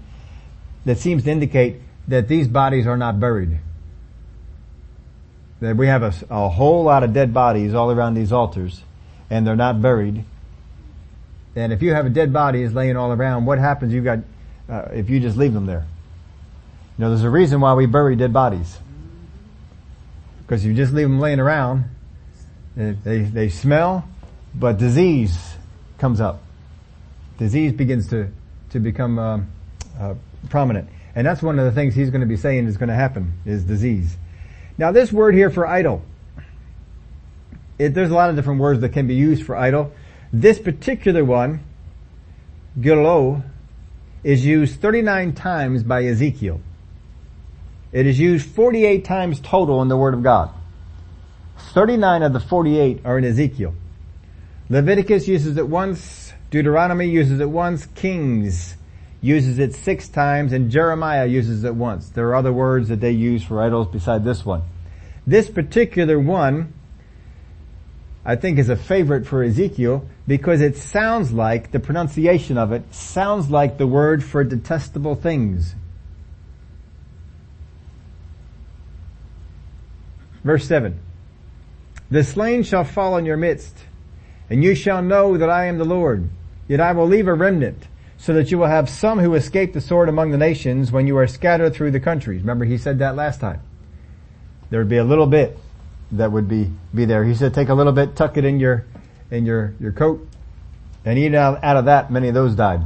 that 0.86 0.98
seems 0.98 1.24
to 1.24 1.32
indicate 1.32 1.82
that 2.12 2.28
these 2.28 2.48
bodies 2.48 2.88
are 2.88 2.98
not 2.98 3.20
buried. 3.20 3.58
That 5.62 5.78
we 5.78 5.88
have 5.88 6.04
a, 6.04 6.14
a 6.30 6.50
whole 6.50 6.84
lot 6.84 7.04
of 7.04 7.14
dead 7.14 7.34
bodies 7.34 7.74
all 7.74 7.90
around 7.90 8.16
these 8.16 8.34
altars 8.34 8.82
and 9.30 9.48
they're 9.48 9.56
not 9.56 9.82
buried. 9.82 10.26
And 11.56 11.72
if 11.72 11.82
you 11.82 11.94
have 11.94 12.06
a 12.06 12.10
dead 12.10 12.34
body 12.34 12.64
is 12.64 12.74
laying 12.74 12.98
all 12.98 13.14
around, 13.14 13.46
what 13.46 13.60
happens 13.60 13.94
you 13.94 14.02
got, 14.02 14.20
uh, 14.70 14.90
if 14.92 15.10
you 15.10 15.22
just 15.22 15.38
leave 15.38 15.54
them 15.54 15.66
there? 15.66 15.86
You 16.98 17.06
know, 17.06 17.10
there's 17.10 17.24
a 17.24 17.30
reason 17.30 17.62
why 17.62 17.76
we 17.76 17.86
bury 17.86 18.18
dead 18.18 18.34
bodies. 18.34 18.78
Because 20.42 20.66
you 20.66 20.74
just 20.74 20.94
leave 20.94 21.08
them 21.08 21.20
laying 21.20 21.40
around, 21.40 21.86
they, 22.76 23.22
they, 23.22 23.48
smell, 23.48 24.08
but 24.54 24.78
disease 24.78 25.56
comes 25.98 26.20
up. 26.20 26.42
Disease 27.38 27.72
begins 27.72 28.10
to, 28.10 28.30
to 28.72 28.80
become 28.80 29.18
uh, 29.18 29.40
uh, 29.98 30.16
prominent. 30.50 30.90
And 31.16 31.28
that's 31.28 31.42
one 31.42 31.60
of 31.60 31.66
the 31.66 31.72
things 31.72 31.94
he's 31.94 32.10
going 32.10 32.22
to 32.22 32.28
be 32.28 32.38
saying 32.38 32.68
is 32.68 32.78
going 32.78 32.90
to 32.90 32.96
happen, 32.96 33.34
is 33.46 33.64
disease. 33.64 34.16
Now 34.78 34.92
this 34.92 35.12
word 35.12 35.36
here 35.36 35.50
for 35.50 35.68
idol, 35.68 36.04
it, 37.78 37.94
there's 37.94 38.12
a 38.12 38.14
lot 38.14 38.30
of 38.30 38.36
different 38.36 38.60
words 38.60 38.82
that 38.82 38.90
can 38.90 39.08
be 39.08 39.16
used 39.16 39.44
for 39.44 39.56
idol. 39.56 39.92
This 40.32 40.60
particular 40.60 41.26
one, 41.26 41.64
gilo, 42.80 43.44
is 44.24 44.46
used 44.46 44.80
39 44.80 45.34
times 45.34 45.84
by 45.84 46.06
Ezekiel. 46.06 46.62
It 47.92 48.08
is 48.08 48.20
used 48.20 48.50
48 48.50 49.04
times 49.04 49.40
total 49.42 49.82
in 49.82 49.90
the 49.90 49.98
Word 49.98 50.14
of 50.14 50.24
God. 50.24 50.52
39 51.74 52.24
of 52.24 52.34
the 52.34 52.40
48 52.40 53.02
are 53.04 53.18
in 53.18 53.26
Ezekiel. 53.26 53.74
Leviticus 54.70 55.28
uses 55.28 55.58
it 55.58 55.68
once, 55.68 56.32
Deuteronomy 56.50 57.08
uses 57.08 57.42
it 57.42 57.50
once, 57.50 57.88
Kings 57.88 58.76
uses 59.22 59.60
it 59.60 59.76
six 59.76 60.10
times 60.10 60.52
and 60.52 60.72
Jeremiah 60.72 61.28
uses 61.28 61.64
it 61.64 61.76
once. 61.76 62.10
There 62.10 62.28
are 62.30 62.36
other 62.36 62.52
words 62.52 62.90
that 62.90 63.00
they 63.00 63.12
use 63.12 63.44
for 63.44 63.62
idols 63.62 63.88
beside 63.88 64.26
this 64.26 64.44
one. 64.44 64.64
This 65.26 65.50
particular 65.50 66.20
one, 66.20 66.74
I 68.26 68.36
think 68.36 68.58
is 68.58 68.70
a 68.70 68.76
favorite 68.76 69.28
for 69.28 69.44
Ezekiel 69.44 70.08
because 70.28 70.62
it 70.62 70.76
sounds 70.76 71.32
like, 71.32 71.72
the 71.72 71.80
pronunciation 71.80 72.58
of 72.58 72.72
it 72.72 72.94
sounds 72.94 73.52
like 73.52 73.78
the 73.78 73.88
word 73.88 74.24
for 74.24 74.44
detestable 74.44 75.16
things. 75.16 75.76
Verse 80.44 80.68
7. 80.68 81.00
The 82.10 82.24
slain 82.24 82.64
shall 82.64 82.84
fall 82.84 83.18
in 83.18 83.26
your 83.26 83.38
midst, 83.38 83.78
and 84.50 84.64
you 84.64 84.74
shall 84.74 85.04
know 85.04 85.38
that 85.38 85.50
I 85.50 85.66
am 85.66 85.78
the 85.78 85.86
Lord. 85.86 86.30
Yet 86.68 86.80
I 86.80 86.92
will 86.94 87.08
leave 87.08 87.28
a 87.28 87.34
remnant 87.34 87.88
so 88.22 88.36
that 88.36 88.52
you 88.52 88.58
will 88.60 88.68
have 88.68 88.88
some 88.88 89.18
who 89.18 89.34
escape 89.34 89.74
the 89.74 89.82
sword 89.82 90.08
among 90.08 90.30
the 90.30 90.38
nations 90.38 90.92
when 90.92 91.08
you 91.08 91.18
are 91.18 91.26
scattered 91.26 91.74
through 91.74 91.90
the 91.90 92.00
countries. 92.00 92.42
Remember 92.42 92.66
he 92.66 92.78
said 92.78 93.00
that 93.00 93.16
last 93.16 93.40
time. 93.42 93.62
There 94.70 94.80
would 94.80 94.90
be 94.90 94.98
a 94.98 95.04
little 95.04 95.26
bit 95.26 95.58
that 96.12 96.32
would 96.32 96.48
be, 96.48 96.70
be 96.94 97.06
there. 97.06 97.24
He 97.24 97.34
said 97.34 97.56
take 97.56 97.70
a 97.70 97.74
little 97.74 97.92
bit, 97.92 98.16
tuck 98.16 98.38
it 98.38 98.46
in 98.46 98.60
your, 98.60 98.86
in 99.32 99.48
your, 99.48 99.74
your 99.80 99.92
coat, 99.92 100.28
and 101.04 101.18
eat 101.18 101.34
out, 101.34 101.64
out 101.64 101.78
of 101.78 101.86
that, 101.86 102.12
many 102.12 102.28
of 102.28 102.36
those 102.36 102.54
died. 102.54 102.82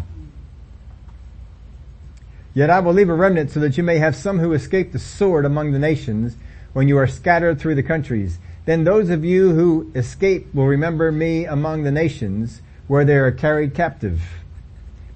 Yet 2.53 2.69
I 2.69 2.79
will 2.79 2.93
leave 2.93 3.09
a 3.09 3.13
remnant 3.13 3.51
so 3.51 3.59
that 3.59 3.75
you 3.75 3.83
may 3.83 3.97
have 3.97 4.15
some 4.15 4.39
who 4.39 4.53
escape 4.53 4.93
the 4.93 4.99
sword 4.99 5.43
among 5.43 5.73
the 5.73 5.79
nations 5.79 6.37
when 6.71 6.87
you 6.87 6.97
are 6.97 7.07
scattered 7.07 7.59
through 7.59 7.75
the 7.75 7.83
countries. 7.83 8.39
Then 8.63 8.85
those 8.85 9.09
of 9.09 9.25
you 9.25 9.53
who 9.53 9.91
escape 9.95 10.55
will 10.55 10.65
remember 10.65 11.11
me 11.11 11.43
among 11.43 11.83
the 11.83 11.91
nations 11.91 12.61
where 12.87 13.03
they 13.03 13.17
are 13.17 13.33
carried 13.33 13.75
captive 13.75 14.21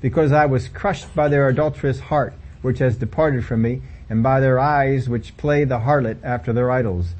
because 0.02 0.32
I 0.32 0.46
was 0.46 0.68
crushed 0.68 1.14
by 1.16 1.28
their 1.28 1.48
adulterous 1.48 2.00
heart, 2.00 2.34
which 2.62 2.80
has 2.80 2.98
departed 2.98 3.46
from 3.46 3.62
me, 3.62 3.82
and 4.10 4.24
by 4.24 4.40
their 4.40 4.60
eyes 4.60 5.08
which 5.08 5.38
play 5.38 5.64
the 5.64 5.80
harlot 5.80 6.18
after 6.24 6.54
their 6.54 6.72
idols. 6.72 7.14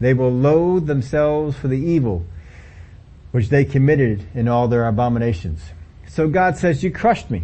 They 0.00 0.14
will 0.14 0.32
loathe 0.32 0.86
themselves 0.86 1.56
for 1.56 1.68
the 1.68 1.78
evil 1.78 2.26
which 3.34 3.48
they 3.48 3.64
committed 3.64 4.24
in 4.32 4.46
all 4.46 4.68
their 4.68 4.86
abominations. 4.86 5.60
So 6.06 6.28
God 6.28 6.56
says, 6.56 6.84
you 6.84 6.92
crushed 6.92 7.30
me. 7.32 7.42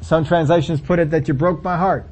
Some 0.00 0.24
translations 0.24 0.80
put 0.80 0.98
it 0.98 1.10
that 1.10 1.28
you 1.28 1.34
broke 1.34 1.62
my 1.62 1.76
heart. 1.76 2.08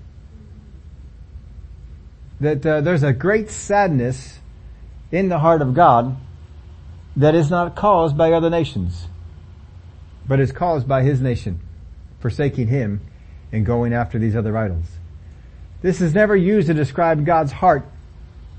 That 2.40 2.66
uh, 2.66 2.80
there's 2.82 3.02
a 3.02 3.14
great 3.14 3.50
sadness 3.50 4.40
in 5.10 5.30
the 5.30 5.38
heart 5.38 5.62
of 5.62 5.72
God 5.72 6.18
that 7.16 7.34
is 7.34 7.48
not 7.48 7.76
caused 7.76 8.18
by 8.18 8.32
other 8.32 8.50
nations, 8.50 9.06
but 10.26 10.40
is 10.40 10.52
caused 10.52 10.88
by 10.88 11.02
His 11.02 11.20
nation 11.20 11.60
forsaking 12.20 12.68
Him 12.68 13.00
and 13.52 13.66
going 13.66 13.92
after 13.92 14.18
these 14.18 14.34
other 14.34 14.56
idols. 14.56 14.86
This 15.82 16.00
is 16.00 16.14
never 16.14 16.34
used 16.34 16.68
to 16.68 16.74
describe 16.74 17.26
God's 17.26 17.52
heart 17.52 17.86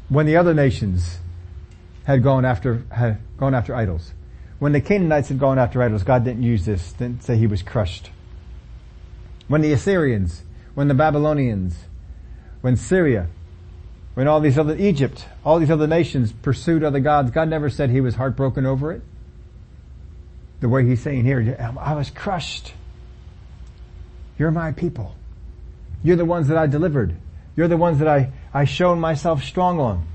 when 0.09 0.27
the 0.27 0.37
other 0.37 0.53
nations 0.53 1.17
had 2.03 2.21
gone 2.21 2.45
after, 2.45 2.83
had 2.91 3.19
gone 3.37 3.55
after 3.55 3.75
idols. 3.75 4.13
When 4.59 4.71
the 4.71 4.81
Canaanites 4.81 5.29
had 5.29 5.39
gone 5.39 5.57
after 5.57 5.81
idols, 5.81 6.03
God 6.03 6.23
didn't 6.23 6.43
use 6.43 6.65
this, 6.65 6.93
didn't 6.93 7.23
say 7.23 7.37
he 7.37 7.47
was 7.47 7.61
crushed. 7.61 8.11
When 9.47 9.61
the 9.61 9.73
Assyrians, 9.73 10.43
when 10.75 10.87
the 10.87 10.93
Babylonians, 10.93 11.75
when 12.61 12.77
Syria, 12.77 13.27
when 14.13 14.27
all 14.27 14.39
these 14.39 14.57
other, 14.57 14.77
Egypt, 14.77 15.25
all 15.43 15.59
these 15.59 15.71
other 15.71 15.87
nations 15.87 16.31
pursued 16.31 16.83
other 16.83 16.99
gods, 16.99 17.31
God 17.31 17.49
never 17.49 17.69
said 17.69 17.89
he 17.89 18.01
was 18.01 18.15
heartbroken 18.15 18.65
over 18.65 18.91
it. 18.91 19.01
The 20.59 20.69
way 20.69 20.85
he's 20.85 21.01
saying 21.01 21.25
here, 21.25 21.75
I 21.79 21.93
was 21.93 22.09
crushed. 22.09 22.73
You're 24.37 24.51
my 24.51 24.71
people. 24.71 25.15
You're 26.03 26.15
the 26.15 26.25
ones 26.25 26.47
that 26.47 26.57
I 26.57 26.67
delivered. 26.67 27.15
You're 27.55 27.67
the 27.67 27.77
ones 27.77 27.99
that 27.99 28.07
I, 28.07 28.31
I 28.53 28.65
shown 28.65 28.99
myself 28.99 29.43
strong 29.43 29.79
on. 29.79 30.05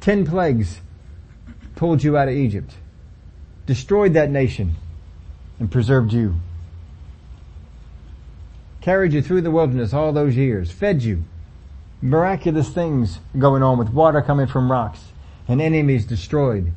Ten 0.00 0.26
plagues 0.26 0.80
pulled 1.74 2.02
you 2.02 2.16
out 2.16 2.28
of 2.28 2.34
Egypt, 2.34 2.74
destroyed 3.66 4.14
that 4.14 4.30
nation, 4.30 4.76
and 5.58 5.70
preserved 5.70 6.12
you. 6.12 6.36
Carried 8.80 9.12
you 9.12 9.20
through 9.20 9.42
the 9.42 9.50
wilderness 9.50 9.92
all 9.92 10.12
those 10.12 10.36
years, 10.36 10.70
fed 10.70 11.02
you. 11.02 11.24
Miraculous 12.02 12.70
things 12.70 13.18
going 13.38 13.62
on 13.62 13.78
with 13.78 13.90
water 13.90 14.22
coming 14.22 14.46
from 14.46 14.70
rocks 14.70 15.00
and 15.46 15.60
enemies 15.60 16.06
destroyed. 16.06 16.72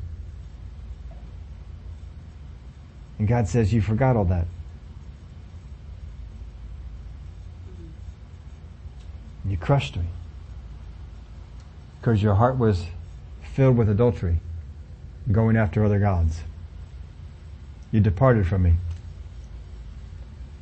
And 3.19 3.27
God 3.27 3.47
says, 3.47 3.73
you 3.73 3.81
forgot 3.81 4.15
all 4.15 4.25
that. 4.25 4.47
You 9.45 9.57
crushed 9.57 9.95
me. 9.95 10.05
Because 11.99 12.23
your 12.23 12.35
heart 12.35 12.57
was 12.57 12.85
filled 13.41 13.77
with 13.77 13.89
adultery, 13.89 14.37
going 15.31 15.55
after 15.55 15.85
other 15.85 15.99
gods. 15.99 16.41
You 17.91 17.99
departed 17.99 18.47
from 18.47 18.63
me. 18.63 18.73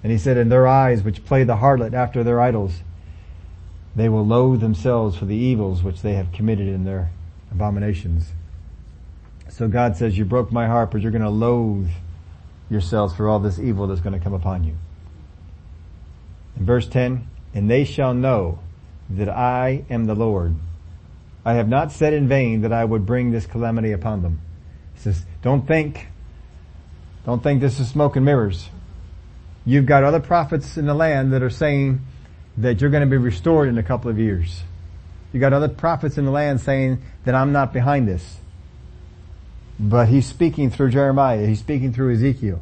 And 0.03 0.11
he 0.11 0.17
said, 0.17 0.37
in 0.37 0.49
their 0.49 0.67
eyes 0.67 1.03
which 1.03 1.25
play 1.25 1.43
the 1.43 1.57
harlot 1.57 1.93
after 1.93 2.23
their 2.23 2.41
idols, 2.41 2.81
they 3.95 4.09
will 4.09 4.25
loathe 4.25 4.61
themselves 4.61 5.17
for 5.17 5.25
the 5.25 5.35
evils 5.35 5.83
which 5.83 6.01
they 6.01 6.13
have 6.13 6.31
committed 6.31 6.67
in 6.67 6.85
their 6.85 7.11
abominations. 7.51 8.31
So 9.49 9.67
God 9.67 9.95
says, 9.95 10.17
you 10.17 10.25
broke 10.25 10.51
my 10.51 10.67
heart, 10.67 10.91
but 10.91 11.01
you're 11.01 11.11
going 11.11 11.21
to 11.21 11.29
loathe 11.29 11.89
yourselves 12.71 13.13
for 13.13 13.27
all 13.27 13.39
this 13.39 13.59
evil 13.59 13.85
that's 13.85 14.01
going 14.01 14.17
to 14.17 14.23
come 14.23 14.33
upon 14.33 14.63
you. 14.63 14.75
In 16.57 16.65
verse 16.65 16.87
10, 16.87 17.27
and 17.53 17.69
they 17.69 17.83
shall 17.83 18.13
know 18.13 18.59
that 19.09 19.29
I 19.29 19.83
am 19.89 20.05
the 20.05 20.15
Lord. 20.15 20.55
I 21.43 21.53
have 21.53 21.67
not 21.67 21.91
said 21.91 22.13
in 22.13 22.27
vain 22.27 22.61
that 22.61 22.71
I 22.71 22.85
would 22.85 23.05
bring 23.05 23.31
this 23.31 23.45
calamity 23.45 23.91
upon 23.91 24.21
them. 24.21 24.41
He 24.93 25.01
says, 25.01 25.23
don't 25.41 25.67
think, 25.67 26.07
don't 27.25 27.43
think 27.43 27.59
this 27.59 27.79
is 27.79 27.89
smoke 27.89 28.15
and 28.15 28.25
mirrors. 28.25 28.69
You've 29.65 29.85
got 29.85 30.03
other 30.03 30.21
prophets 30.21 30.77
in 30.77 30.85
the 30.85 30.93
land 30.93 31.33
that 31.33 31.43
are 31.43 31.49
saying 31.49 32.01
that 32.57 32.79
you're 32.79 32.89
going 32.89 33.03
to 33.03 33.09
be 33.09 33.17
restored 33.17 33.67
in 33.67 33.77
a 33.77 33.83
couple 33.83 34.09
of 34.09 34.17
years. 34.17 34.63
You 35.33 35.39
got 35.39 35.53
other 35.53 35.69
prophets 35.69 36.17
in 36.17 36.25
the 36.25 36.31
land 36.31 36.61
saying 36.61 37.01
that 37.25 37.35
I'm 37.35 37.51
not 37.51 37.73
behind 37.73 38.07
this. 38.07 38.37
But 39.83 40.09
he's 40.09 40.27
speaking 40.27 40.69
through 40.69 40.91
Jeremiah. 40.91 41.47
He's 41.47 41.59
speaking 41.59 41.91
through 41.91 42.13
Ezekiel. 42.13 42.61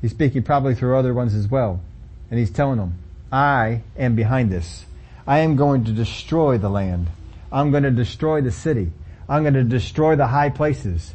He's 0.00 0.12
speaking 0.12 0.42
probably 0.42 0.74
through 0.74 0.96
other 0.96 1.12
ones 1.12 1.34
as 1.34 1.46
well. 1.46 1.82
And 2.30 2.40
he's 2.40 2.50
telling 2.50 2.78
them, 2.78 2.94
I 3.30 3.82
am 3.98 4.16
behind 4.16 4.50
this. 4.50 4.86
I 5.26 5.40
am 5.40 5.56
going 5.56 5.84
to 5.84 5.92
destroy 5.92 6.56
the 6.56 6.70
land. 6.70 7.08
I'm 7.52 7.70
going 7.70 7.82
to 7.82 7.90
destroy 7.90 8.40
the 8.40 8.50
city. 8.50 8.90
I'm 9.28 9.42
going 9.42 9.54
to 9.54 9.62
destroy 9.62 10.16
the 10.16 10.26
high 10.26 10.48
places. 10.48 11.14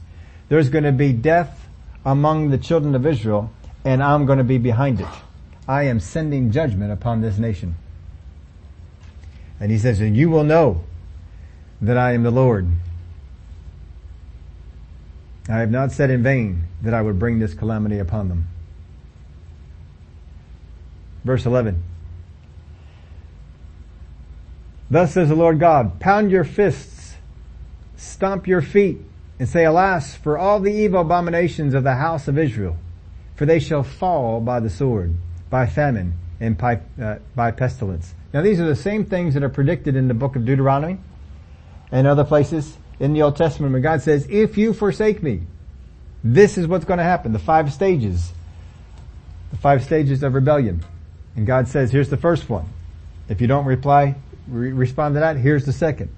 There's 0.50 0.70
going 0.70 0.84
to 0.84 0.92
be 0.92 1.14
death 1.14 1.68
among 2.06 2.52
the 2.52 2.60
children 2.60 2.94
of 2.94 3.06
Israel 3.06 3.52
and 3.84 4.04
I'm 4.04 4.26
going 4.26 4.38
to 4.38 4.44
be 4.44 4.60
behind 4.60 5.02
it. 5.02 5.08
I 5.68 5.84
am 5.84 6.00
sending 6.00 6.52
judgment 6.52 6.92
upon 6.92 7.22
this 7.22 7.40
nation. 7.40 7.76
And 9.60 9.72
he 9.72 9.80
says, 9.80 10.00
and 10.00 10.16
you 10.16 10.30
will 10.30 10.44
know 10.44 10.84
that 11.82 11.98
I 11.98 12.12
am 12.12 12.22
the 12.22 12.32
Lord. 12.32 12.68
I 15.50 15.60
have 15.60 15.72
not 15.72 15.92
said 15.92 16.10
in 16.10 16.24
vain 16.24 16.64
that 16.82 16.94
I 16.94 17.02
would 17.02 17.20
bring 17.20 17.40
this 17.40 17.54
calamity 17.54 18.00
upon 18.00 18.28
them. 18.28 18.48
Verse 21.24 21.46
11. 21.46 21.84
Thus 24.90 25.14
says 25.14 25.30
the 25.30 25.36
Lord 25.36 25.60
God, 25.60 26.00
pound 26.00 26.32
your 26.32 26.44
fists, 26.44 27.16
stomp 27.96 28.48
your 28.48 28.62
feet, 28.62 29.00
and 29.40 29.48
say, 29.48 29.66
alas, 29.66 30.16
for 30.16 30.38
all 30.38 30.60
the 30.60 30.72
evil 30.72 31.02
abominations 31.02 31.74
of 31.74 31.84
the 31.84 31.96
house 31.96 32.28
of 32.28 32.38
Israel, 32.38 32.78
for 33.36 33.46
they 33.46 33.60
shall 33.60 33.84
fall 33.84 34.40
by 34.40 34.60
the 34.60 34.70
sword, 34.70 35.16
by 35.50 35.66
famine, 35.66 36.14
and 36.40 36.58
by, 36.58 36.80
uh, 37.02 37.18
by 37.36 37.52
pestilence. 37.52 38.14
Now 38.34 38.42
these 38.42 38.60
are 38.60 38.66
the 38.66 38.76
same 38.76 39.06
things 39.06 39.34
that 39.34 39.44
are 39.44 39.50
predicted 39.50 39.96
in 39.96 40.08
the 40.08 40.14
book 40.14 40.36
of 40.36 40.46
Deuteronomy 40.46 40.98
and 41.92 42.08
other 42.08 42.24
places 42.24 42.78
in 43.00 43.14
the 43.14 43.22
Old 43.22 43.36
Testament 43.36 43.74
when 43.74 43.82
God 43.82 44.02
says, 44.02 44.28
if 44.30 44.58
you 44.58 44.74
forsake 44.74 45.22
me, 45.22 45.42
this 46.24 46.58
is 46.58 46.68
what's 46.68 46.86
going 46.86 46.98
to 46.98 47.04
happen. 47.04 47.32
The 47.32 47.40
five 47.40 47.72
stages. 47.72 48.32
The 49.52 49.58
five 49.58 49.84
stages 49.84 50.24
of 50.24 50.34
rebellion. 50.34 50.84
And 51.36 51.46
God 51.46 51.68
says, 51.68 51.92
here's 51.92 52.10
the 52.10 52.18
first 52.18 52.50
one. 52.50 52.66
If 53.30 53.42
you 53.42 53.48
don't 53.48 53.66
reply 53.66 54.16
re- 54.48 54.72
respond 54.72 55.16
to 55.16 55.20
that, 55.20 55.38
here's 55.38 55.66
the 55.66 55.74
second. 55.74 56.10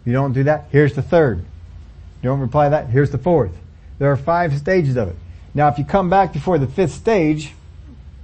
If 0.00 0.06
you 0.06 0.12
don't 0.12 0.32
do 0.32 0.44
that, 0.44 0.68
here's 0.70 0.94
the 0.94 1.02
third. 1.02 1.38
You 1.38 2.28
don't 2.28 2.40
reply 2.40 2.66
to 2.66 2.70
that, 2.70 2.88
here's 2.88 3.10
the 3.10 3.18
fourth. 3.18 3.56
There 3.98 4.10
are 4.10 4.16
five 4.16 4.56
stages 4.56 4.96
of 4.96 5.08
it. 5.08 5.16
Now 5.54 5.68
if 5.68 5.78
you 5.78 5.84
come 5.84 6.08
back 6.08 6.32
before 6.32 6.58
the 6.58 6.66
fifth 6.66 6.92
stage, 6.92 7.52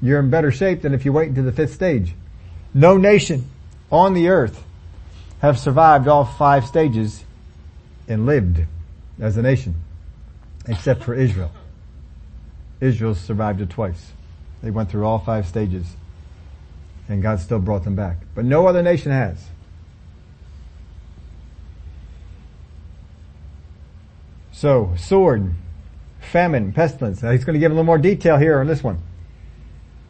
you're 0.01 0.21
in 0.21 0.31
better 0.31 0.53
shape 0.53 0.83
than 0.83 0.95
if 0.95 1.05
you 1.05 1.13
wait 1.13 1.29
until 1.29 1.45
the 1.45 1.53
fifth 1.53 1.75
stage. 1.75 2.15
No 2.73 2.97
nation 2.97 3.49
on 3.91 4.15
the 4.15 4.29
earth 4.29 4.63
have 5.41 5.59
survived 5.59 6.09
all 6.09 6.25
five 6.25 6.67
stages 6.67 7.25
and 8.09 8.27
lived 8.27 8.65
as 9.21 9.37
a 9.37 9.43
nation, 9.43 9.75
except 10.67 11.03
for 11.03 11.15
Israel. 11.15 11.53
Israel 12.81 13.15
survived 13.15 13.61
it 13.61 13.71
twice. 13.71 14.13
They 14.63 14.71
went 14.71 14.91
through 14.91 15.05
all 15.05 15.19
five 15.19 15.47
stages 15.47 15.97
and 17.09 17.23
God 17.23 17.41
still 17.41 17.59
brought 17.59 17.85
them 17.85 17.95
back. 17.95 18.19
But 18.35 18.45
no 18.45 18.67
other 18.67 18.83
nation 18.83 19.13
has. 19.13 19.45
So, 24.53 24.95
sword, 24.97 25.53
famine, 26.21 26.73
pestilence. 26.73 27.23
Now 27.23 27.31
he's 27.31 27.45
going 27.45 27.55
to 27.55 27.61
give 27.61 27.71
a 27.71 27.75
little 27.75 27.85
more 27.85 27.99
detail 27.99 28.39
here 28.39 28.59
on 28.59 28.67
this 28.67 28.83
one. 28.83 28.99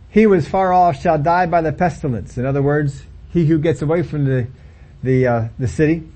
He 0.08 0.26
was 0.26 0.48
far 0.48 0.72
off 0.72 1.00
shall 1.00 1.18
die 1.18 1.46
by 1.46 1.60
the 1.60 1.72
pestilence. 1.72 2.38
In 2.38 2.46
other 2.46 2.62
words, 2.62 3.02
he 3.30 3.46
who 3.46 3.58
gets 3.58 3.82
away 3.82 4.02
from 4.02 4.24
the 4.24 4.46
the 5.02 5.26
uh, 5.26 5.48
the 5.58 5.68
city 5.68 6.08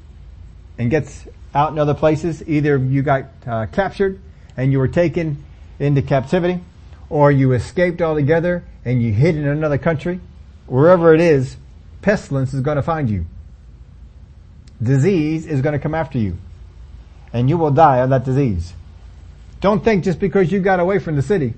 and 0.78 0.90
gets 0.90 1.26
out 1.54 1.72
in 1.72 1.78
other 1.78 1.94
places, 1.94 2.42
either 2.46 2.76
you 2.76 3.02
got 3.02 3.24
uh, 3.46 3.66
captured 3.66 4.20
and 4.56 4.72
you 4.72 4.78
were 4.78 4.88
taken 4.88 5.44
into 5.78 6.02
captivity, 6.02 6.60
or 7.08 7.32
you 7.32 7.52
escaped 7.52 8.00
altogether 8.00 8.64
and 8.84 9.02
you 9.02 9.12
hid 9.12 9.36
in 9.36 9.46
another 9.46 9.78
country, 9.78 10.20
wherever 10.66 11.14
it 11.14 11.20
is, 11.20 11.56
pestilence 12.02 12.54
is 12.54 12.60
going 12.60 12.76
to 12.76 12.82
find 12.82 13.10
you. 13.10 13.26
Disease 14.82 15.46
is 15.46 15.60
going 15.60 15.72
to 15.72 15.78
come 15.78 15.94
after 15.94 16.18
you. 16.18 16.36
And 17.32 17.48
you 17.48 17.58
will 17.58 17.70
die 17.70 17.98
of 17.98 18.10
that 18.10 18.24
disease. 18.24 18.72
Don't 19.60 19.84
think 19.84 20.04
just 20.04 20.18
because 20.18 20.50
you 20.50 20.60
got 20.60 20.80
away 20.80 20.98
from 20.98 21.16
the 21.16 21.22
city 21.22 21.54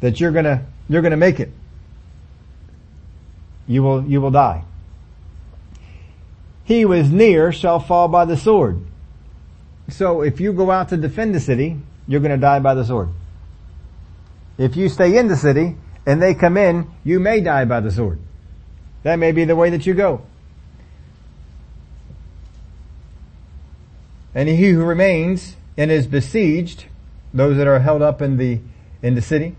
that 0.00 0.20
you're 0.20 0.30
gonna, 0.30 0.66
you're 0.88 1.02
gonna 1.02 1.16
make 1.16 1.40
it. 1.40 1.50
You 3.66 3.82
will, 3.82 4.04
you 4.04 4.20
will 4.20 4.30
die. 4.30 4.64
He 6.70 6.82
who 6.82 6.92
is 6.92 7.10
near 7.10 7.50
shall 7.50 7.80
fall 7.80 8.06
by 8.06 8.26
the 8.26 8.36
sword. 8.36 8.80
So 9.88 10.22
if 10.22 10.38
you 10.38 10.52
go 10.52 10.70
out 10.70 10.90
to 10.90 10.96
defend 10.96 11.34
the 11.34 11.40
city, 11.40 11.76
you're 12.06 12.20
gonna 12.20 12.36
die 12.36 12.60
by 12.60 12.74
the 12.74 12.84
sword. 12.84 13.08
If 14.56 14.76
you 14.76 14.88
stay 14.88 15.18
in 15.18 15.26
the 15.26 15.36
city, 15.36 15.76
and 16.06 16.22
they 16.22 16.32
come 16.32 16.56
in, 16.56 16.88
you 17.02 17.18
may 17.18 17.40
die 17.40 17.64
by 17.64 17.80
the 17.80 17.90
sword. 17.90 18.20
That 19.02 19.16
may 19.16 19.32
be 19.32 19.44
the 19.44 19.56
way 19.56 19.70
that 19.70 19.84
you 19.84 19.94
go. 19.94 20.24
And 24.32 24.48
he 24.48 24.68
who 24.68 24.84
remains 24.84 25.56
and 25.76 25.90
is 25.90 26.06
besieged, 26.06 26.84
those 27.34 27.56
that 27.56 27.66
are 27.66 27.80
held 27.80 28.00
up 28.00 28.22
in 28.22 28.36
the, 28.36 28.60
in 29.02 29.16
the 29.16 29.22
city 29.22 29.56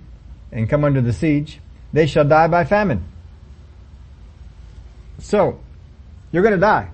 and 0.50 0.70
come 0.70 0.86
under 0.86 1.02
the 1.02 1.12
siege, 1.12 1.60
they 1.92 2.08
shall 2.08 2.24
die 2.24 2.48
by 2.48 2.64
famine. 2.64 3.04
So, 5.20 5.60
you're 6.32 6.44
gonna 6.44 6.56
die. 6.56 6.90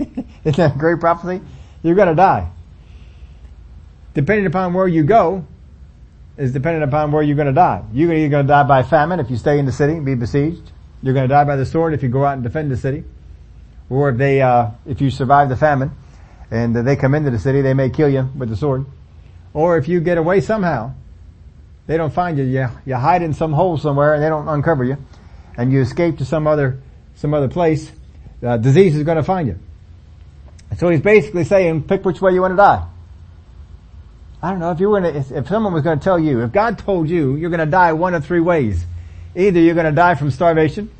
Isn't 0.44 0.56
that 0.56 0.76
a 0.76 0.78
great 0.78 1.00
prophecy? 1.00 1.42
You're 1.82 1.94
gonna 1.94 2.14
die. 2.14 2.50
Depending 4.14 4.46
upon 4.46 4.74
where 4.74 4.88
you 4.88 5.04
go, 5.04 5.46
is 6.36 6.52
dependent 6.52 6.84
upon 6.84 7.12
where 7.12 7.22
you're 7.22 7.36
gonna 7.36 7.52
die. 7.52 7.82
You're 7.92 8.12
either 8.12 8.28
gonna 8.28 8.48
die 8.48 8.62
by 8.62 8.82
famine 8.82 9.20
if 9.20 9.30
you 9.30 9.36
stay 9.36 9.58
in 9.58 9.66
the 9.66 9.72
city 9.72 9.94
and 9.94 10.06
be 10.06 10.14
besieged. 10.14 10.72
You're 11.02 11.14
gonna 11.14 11.28
die 11.28 11.44
by 11.44 11.56
the 11.56 11.66
sword 11.66 11.94
if 11.94 12.02
you 12.02 12.08
go 12.08 12.24
out 12.24 12.34
and 12.34 12.42
defend 12.42 12.70
the 12.70 12.76
city. 12.76 13.04
Or 13.88 14.10
if 14.10 14.16
they, 14.16 14.40
uh, 14.40 14.70
if 14.86 15.00
you 15.00 15.10
survive 15.10 15.48
the 15.48 15.56
famine 15.56 15.90
and 16.50 16.74
they 16.74 16.96
come 16.96 17.14
into 17.14 17.30
the 17.30 17.38
city, 17.38 17.60
they 17.60 17.74
may 17.74 17.90
kill 17.90 18.08
you 18.08 18.28
with 18.36 18.48
the 18.48 18.56
sword. 18.56 18.86
Or 19.52 19.76
if 19.76 19.88
you 19.88 20.00
get 20.00 20.16
away 20.16 20.40
somehow, 20.40 20.94
they 21.86 21.96
don't 21.96 22.12
find 22.12 22.38
you, 22.38 22.44
you, 22.44 22.68
you 22.86 22.94
hide 22.94 23.22
in 23.22 23.34
some 23.34 23.52
hole 23.52 23.76
somewhere 23.76 24.14
and 24.14 24.22
they 24.22 24.28
don't 24.28 24.48
uncover 24.48 24.84
you, 24.84 24.96
and 25.56 25.72
you 25.72 25.80
escape 25.80 26.18
to 26.18 26.24
some 26.24 26.46
other, 26.46 26.80
some 27.16 27.34
other 27.34 27.48
place, 27.48 27.90
uh, 28.42 28.56
disease 28.56 28.96
is 28.96 29.02
gonna 29.02 29.22
find 29.22 29.48
you. 29.48 29.58
So 30.78 30.88
he's 30.88 31.00
basically 31.00 31.44
saying, 31.44 31.84
pick 31.84 32.04
which 32.04 32.20
way 32.20 32.32
you 32.32 32.40
want 32.40 32.52
to 32.52 32.56
die. 32.56 32.86
I 34.42 34.50
don't 34.50 34.60
know, 34.60 34.70
if 34.70 34.80
you 34.80 34.88
were 34.88 35.00
gonna, 35.00 35.18
if 35.18 35.48
someone 35.48 35.74
was 35.74 35.82
gonna 35.82 36.00
tell 36.00 36.18
you, 36.18 36.42
if 36.42 36.52
God 36.52 36.78
told 36.78 37.10
you 37.10 37.36
you're 37.36 37.50
gonna 37.50 37.66
die 37.66 37.92
one 37.92 38.14
of 38.14 38.24
three 38.24 38.40
ways, 38.40 38.86
either 39.36 39.60
you're 39.60 39.74
gonna 39.74 39.92
die 39.92 40.14
from 40.14 40.30
starvation, 40.30 40.90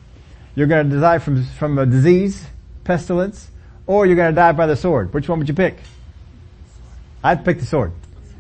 you're 0.54 0.66
gonna 0.66 1.00
die 1.00 1.18
from, 1.18 1.44
from 1.44 1.78
a 1.78 1.86
disease, 1.86 2.46
pestilence, 2.84 3.50
or 3.86 4.04
you're 4.04 4.16
gonna 4.16 4.32
die 4.32 4.52
by 4.52 4.66
the 4.66 4.76
sword. 4.76 5.14
Which 5.14 5.26
one 5.26 5.38
would 5.38 5.48
you 5.48 5.54
pick? 5.54 5.78
I'd 7.24 7.44
pick 7.44 7.60
the 7.60 7.66
sword. 7.66 7.92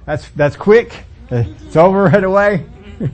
That's, 0.04 0.28
that's 0.30 0.56
quick. 0.56 1.04
It's 1.30 1.76
over 1.76 2.04
right 2.04 2.24
away. 2.24 2.66
you 3.00 3.08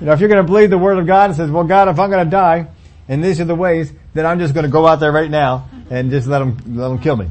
know, 0.00 0.12
if 0.12 0.20
you're 0.20 0.30
gonna 0.30 0.44
believe 0.44 0.70
the 0.70 0.78
word 0.78 0.96
of 0.98 1.06
God 1.06 1.28
and 1.28 1.36
says, 1.36 1.50
well 1.50 1.64
God, 1.64 1.88
if 1.88 1.98
I'm 1.98 2.08
gonna 2.08 2.24
die, 2.24 2.68
and 3.06 3.22
these 3.22 3.38
are 3.38 3.44
the 3.44 3.54
ways, 3.54 3.92
then 4.14 4.24
I'm 4.24 4.38
just 4.38 4.54
gonna 4.54 4.68
go 4.68 4.86
out 4.86 5.00
there 5.00 5.12
right 5.12 5.30
now 5.30 5.68
and 5.92 6.10
just 6.10 6.26
let 6.26 6.38
them, 6.38 6.56
let 6.74 6.88
them 6.88 6.98
kill 6.98 7.16
me. 7.16 7.28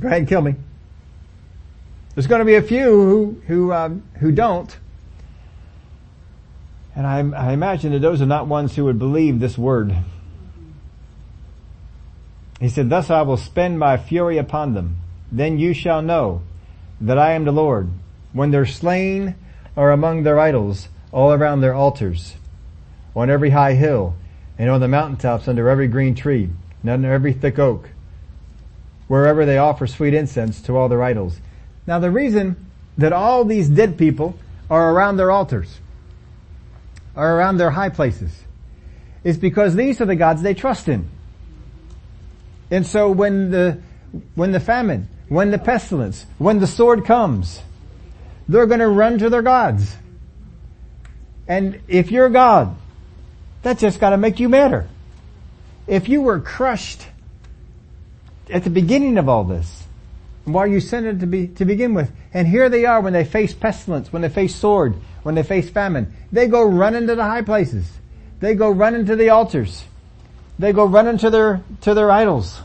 Go 0.00 0.08
ahead 0.08 0.20
and 0.20 0.28
kill 0.28 0.40
me. 0.40 0.54
There's 2.14 2.26
going 2.26 2.38
to 2.38 2.46
be 2.46 2.54
a 2.54 2.62
few 2.62 2.84
who 2.84 3.42
who 3.46 3.72
um, 3.72 4.02
who 4.18 4.32
don't, 4.32 4.74
and 6.96 7.06
I, 7.06 7.18
I 7.18 7.52
imagine 7.52 7.92
that 7.92 7.98
those 7.98 8.22
are 8.22 8.26
not 8.26 8.46
ones 8.46 8.74
who 8.74 8.86
would 8.86 8.98
believe 8.98 9.40
this 9.40 9.58
word. 9.58 9.94
He 12.58 12.70
said, 12.70 12.88
"Thus 12.88 13.10
I 13.10 13.22
will 13.22 13.36
spend 13.36 13.78
my 13.78 13.98
fury 13.98 14.38
upon 14.38 14.72
them. 14.72 14.96
Then 15.30 15.58
you 15.58 15.74
shall 15.74 16.00
know 16.00 16.40
that 17.02 17.18
I 17.18 17.32
am 17.32 17.44
the 17.44 17.52
Lord. 17.52 17.90
When 18.32 18.50
their 18.52 18.66
slain 18.66 19.34
are 19.76 19.92
among 19.92 20.22
their 20.22 20.40
idols, 20.40 20.88
all 21.12 21.30
around 21.32 21.60
their 21.60 21.74
altars, 21.74 22.36
on 23.14 23.28
every 23.28 23.50
high 23.50 23.74
hill, 23.74 24.14
and 24.56 24.70
on 24.70 24.80
the 24.80 24.88
mountaintops 24.88 25.46
under 25.46 25.68
every 25.68 25.88
green 25.88 26.14
tree, 26.14 26.48
and 26.80 26.90
under 26.90 27.12
every 27.12 27.34
thick 27.34 27.58
oak, 27.58 27.90
wherever 29.08 29.44
they 29.44 29.58
offer 29.58 29.86
sweet 29.86 30.14
incense 30.14 30.62
to 30.62 30.76
all 30.76 30.88
their 30.88 31.02
idols." 31.02 31.40
Now 31.86 31.98
the 31.98 32.10
reason 32.10 32.56
that 32.96 33.12
all 33.12 33.44
these 33.44 33.68
dead 33.68 33.96
people 33.96 34.36
are 34.70 34.92
around 34.92 35.16
their 35.16 35.30
altars, 35.30 35.78
are 37.16 37.36
around 37.36 37.56
their 37.56 37.70
high 37.70 37.88
places, 37.88 38.42
is 39.24 39.38
because 39.38 39.74
these 39.74 40.00
are 40.00 40.06
the 40.06 40.16
gods 40.16 40.42
they 40.42 40.54
trust 40.54 40.88
in. 40.88 41.08
And 42.70 42.86
so 42.86 43.10
when 43.10 43.50
the, 43.50 43.78
when 44.34 44.52
the 44.52 44.60
famine, 44.60 45.08
when 45.28 45.50
the 45.50 45.58
pestilence, 45.58 46.26
when 46.38 46.58
the 46.58 46.66
sword 46.66 47.04
comes, 47.04 47.60
they're 48.48 48.66
gonna 48.66 48.88
run 48.88 49.18
to 49.18 49.30
their 49.30 49.42
gods. 49.42 49.96
And 51.46 51.80
if 51.88 52.10
you're 52.10 52.28
God, 52.28 52.76
that's 53.62 53.80
just 53.80 54.00
gotta 54.00 54.18
make 54.18 54.38
you 54.38 54.48
madder. 54.48 54.86
If 55.86 56.08
you 56.08 56.20
were 56.20 56.40
crushed 56.40 57.06
at 58.50 58.64
the 58.64 58.70
beginning 58.70 59.18
of 59.18 59.28
all 59.28 59.44
this, 59.44 59.84
why 60.44 60.66
you 60.66 60.80
sent 60.80 61.06
it 61.06 61.20
to 61.20 61.26
be, 61.26 61.48
to 61.48 61.64
begin 61.64 61.94
with. 61.94 62.10
And 62.32 62.48
here 62.48 62.68
they 62.68 62.84
are 62.84 63.00
when 63.00 63.12
they 63.12 63.24
face 63.24 63.52
pestilence, 63.52 64.12
when 64.12 64.22
they 64.22 64.28
face 64.28 64.54
sword, 64.54 64.94
when 65.22 65.34
they 65.34 65.42
face 65.42 65.68
famine. 65.68 66.14
They 66.32 66.46
go 66.46 66.62
running 66.64 67.06
to 67.06 67.14
the 67.14 67.24
high 67.24 67.42
places. 67.42 67.90
They 68.40 68.54
go 68.54 68.70
running 68.70 69.06
to 69.06 69.16
the 69.16 69.30
altars. 69.30 69.84
They 70.58 70.72
go 70.72 70.84
running 70.84 71.18
to 71.18 71.30
their, 71.30 71.62
to 71.82 71.94
their 71.94 72.10
idols. 72.10 72.60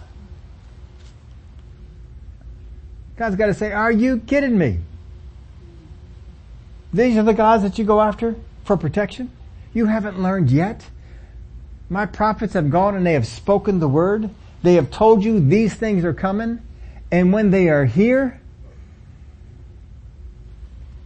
God's 3.16 3.36
got 3.36 3.48
to 3.48 3.54
say, 3.54 3.72
are 3.72 3.92
you 3.92 4.20
kidding 4.20 4.58
me? 4.58 4.80
These 6.92 7.18
are 7.18 7.24
the 7.24 7.34
gods 7.34 7.64
that 7.64 7.78
you 7.78 7.86
go 7.86 8.02
after 8.02 8.36
for 8.66 8.78
protection? 8.78 9.32
You 9.74 9.88
haven't 9.88 10.22
learned 10.22 10.52
yet? 10.52 10.86
My 11.90 12.06
prophets 12.06 12.54
have 12.54 12.70
gone 12.70 12.96
and 12.96 13.06
they 13.06 13.14
have 13.14 13.28
spoken 13.28 13.80
the 13.80 13.88
word. 13.88 14.30
They 14.64 14.76
have 14.76 14.90
told 14.90 15.24
you 15.24 15.40
these 15.40 15.74
things 15.76 16.04
are 16.04 16.14
coming. 16.14 16.62
And 17.12 17.32
when 17.32 17.52
they 17.52 17.70
are 17.70 17.86
here, 17.86 18.42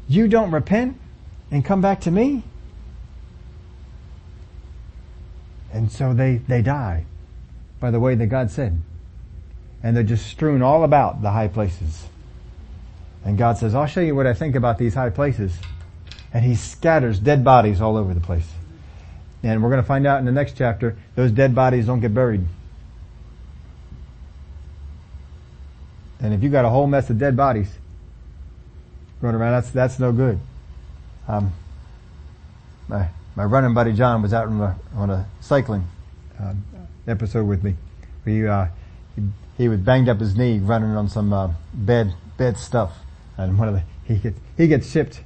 you 0.08 0.28
don't 0.28 0.52
repent 0.52 0.98
and 1.52 1.66
come 1.66 1.82
back 1.82 2.02
to 2.02 2.12
me? 2.12 2.44
And 5.74 5.92
so 5.92 6.14
they, 6.14 6.38
they 6.38 6.62
die 6.62 7.06
by 7.80 7.92
the 7.92 8.00
way 8.00 8.16
that 8.16 8.28
God 8.28 8.52
said. 8.52 8.82
And 9.84 9.96
they're 9.96 10.04
just 10.04 10.28
strewn 10.28 10.62
all 10.62 10.84
about 10.84 11.22
the 11.22 11.32
high 11.32 11.48
places. 11.48 12.08
And 13.26 13.38
God 13.38 13.58
says, 13.58 13.76
I'll 13.76 13.86
show 13.86 14.02
you 14.02 14.16
what 14.16 14.28
I 14.28 14.34
think 14.34 14.56
about 14.56 14.78
these 14.78 14.94
high 14.94 15.10
places. 15.10 15.58
And 16.34 16.46
He 16.46 16.56
scatters 16.56 17.20
dead 17.20 17.44
bodies 17.44 17.82
all 17.82 17.98
over 17.98 18.14
the 18.14 18.22
place. 18.22 18.50
And 19.44 19.62
we're 19.62 19.70
going 19.70 19.82
to 19.82 19.88
find 19.88 20.08
out 20.08 20.20
in 20.20 20.26
the 20.26 20.32
next 20.32 20.58
chapter, 20.58 20.98
those 21.16 21.32
dead 21.32 21.54
bodies 21.54 21.86
don't 21.88 22.00
get 22.00 22.14
buried. 22.14 22.46
And 26.20 26.34
if 26.34 26.44
you 26.44 26.50
got 26.50 26.66
a 26.66 26.70
whole 26.70 26.88
mess 26.88 27.10
of 27.10 27.18
dead 27.18 27.38
bodies 27.38 27.70
going 29.22 29.36
around, 29.36 29.54
that's, 29.54 29.70
that's 29.70 30.00
no 30.00 30.12
good. 30.12 30.40
Um, 31.28 31.54
my, 32.88 33.10
my 33.36 33.44
running 33.44 33.74
buddy 33.74 33.94
John 33.94 34.22
was 34.22 34.34
out 34.34 34.48
on 34.48 34.62
a, 34.62 34.80
on 34.96 35.10
a 35.10 35.28
cycling 35.42 35.88
uh, 36.40 36.54
episode 37.08 37.46
with 37.46 37.64
me. 37.64 37.76
He, 38.26 38.46
uh, 38.46 38.68
he, 39.16 39.24
he 39.58 39.70
was 39.70 39.80
banged 39.80 40.10
up 40.10 40.20
his 40.20 40.36
knee 40.36 40.60
running 40.60 40.92
on 40.92 41.08
some, 41.10 41.34
uh, 41.34 41.52
bed, 41.74 42.14
bed 42.38 42.58
stuff. 42.58 42.98
And 43.38 43.60
one 43.60 43.68
of 43.68 43.76
the, 43.76 43.84
he 44.06 44.16
gets, 44.16 44.40
he 44.56 44.68
gets 44.68 44.90
shipped 44.90 45.22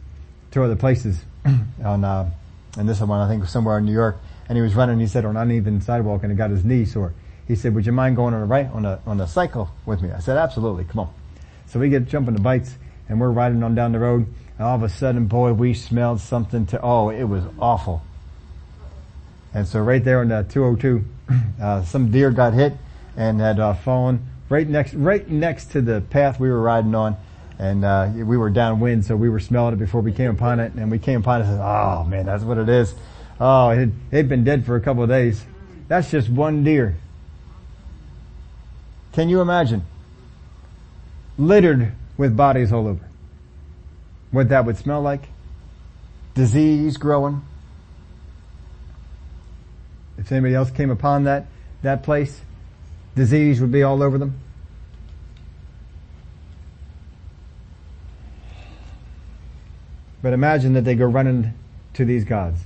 to 0.52 0.64
other 0.64 0.76
places 0.76 1.24
on, 1.84 2.04
uh, 2.04 2.30
and 2.78 2.90
this 2.90 3.00
one 3.00 3.20
I 3.20 3.28
think 3.30 3.42
was 3.42 3.52
somewhere 3.52 3.78
in 3.78 3.86
New 3.86 3.94
York. 3.94 4.18
And 4.50 4.58
he 4.58 4.62
was 4.62 4.76
running, 4.76 5.00
he 5.00 5.08
said, 5.08 5.24
on 5.24 5.38
uneven 5.38 5.80
sidewalk 5.82 6.24
and 6.24 6.32
he 6.32 6.38
got 6.38 6.50
his 6.50 6.66
knee 6.66 6.84
sore. 6.84 7.14
He 7.52 7.58
said, 7.58 7.76
would 7.76 7.86
you 7.86 7.92
mind 7.92 8.16
going 8.16 8.34
on 8.34 8.44
a 8.44 8.46
right, 8.46 8.68
on 8.72 8.86
a, 8.86 9.02
on 9.06 9.20
a 9.20 9.28
cycle 9.28 9.70
with 9.86 10.02
me? 10.02 10.10
I 10.10 10.20
said, 10.20 10.38
absolutely, 10.38 10.86
come 10.86 11.00
on. 11.00 11.14
So 11.68 11.82
we 11.82 11.90
get 11.90 12.08
jumping 12.08 12.34
the 12.34 12.40
bikes 12.40 12.78
and 13.10 13.20
we're 13.20 13.30
riding 13.30 13.62
on 13.62 13.76
down 13.76 13.92
the 13.92 14.00
road 14.00 14.26
and 14.58 14.66
all 14.66 14.78
of 14.78 14.84
a 14.84 14.88
sudden, 14.88 15.28
boy, 15.28 15.52
we 15.52 15.74
smelled 15.74 16.22
something 16.22 16.66
to, 16.68 16.80
oh, 16.82 17.10
it 17.10 17.26
was 17.26 17.44
awful. 17.60 18.04
And 19.54 19.68
so 19.68 19.82
right 19.82 20.02
there 20.02 20.22
on 20.22 20.30
the 20.30 20.46
202, 20.48 21.04
uh, 21.62 21.84
some 21.84 22.10
deer 22.10 22.32
got 22.32 22.54
hit 22.54 22.72
and 23.18 23.42
had 23.42 23.60
uh, 23.60 23.74
fallen 23.74 24.26
right 24.48 24.66
next, 24.66 24.94
right 24.94 25.28
next 25.28 25.72
to 25.72 25.82
the 25.82 26.00
path 26.00 26.40
we 26.40 26.50
were 26.50 26.62
riding 26.62 26.96
on. 26.96 27.18
And, 27.60 27.84
uh, 27.84 28.12
we 28.16 28.38
were 28.38 28.50
downwind, 28.50 29.04
so 29.04 29.18
we 29.18 29.28
were 29.28 29.42
smelling 29.42 29.74
it 29.74 29.78
before 29.78 30.00
we 30.00 30.14
came 30.14 30.32
upon 30.32 30.62
it. 30.62 30.72
And 30.76 30.90
we 30.90 31.00
came 31.00 31.20
upon 31.20 31.42
it 31.42 31.48
and 31.48 31.58
said, 31.58 31.62
oh 31.62 32.06
man, 32.06 32.28
that's 32.28 32.46
what 32.46 32.58
it 32.58 32.70
is. 32.70 32.94
Oh, 33.42 33.72
it 33.72 33.78
had, 33.78 33.92
it 34.10 34.16
had 34.16 34.30
been 34.30 34.46
dead 34.46 34.66
for 34.66 34.78
a 34.78 34.80
couple 34.80 35.04
of 35.04 35.10
days. 35.10 35.44
That's 35.90 36.10
just 36.10 36.30
one 36.30 36.64
deer. 36.64 36.96
Can 39.14 39.30
you 39.30 39.42
imagine? 39.42 39.86
Littered 41.38 41.92
with 42.18 42.36
bodies 42.36 42.72
all 42.72 42.88
over. 42.88 43.08
What 44.32 44.50
that 44.50 44.66
would 44.66 44.78
smell 44.78 45.02
like? 45.02 45.24
Disease 46.34 46.98
growing. 46.98 47.42
If 50.18 50.32
anybody 50.32 50.56
else 50.56 50.72
came 50.72 50.90
upon 50.90 51.26
that, 51.26 51.48
that 51.82 52.04
place, 52.04 52.42
disease 53.16 53.60
would 53.60 53.72
be 53.72 53.84
all 53.84 54.02
over 54.02 54.18
them. 54.18 54.40
But 60.22 60.34
imagine 60.34 60.74
that 60.74 60.86
they 60.86 60.96
go 60.96 61.06
running 61.06 61.54
to 61.96 62.06
these 62.06 62.24
gods. 62.24 62.62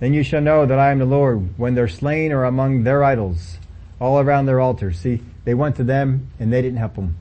Then 0.00 0.14
you 0.14 0.22
shall 0.22 0.40
know 0.40 0.64
that 0.64 0.78
I 0.78 0.90
am 0.90 0.98
the 0.98 1.04
Lord 1.04 1.58
when 1.58 1.74
they're 1.74 1.86
slain 1.86 2.32
or 2.32 2.44
among 2.44 2.82
their 2.82 3.04
idols, 3.04 3.58
all 4.00 4.18
around 4.18 4.46
their 4.46 4.58
altars. 4.58 4.98
See, 4.98 5.22
they 5.44 5.52
went 5.52 5.76
to 5.76 5.84
them 5.84 6.30
and 6.40 6.50
they 6.50 6.62
didn't 6.62 6.78
help 6.78 6.96
them. 6.96 7.16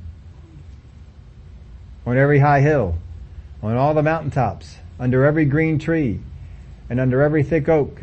On 2.05 2.17
every 2.17 2.39
high 2.39 2.61
hill, 2.61 2.95
on 3.61 3.75
all 3.75 3.93
the 3.93 4.01
mountaintops, 4.01 4.77
under 4.97 5.25
every 5.25 5.43
green 5.43 5.77
tree, 5.77 6.21
and 6.89 7.01
under 7.01 7.21
every 7.21 7.43
thick 7.43 7.67
oak, 7.67 8.01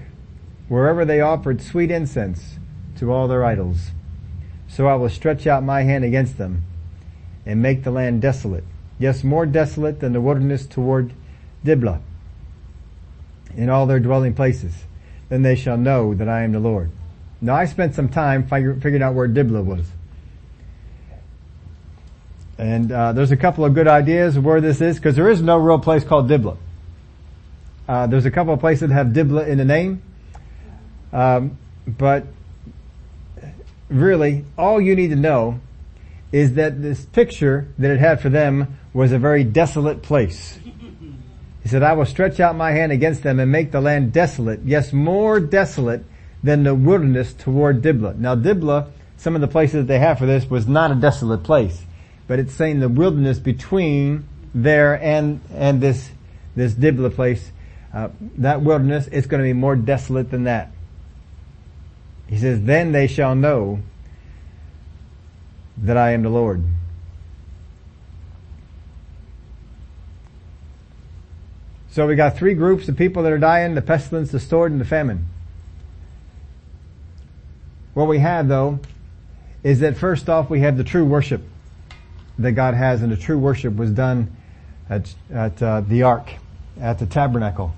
wherever 0.69 1.05
they 1.07 1.23
offered 1.23 1.63
sweet 1.63 1.91
incense 1.91 2.59
to 2.99 3.11
all 3.11 3.29
their 3.29 3.45
idols. 3.45 3.93
So 4.69 4.87
I 4.87 4.95
will 4.97 5.09
stretch 5.09 5.47
out 5.47 5.65
my 5.65 5.83
hand 5.83 6.05
against 6.05 6.37
them 6.37 6.65
and 7.47 7.63
make 7.63 7.83
the 7.83 7.91
land 7.91 8.21
desolate. 8.21 8.65
Yes, 8.99 9.25
more 9.25 9.47
desolate 9.47 10.01
than 10.01 10.13
the 10.13 10.21
wilderness 10.21 10.67
toward 10.67 11.15
Diblah 11.65 12.01
in 13.57 13.71
all 13.71 13.87
their 13.87 14.01
dwelling 14.01 14.35
places. 14.35 14.73
Then 15.29 15.43
they 15.43 15.57
shall 15.57 15.77
know 15.77 16.15
that 16.15 16.29
I 16.29 16.43
am 16.43 16.53
the 16.53 16.61
Lord. 16.61 16.91
Now 17.41 17.55
I 17.55 17.67
spent 17.67 17.95
some 17.95 18.09
time 18.09 18.49
figuring 18.49 19.03
out 19.03 19.15
where 19.15 19.27
Diblah 19.27 19.63
was. 19.63 19.87
And 22.59 22.91
uh, 22.91 23.13
there's 23.13 23.33
a 23.33 23.37
couple 23.37 23.65
of 23.65 23.75
good 23.75 23.89
ideas 23.89 24.39
where 24.39 24.61
this 24.61 24.81
is, 24.81 24.97
because 24.97 25.17
there 25.17 25.29
is 25.29 25.43
no 25.43 25.59
real 25.59 25.79
place 25.79 26.05
called 26.05 26.29
Diblah. 26.29 26.57
Uh, 27.89 28.07
there's 28.07 28.25
a 28.25 28.31
couple 28.31 28.55
of 28.55 28.61
places 28.61 28.89
that 28.89 28.95
have 28.95 29.13
Diblah 29.13 29.47
in 29.47 29.59
the 29.59 29.65
name, 29.65 30.03
um, 31.13 31.59
but 31.87 32.25
really, 33.89 34.45
all 34.59 34.81
you 34.81 34.97
need 34.97 35.09
to 35.09 35.17
know 35.17 35.61
is 36.33 36.55
that 36.55 36.83
this 36.83 37.05
picture 37.05 37.69
that 37.79 37.91
it 37.91 38.01
had 38.01 38.21
for 38.21 38.29
them 38.29 38.79
was 38.93 39.13
a 39.13 39.19
very 39.19 39.45
desolate 39.45 40.03
place. 40.03 40.59
He 41.67 41.71
said, 41.71 41.83
I 41.83 41.95
will 41.95 42.07
stretch 42.07 42.39
out 42.39 42.55
my 42.55 42.71
hand 42.71 42.93
against 42.93 43.25
them 43.25 43.41
and 43.41 43.51
make 43.51 43.73
the 43.73 43.81
land 43.81 44.13
desolate, 44.13 44.61
yes, 44.65 44.93
more 44.93 45.41
desolate 45.41 46.05
than 46.41 46.63
the 46.63 46.77
wilderness 46.77 47.33
toward 47.33 47.83
Diblah. 47.83 48.15
Now 48.15 48.37
Diblah, 48.37 48.93
some 49.17 49.35
of 49.35 49.41
the 49.41 49.49
places 49.49 49.75
that 49.79 49.89
they 49.89 49.99
have 49.99 50.21
for 50.21 50.27
this 50.27 50.49
was 50.49 50.69
not 50.69 50.93
a 50.93 50.95
desolate 50.95 51.43
place, 51.43 51.83
but 52.29 52.39
it's 52.39 52.55
saying 52.55 52.79
the 52.79 52.89
wilderness 52.89 53.41
between 53.41 54.29
there 54.55 54.95
and, 55.03 55.41
and 55.53 55.81
this, 55.81 56.09
this 56.55 56.73
Diblah 56.73 57.11
place, 57.11 57.51
uh, 57.93 58.11
that 58.39 58.63
wilderness, 58.63 59.09
it's 59.11 59.27
going 59.27 59.43
to 59.43 59.49
be 59.49 59.53
more 59.53 59.75
desolate 59.75 60.31
than 60.31 60.45
that. 60.45 60.71
He 62.29 62.39
says, 62.39 62.63
then 62.63 62.93
they 62.93 63.09
shall 63.09 63.35
know 63.35 63.81
that 65.79 65.97
I 65.97 66.13
am 66.13 66.23
the 66.23 66.31
Lord. 66.31 66.63
So 71.97 72.07
we 72.07 72.15
got 72.15 72.37
three 72.37 72.53
groups 72.53 72.91
of 72.91 72.97
people 72.99 73.23
that 73.23 73.33
are 73.33 73.39
dying, 73.39 73.75
the 73.75 73.81
pestilence, 73.81 74.31
the 74.31 74.39
sword, 74.39 74.71
and 74.71 74.79
the 74.79 74.85
famine. 74.85 75.25
What 77.95 78.07
we 78.07 78.19
have 78.19 78.49
though, 78.49 78.81
is 79.63 79.81
that 79.81 79.97
first 79.97 80.29
off 80.29 80.51
we 80.51 80.61
have 80.61 80.77
the 80.77 80.85
true 80.85 81.07
worship 81.07 81.41
that 82.39 82.53
God 82.53 82.75
has 82.75 83.01
and 83.01 83.11
the 83.11 83.17
true 83.17 83.39
worship 83.39 83.77
was 83.77 83.93
done 83.93 84.37
at, 84.91 85.15
at 85.33 85.63
uh, 85.63 85.81
the 85.81 86.03
ark, 86.03 86.35
at 86.79 86.99
the 86.99 87.07
tabernacle. 87.07 87.75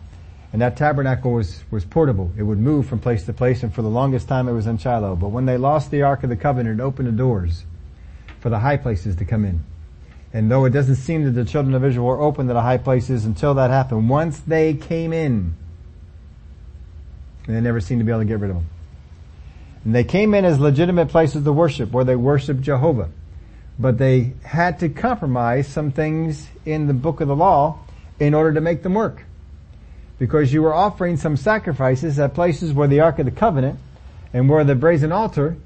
And 0.53 0.63
that 0.63 0.77
tabernacle 0.77 1.33
was, 1.33 1.63
was 1.71 1.85
portable. 1.85 2.33
It 2.37 2.43
would 2.43 2.59
move 2.59 2.89
from 2.89 2.99
place 2.99 3.23
to 3.27 3.33
place 3.33 3.63
and 3.63 3.73
for 3.73 3.83
the 3.83 3.89
longest 3.89 4.27
time 4.27 4.49
it 4.49 4.53
was 4.53 4.67
in 4.67 4.79
Shiloh. 4.79 5.15
But 5.15 5.29
when 5.29 5.47
they 5.47 5.59
lost 5.59 5.93
the 5.93 6.03
Ark 6.03 6.25
of 6.25 6.29
the 6.29 6.37
Covenant, 6.37 6.81
it 6.81 6.83
opened 6.83 7.07
the 7.07 7.13
doors 7.13 7.63
for 8.41 8.51
the 8.51 8.59
high 8.59 8.79
places 8.79 9.15
to 9.15 9.25
come 9.25 9.45
in. 9.45 9.63
And 10.33 10.51
though 10.51 10.65
it 10.67 10.71
doesn't 10.71 10.97
seem 10.97 11.25
that 11.25 11.31
the 11.31 11.45
children 11.45 11.75
of 11.75 11.85
Israel 11.85 12.07
were 12.07 12.21
open 12.21 12.49
to 12.49 12.55
the 12.55 12.61
high 12.61 12.77
places 12.79 13.25
until 13.25 13.55
that 13.55 13.71
happened, 13.71 14.09
once 14.09 14.39
they 14.41 14.75
came 14.75 15.13
in, 15.13 15.55
they 17.47 17.61
never 17.61 17.81
seemed 17.81 18.01
to 18.01 18.05
be 18.05 18.13
able 18.13 18.21
to 18.21 18.27
get 18.27 18.39
rid 18.39 18.51
of 18.51 18.57
them. 18.57 18.67
And 19.85 19.95
they 19.95 20.05
came 20.05 20.35
in 20.35 20.45
as 20.45 20.61
legitimate 20.61 21.09
places 21.09 21.45
to 21.45 21.53
worship, 21.53 21.93
where 21.93 22.05
they 22.05 22.17
worshiped 22.17 22.61
Jehovah. 22.61 23.09
But 23.79 23.97
they 23.97 24.35
had 24.45 24.81
to 24.81 24.89
compromise 24.91 25.67
some 25.67 25.93
things 25.93 26.47
in 26.67 26.89
the 26.89 26.95
book 26.95 27.21
of 27.21 27.29
the 27.29 27.37
law 27.37 27.79
in 28.21 28.35
order 28.35 28.53
to 28.53 28.61
make 28.61 28.83
them 28.83 28.95
work. 28.95 29.25
Because 30.19 30.53
you 30.53 30.63
were 30.63 30.75
offering 30.75 31.17
some 31.17 31.37
sacrifices 31.37 32.19
at 32.19 32.35
places 32.35 32.73
where 32.73 32.89
the 32.89 33.01
Ark 33.01 33.19
of 33.19 33.25
the 33.25 33.31
Covenant 33.31 33.79
and 34.35 34.49
where 34.49 34.65
the 34.65 34.75
brazen 34.75 35.13
altar 35.13 35.57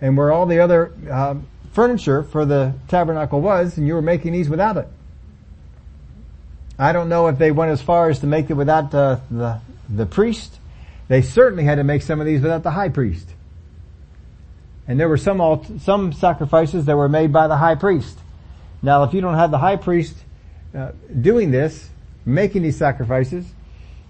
and 0.00 0.16
where 0.16 0.32
all 0.32 0.46
the 0.46 0.60
other 0.60 0.92
uh, 1.10 1.34
furniture 1.76 2.22
for 2.22 2.46
the 2.46 2.72
tabernacle 2.88 3.38
was, 3.38 3.76
and 3.76 3.86
you 3.86 3.92
were 3.92 4.00
making 4.00 4.32
these 4.32 4.48
without 4.48 4.78
it. 4.78 4.88
I 6.78 6.92
don't 6.92 7.10
know 7.10 7.28
if 7.28 7.36
they 7.36 7.50
went 7.50 7.70
as 7.70 7.82
far 7.82 8.08
as 8.08 8.20
to 8.20 8.26
make 8.26 8.48
it 8.48 8.54
without 8.54 8.90
the, 8.90 9.20
the, 9.30 9.60
the 9.86 10.06
priest. 10.06 10.58
They 11.08 11.20
certainly 11.20 11.64
had 11.64 11.74
to 11.74 11.84
make 11.84 12.00
some 12.00 12.18
of 12.18 12.26
these 12.26 12.40
without 12.40 12.62
the 12.62 12.70
high 12.70 12.88
priest. 12.88 13.28
And 14.88 14.98
there 14.98 15.08
were 15.08 15.18
some 15.18 15.78
some 15.80 16.12
sacrifices 16.12 16.86
that 16.86 16.96
were 16.96 17.10
made 17.10 17.30
by 17.30 17.46
the 17.46 17.56
high 17.56 17.74
priest. 17.74 18.18
Now, 18.80 19.02
if 19.02 19.12
you 19.12 19.20
don't 19.20 19.34
have 19.34 19.50
the 19.50 19.58
high 19.58 19.76
priest 19.76 20.16
uh, 20.74 20.92
doing 21.20 21.50
this, 21.50 21.90
making 22.24 22.62
these 22.62 22.78
sacrifices, 22.78 23.44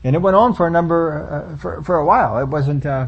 and 0.05 0.15
it 0.15 0.21
went 0.21 0.37
on 0.37 0.55
for 0.55 0.67
a 0.67 0.71
number 0.71 1.01
uh, 1.29 1.57
for 1.57 1.83
for 1.83 1.97
a 1.97 2.05
while. 2.05 2.39
It 2.39 2.47
wasn't 2.47 2.87
uh, 2.87 3.07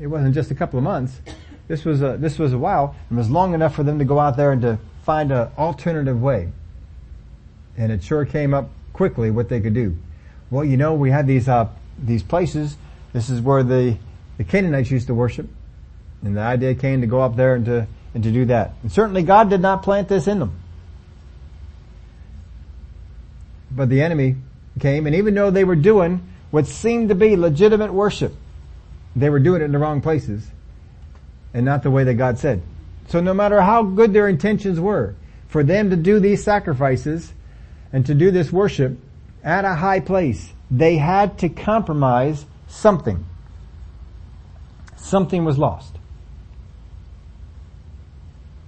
it 0.00 0.06
wasn't 0.06 0.34
just 0.34 0.50
a 0.50 0.54
couple 0.54 0.78
of 0.78 0.84
months. 0.84 1.20
This 1.68 1.84
was 1.84 2.02
a, 2.02 2.16
this 2.16 2.38
was 2.38 2.54
a 2.54 2.58
while 2.58 2.96
and 3.08 3.18
was 3.18 3.30
long 3.30 3.54
enough 3.54 3.74
for 3.74 3.82
them 3.82 3.98
to 3.98 4.04
go 4.04 4.18
out 4.18 4.36
there 4.36 4.52
and 4.52 4.62
to 4.62 4.78
find 5.04 5.30
an 5.30 5.48
alternative 5.56 6.20
way. 6.20 6.48
And 7.76 7.92
it 7.92 8.02
sure 8.02 8.24
came 8.24 8.54
up 8.54 8.70
quickly 8.94 9.30
what 9.30 9.50
they 9.50 9.60
could 9.60 9.74
do. 9.74 9.96
Well, 10.50 10.64
you 10.64 10.78
know, 10.78 10.94
we 10.94 11.10
had 11.10 11.26
these, 11.26 11.46
uh, 11.46 11.68
these 12.02 12.22
places. 12.22 12.76
This 13.12 13.28
is 13.28 13.40
where 13.40 13.62
the, 13.62 13.98
the 14.38 14.44
Canaanites 14.44 14.90
used 14.90 15.06
to 15.08 15.14
worship. 15.14 15.46
And 16.22 16.36
the 16.36 16.40
idea 16.40 16.74
came 16.74 17.02
to 17.02 17.06
go 17.06 17.20
up 17.20 17.36
there 17.36 17.54
and 17.54 17.66
to, 17.66 17.86
and 18.14 18.24
to 18.24 18.32
do 18.32 18.46
that. 18.46 18.72
And 18.82 18.90
certainly 18.90 19.22
God 19.22 19.50
did 19.50 19.60
not 19.60 19.82
plant 19.82 20.08
this 20.08 20.26
in 20.26 20.38
them. 20.38 20.58
But 23.70 23.90
the 23.90 24.00
enemy 24.00 24.36
came 24.80 25.06
and 25.06 25.14
even 25.14 25.34
though 25.34 25.50
they 25.50 25.64
were 25.64 25.76
doing 25.76 26.26
what 26.50 26.66
seemed 26.66 27.10
to 27.10 27.14
be 27.14 27.36
legitimate 27.36 27.92
worship, 27.92 28.34
they 29.14 29.28
were 29.28 29.38
doing 29.38 29.60
it 29.60 29.66
in 29.66 29.72
the 29.72 29.78
wrong 29.78 30.00
places 30.00 30.48
and 31.54 31.64
not 31.64 31.82
the 31.82 31.90
way 31.90 32.04
that 32.04 32.14
God 32.14 32.38
said. 32.38 32.62
So 33.08 33.20
no 33.20 33.32
matter 33.32 33.60
how 33.60 33.82
good 33.82 34.12
their 34.12 34.28
intentions 34.28 34.78
were, 34.78 35.14
for 35.48 35.64
them 35.64 35.90
to 35.90 35.96
do 35.96 36.20
these 36.20 36.44
sacrifices 36.44 37.32
and 37.92 38.04
to 38.06 38.14
do 38.14 38.30
this 38.30 38.52
worship 38.52 38.98
at 39.42 39.64
a 39.64 39.74
high 39.74 40.00
place, 40.00 40.52
they 40.70 40.96
had 40.96 41.38
to 41.38 41.48
compromise 41.48 42.44
something. 42.66 43.24
Something 44.96 45.44
was 45.44 45.56
lost. 45.56 45.94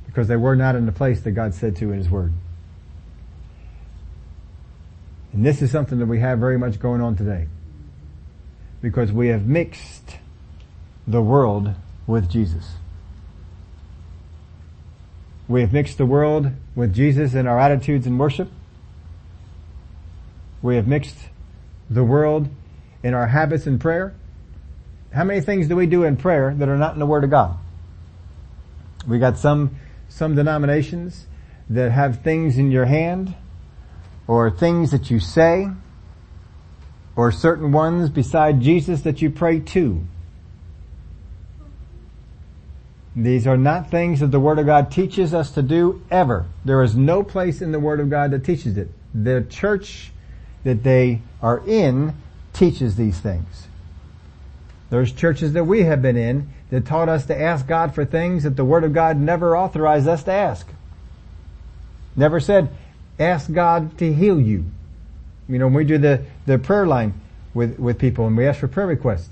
Because 0.07 0.27
they 0.27 0.37
were 0.37 0.57
not 0.57 0.75
in 0.75 0.87
the 0.87 0.93
place 0.93 1.21
that 1.21 1.33
God 1.33 1.55
said 1.55 1.77
to 1.77 1.93
in 1.93 1.99
His 1.99 2.09
Word. 2.09 2.33
And 5.33 5.45
this 5.45 5.63
is 5.63 5.71
something 5.71 5.99
that 5.99 6.07
we 6.07 6.19
have 6.21 6.39
very 6.39 6.59
much 6.59 6.81
going 6.81 7.01
on 7.01 7.15
today. 7.15 7.47
Because 8.81 9.13
we 9.13 9.29
have 9.29 9.47
mixed 9.47 10.17
the 11.07 11.23
world 11.23 11.75
with 12.11 12.29
Jesus. 12.29 12.75
We 15.49 15.63
have 15.63 15.73
mixed 15.73 15.99
the 15.99 16.07
world 16.07 16.51
with 16.75 16.95
Jesus 16.95 17.35
in 17.35 17.47
our 17.47 17.59
attitudes 17.59 18.07
and 18.07 18.19
worship. 18.19 18.51
We 20.63 20.77
have 20.77 20.87
mixed 20.87 21.17
the 21.89 22.05
world 22.05 22.49
in 23.03 23.15
our 23.15 23.27
habits 23.27 23.67
and 23.67 23.81
prayer. 23.81 24.15
How 25.13 25.25
many 25.25 25.41
things 25.41 25.67
do 25.67 25.75
we 25.75 25.87
do 25.87 26.05
in 26.05 26.17
prayer 26.17 26.55
that 26.55 26.69
are 26.69 26.77
not 26.77 26.93
in 26.93 27.01
the 27.01 27.07
Word 27.07 27.25
of 27.25 27.31
God? 27.31 27.57
We 29.09 29.19
got 29.19 29.39
some, 29.39 29.77
some 30.09 30.35
denominations 30.35 31.27
that 31.69 31.91
have 31.91 32.23
things 32.23 32.59
in 32.59 32.71
your 32.71 32.85
hand 32.85 33.35
or 34.27 34.51
things 34.51 34.93
that 34.93 35.11
you 35.11 35.19
say 35.19 35.69
or 37.17 37.33
certain 37.33 37.73
ones 37.73 38.09
beside 38.09 38.61
Jesus 38.61 39.01
that 39.01 39.21
you 39.21 39.31
pray 39.31 39.59
to. 39.59 40.07
These 43.17 43.47
are 43.47 43.57
not 43.57 43.91
things 43.91 44.21
that 44.21 44.29
the 44.29 44.41
Word 44.41 44.59
of 44.59 44.67
God 44.67 44.91
teaches 44.91 45.35
us 45.35 45.51
to 45.53 45.63
do 45.63 46.03
ever. 46.11 46.47
There 46.65 46.83
is 46.83 46.95
no 46.95 47.23
place 47.23 47.61
in 47.61 47.73
the 47.73 47.81
Word 47.81 47.99
of 47.99 48.09
God 48.09 48.31
that 48.31 48.45
teaches 48.45 48.77
it. 48.77 48.89
The 49.13 49.45
church 49.49 50.13
that 50.63 50.85
they 50.85 51.23
are 51.43 51.61
in 51.67 52.15
teaches 52.53 52.97
these 52.97 53.19
things. 53.19 53.67
There's 54.91 55.13
churches 55.13 55.53
that 55.55 55.65
we 55.65 55.83
have 55.83 56.03
been 56.03 56.17
in 56.17 56.51
that 56.71 56.87
taught 56.87 57.09
us 57.09 57.27
to 57.27 57.41
ask 57.41 57.67
God 57.67 57.95
for 57.95 58.05
things 58.05 58.45
that 58.45 58.57
the 58.57 58.65
Word 58.65 58.85
of 58.85 58.93
God 58.93 59.17
never 59.17 59.57
authorized 59.57 60.07
us 60.07 60.23
to 60.25 60.33
ask. 60.33 60.69
Never 62.15 62.39
said, 62.39 62.69
ask 63.19 63.53
God 63.53 63.99
to 63.99 64.13
heal 64.13 64.41
you. 64.41 64.67
You 65.49 65.59
know, 65.59 65.67
when 65.67 65.75
we 65.75 65.85
do 65.85 65.99
the, 65.99 66.25
the 66.47 66.59
prayer 66.59 66.87
line 66.87 67.15
with, 67.55 67.79
with 67.79 67.99
people 67.99 68.27
and 68.27 68.37
we 68.37 68.47
ask 68.47 68.61
for 68.61 68.69
prayer 68.69 68.87
requests, 68.87 69.31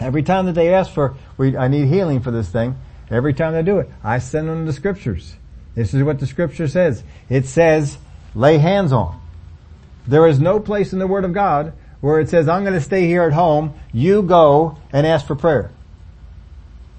Every 0.00 0.22
time 0.22 0.46
that 0.46 0.54
they 0.54 0.74
ask 0.74 0.92
for, 0.92 1.14
I 1.38 1.68
need 1.68 1.86
healing 1.86 2.20
for 2.20 2.30
this 2.30 2.48
thing, 2.48 2.76
every 3.10 3.32
time 3.32 3.52
they 3.52 3.62
do 3.62 3.78
it, 3.78 3.88
I 4.02 4.18
send 4.18 4.48
them 4.48 4.66
the 4.66 4.72
scriptures. 4.72 5.36
This 5.74 5.94
is 5.94 6.02
what 6.02 6.20
the 6.20 6.26
scripture 6.26 6.68
says. 6.68 7.02
It 7.28 7.46
says, 7.46 7.98
lay 8.34 8.58
hands 8.58 8.92
on. 8.92 9.20
There 10.06 10.26
is 10.26 10.38
no 10.40 10.60
place 10.60 10.92
in 10.92 10.98
the 10.98 11.06
Word 11.06 11.24
of 11.24 11.32
God 11.32 11.72
where 12.00 12.20
it 12.20 12.28
says, 12.28 12.48
I'm 12.48 12.62
going 12.62 12.74
to 12.74 12.80
stay 12.80 13.06
here 13.06 13.22
at 13.22 13.32
home, 13.32 13.72
you 13.92 14.22
go 14.22 14.76
and 14.92 15.06
ask 15.06 15.26
for 15.26 15.34
prayer. 15.34 15.70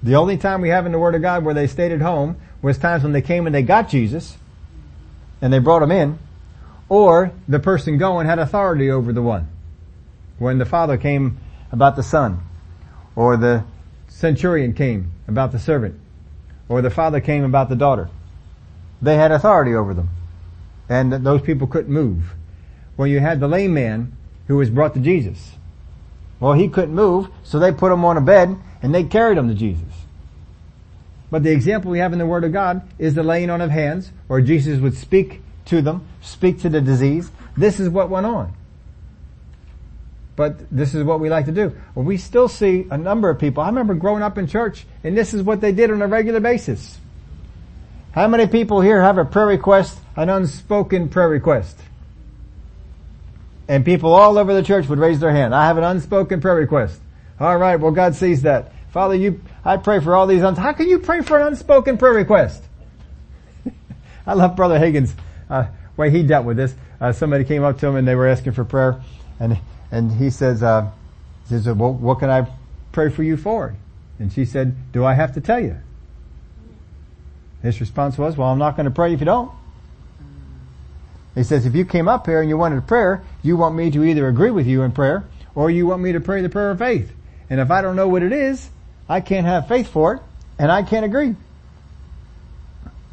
The 0.02 0.16
only 0.16 0.36
time 0.36 0.60
we 0.60 0.70
have 0.70 0.84
in 0.84 0.92
the 0.92 0.98
Word 0.98 1.14
of 1.14 1.22
God 1.22 1.44
where 1.44 1.54
they 1.54 1.66
stayed 1.66 1.92
at 1.92 2.00
home 2.00 2.36
was 2.60 2.78
times 2.78 3.02
when 3.02 3.12
they 3.12 3.22
came 3.22 3.46
and 3.46 3.54
they 3.54 3.62
got 3.62 3.88
Jesus, 3.88 4.36
and 5.40 5.52
they 5.52 5.58
brought 5.58 5.82
him 5.82 5.92
in, 5.92 6.18
or 6.88 7.32
the 7.46 7.60
person 7.60 7.98
going 7.98 8.26
had 8.26 8.38
authority 8.38 8.90
over 8.90 9.12
the 9.12 9.22
one. 9.22 9.48
When 10.38 10.58
the 10.58 10.64
father 10.64 10.96
came 10.96 11.38
about 11.70 11.96
the 11.96 12.02
son. 12.02 12.45
Or 13.16 13.36
the 13.36 13.64
centurion 14.06 14.74
came 14.74 15.10
about 15.26 15.50
the 15.50 15.58
servant. 15.58 15.98
or 16.68 16.82
the 16.82 16.90
father 16.90 17.20
came 17.20 17.44
about 17.44 17.68
the 17.68 17.76
daughter. 17.76 18.08
They 19.00 19.16
had 19.16 19.30
authority 19.30 19.74
over 19.74 19.94
them. 19.94 20.10
And 20.88 21.12
those 21.12 21.42
people 21.42 21.66
couldn't 21.66 21.92
move. 21.92 22.34
Well, 22.96 23.06
you 23.06 23.20
had 23.20 23.40
the 23.40 23.48
lame 23.48 23.74
man 23.74 24.16
who 24.48 24.56
was 24.56 24.70
brought 24.70 24.94
to 24.94 25.00
Jesus. 25.00 25.52
Well, 26.40 26.54
he 26.54 26.68
couldn't 26.68 26.94
move, 26.94 27.28
so 27.42 27.58
they 27.58 27.72
put 27.72 27.92
him 27.92 28.04
on 28.04 28.16
a 28.16 28.20
bed 28.20 28.56
and 28.82 28.94
they 28.94 29.04
carried 29.04 29.38
him 29.38 29.48
to 29.48 29.54
Jesus. 29.54 30.06
But 31.30 31.42
the 31.42 31.50
example 31.50 31.90
we 31.90 31.98
have 31.98 32.12
in 32.12 32.18
the 32.18 32.26
Word 32.26 32.44
of 32.44 32.52
God 32.52 32.82
is 32.98 33.14
the 33.14 33.22
laying 33.22 33.50
on 33.50 33.60
of 33.60 33.70
hands, 33.70 34.12
or 34.28 34.40
Jesus 34.40 34.80
would 34.80 34.96
speak 34.96 35.42
to 35.66 35.82
them, 35.82 36.06
speak 36.20 36.60
to 36.60 36.68
the 36.68 36.80
disease. 36.80 37.30
This 37.56 37.80
is 37.80 37.88
what 37.88 38.10
went 38.10 38.26
on. 38.26 38.54
But 40.36 40.70
this 40.70 40.94
is 40.94 41.02
what 41.02 41.18
we 41.18 41.30
like 41.30 41.46
to 41.46 41.52
do. 41.52 41.74
Well, 41.94 42.04
we 42.04 42.18
still 42.18 42.46
see 42.48 42.86
a 42.90 42.98
number 42.98 43.30
of 43.30 43.38
people. 43.38 43.62
I 43.62 43.68
remember 43.68 43.94
growing 43.94 44.22
up 44.22 44.36
in 44.36 44.46
church, 44.46 44.86
and 45.02 45.16
this 45.16 45.32
is 45.32 45.42
what 45.42 45.62
they 45.62 45.72
did 45.72 45.90
on 45.90 46.02
a 46.02 46.06
regular 46.06 46.40
basis. 46.40 46.98
How 48.12 48.28
many 48.28 48.46
people 48.46 48.80
here 48.82 49.02
have 49.02 49.18
a 49.18 49.24
prayer 49.24 49.46
request, 49.46 49.98
an 50.14 50.28
unspoken 50.28 51.08
prayer 51.08 51.28
request? 51.28 51.78
And 53.68 53.84
people 53.84 54.12
all 54.12 54.38
over 54.38 54.54
the 54.54 54.62
church 54.62 54.88
would 54.88 54.98
raise 54.98 55.20
their 55.20 55.32
hand. 55.32 55.54
I 55.54 55.66
have 55.66 55.78
an 55.78 55.84
unspoken 55.84 56.40
prayer 56.40 56.54
request. 56.54 57.00
All 57.40 57.56
right, 57.56 57.76
well 57.76 57.90
God 57.90 58.14
sees 58.14 58.42
that. 58.42 58.72
Father, 58.90 59.14
you, 59.14 59.40
I 59.64 59.76
pray 59.76 60.00
for 60.00 60.14
all 60.14 60.26
these, 60.26 60.42
uns- 60.42 60.56
how 60.58 60.72
can 60.72 60.88
you 60.88 60.98
pray 60.98 61.20
for 61.20 61.38
an 61.38 61.48
unspoken 61.48 61.98
prayer 61.98 62.14
request? 62.14 62.62
I 64.26 64.34
love 64.34 64.56
Brother 64.56 64.78
Higgins. 64.78 65.14
uh, 65.50 65.66
way 65.96 66.10
he 66.10 66.22
dealt 66.22 66.46
with 66.46 66.56
this. 66.56 66.74
Uh, 67.00 67.12
somebody 67.12 67.44
came 67.44 67.64
up 67.64 67.78
to 67.80 67.86
him 67.86 67.96
and 67.96 68.06
they 68.06 68.14
were 68.14 68.28
asking 68.28 68.52
for 68.52 68.64
prayer 68.64 69.02
and, 69.38 69.58
and 69.90 70.12
he 70.12 70.30
says, 70.30 70.62
uh, 70.62 70.90
he 71.48 71.54
says, 71.54 71.66
well, 71.66 71.92
what 71.92 72.18
can 72.18 72.30
I 72.30 72.46
pray 72.92 73.10
for 73.10 73.22
you 73.22 73.36
for? 73.36 73.74
And 74.18 74.32
she 74.32 74.44
said, 74.44 74.74
do 74.92 75.04
I 75.04 75.14
have 75.14 75.34
to 75.34 75.40
tell 75.40 75.60
you? 75.60 75.76
His 77.62 77.80
response 77.80 78.18
was, 78.18 78.36
well, 78.36 78.48
I'm 78.48 78.58
not 78.58 78.76
going 78.76 78.84
to 78.84 78.90
pray 78.90 79.12
if 79.12 79.20
you 79.20 79.26
don't. 79.26 79.50
He 81.34 81.42
says, 81.42 81.66
if 81.66 81.74
you 81.74 81.84
came 81.84 82.08
up 82.08 82.26
here 82.26 82.40
and 82.40 82.48
you 82.48 82.56
wanted 82.56 82.78
a 82.78 82.82
prayer, 82.82 83.22
you 83.42 83.56
want 83.56 83.74
me 83.74 83.90
to 83.90 84.04
either 84.04 84.26
agree 84.26 84.50
with 84.50 84.66
you 84.66 84.82
in 84.82 84.92
prayer 84.92 85.24
or 85.54 85.70
you 85.70 85.86
want 85.86 86.02
me 86.02 86.12
to 86.12 86.20
pray 86.20 86.40
the 86.40 86.48
prayer 86.48 86.70
of 86.70 86.78
faith. 86.78 87.12
And 87.50 87.60
if 87.60 87.70
I 87.70 87.82
don't 87.82 87.94
know 87.94 88.08
what 88.08 88.22
it 88.22 88.32
is, 88.32 88.70
I 89.08 89.20
can't 89.20 89.46
have 89.46 89.68
faith 89.68 89.88
for 89.88 90.14
it 90.14 90.22
and 90.58 90.72
I 90.72 90.82
can't 90.82 91.04
agree. 91.04 91.36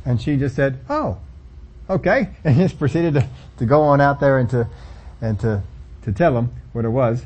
And 0.05 0.21
she 0.21 0.37
just 0.37 0.55
said, 0.55 0.79
oh, 0.89 1.17
okay. 1.89 2.29
And 2.43 2.55
just 2.57 2.79
proceeded 2.79 3.15
to, 3.15 3.27
to 3.57 3.65
go 3.65 3.81
on 3.81 3.99
out 4.01 4.19
there 4.19 4.37
and 4.37 4.49
to, 4.51 4.67
and 5.21 5.39
to, 5.41 5.63
to 6.03 6.11
tell 6.11 6.37
him 6.37 6.51
what 6.73 6.85
it 6.85 6.89
was. 6.89 7.25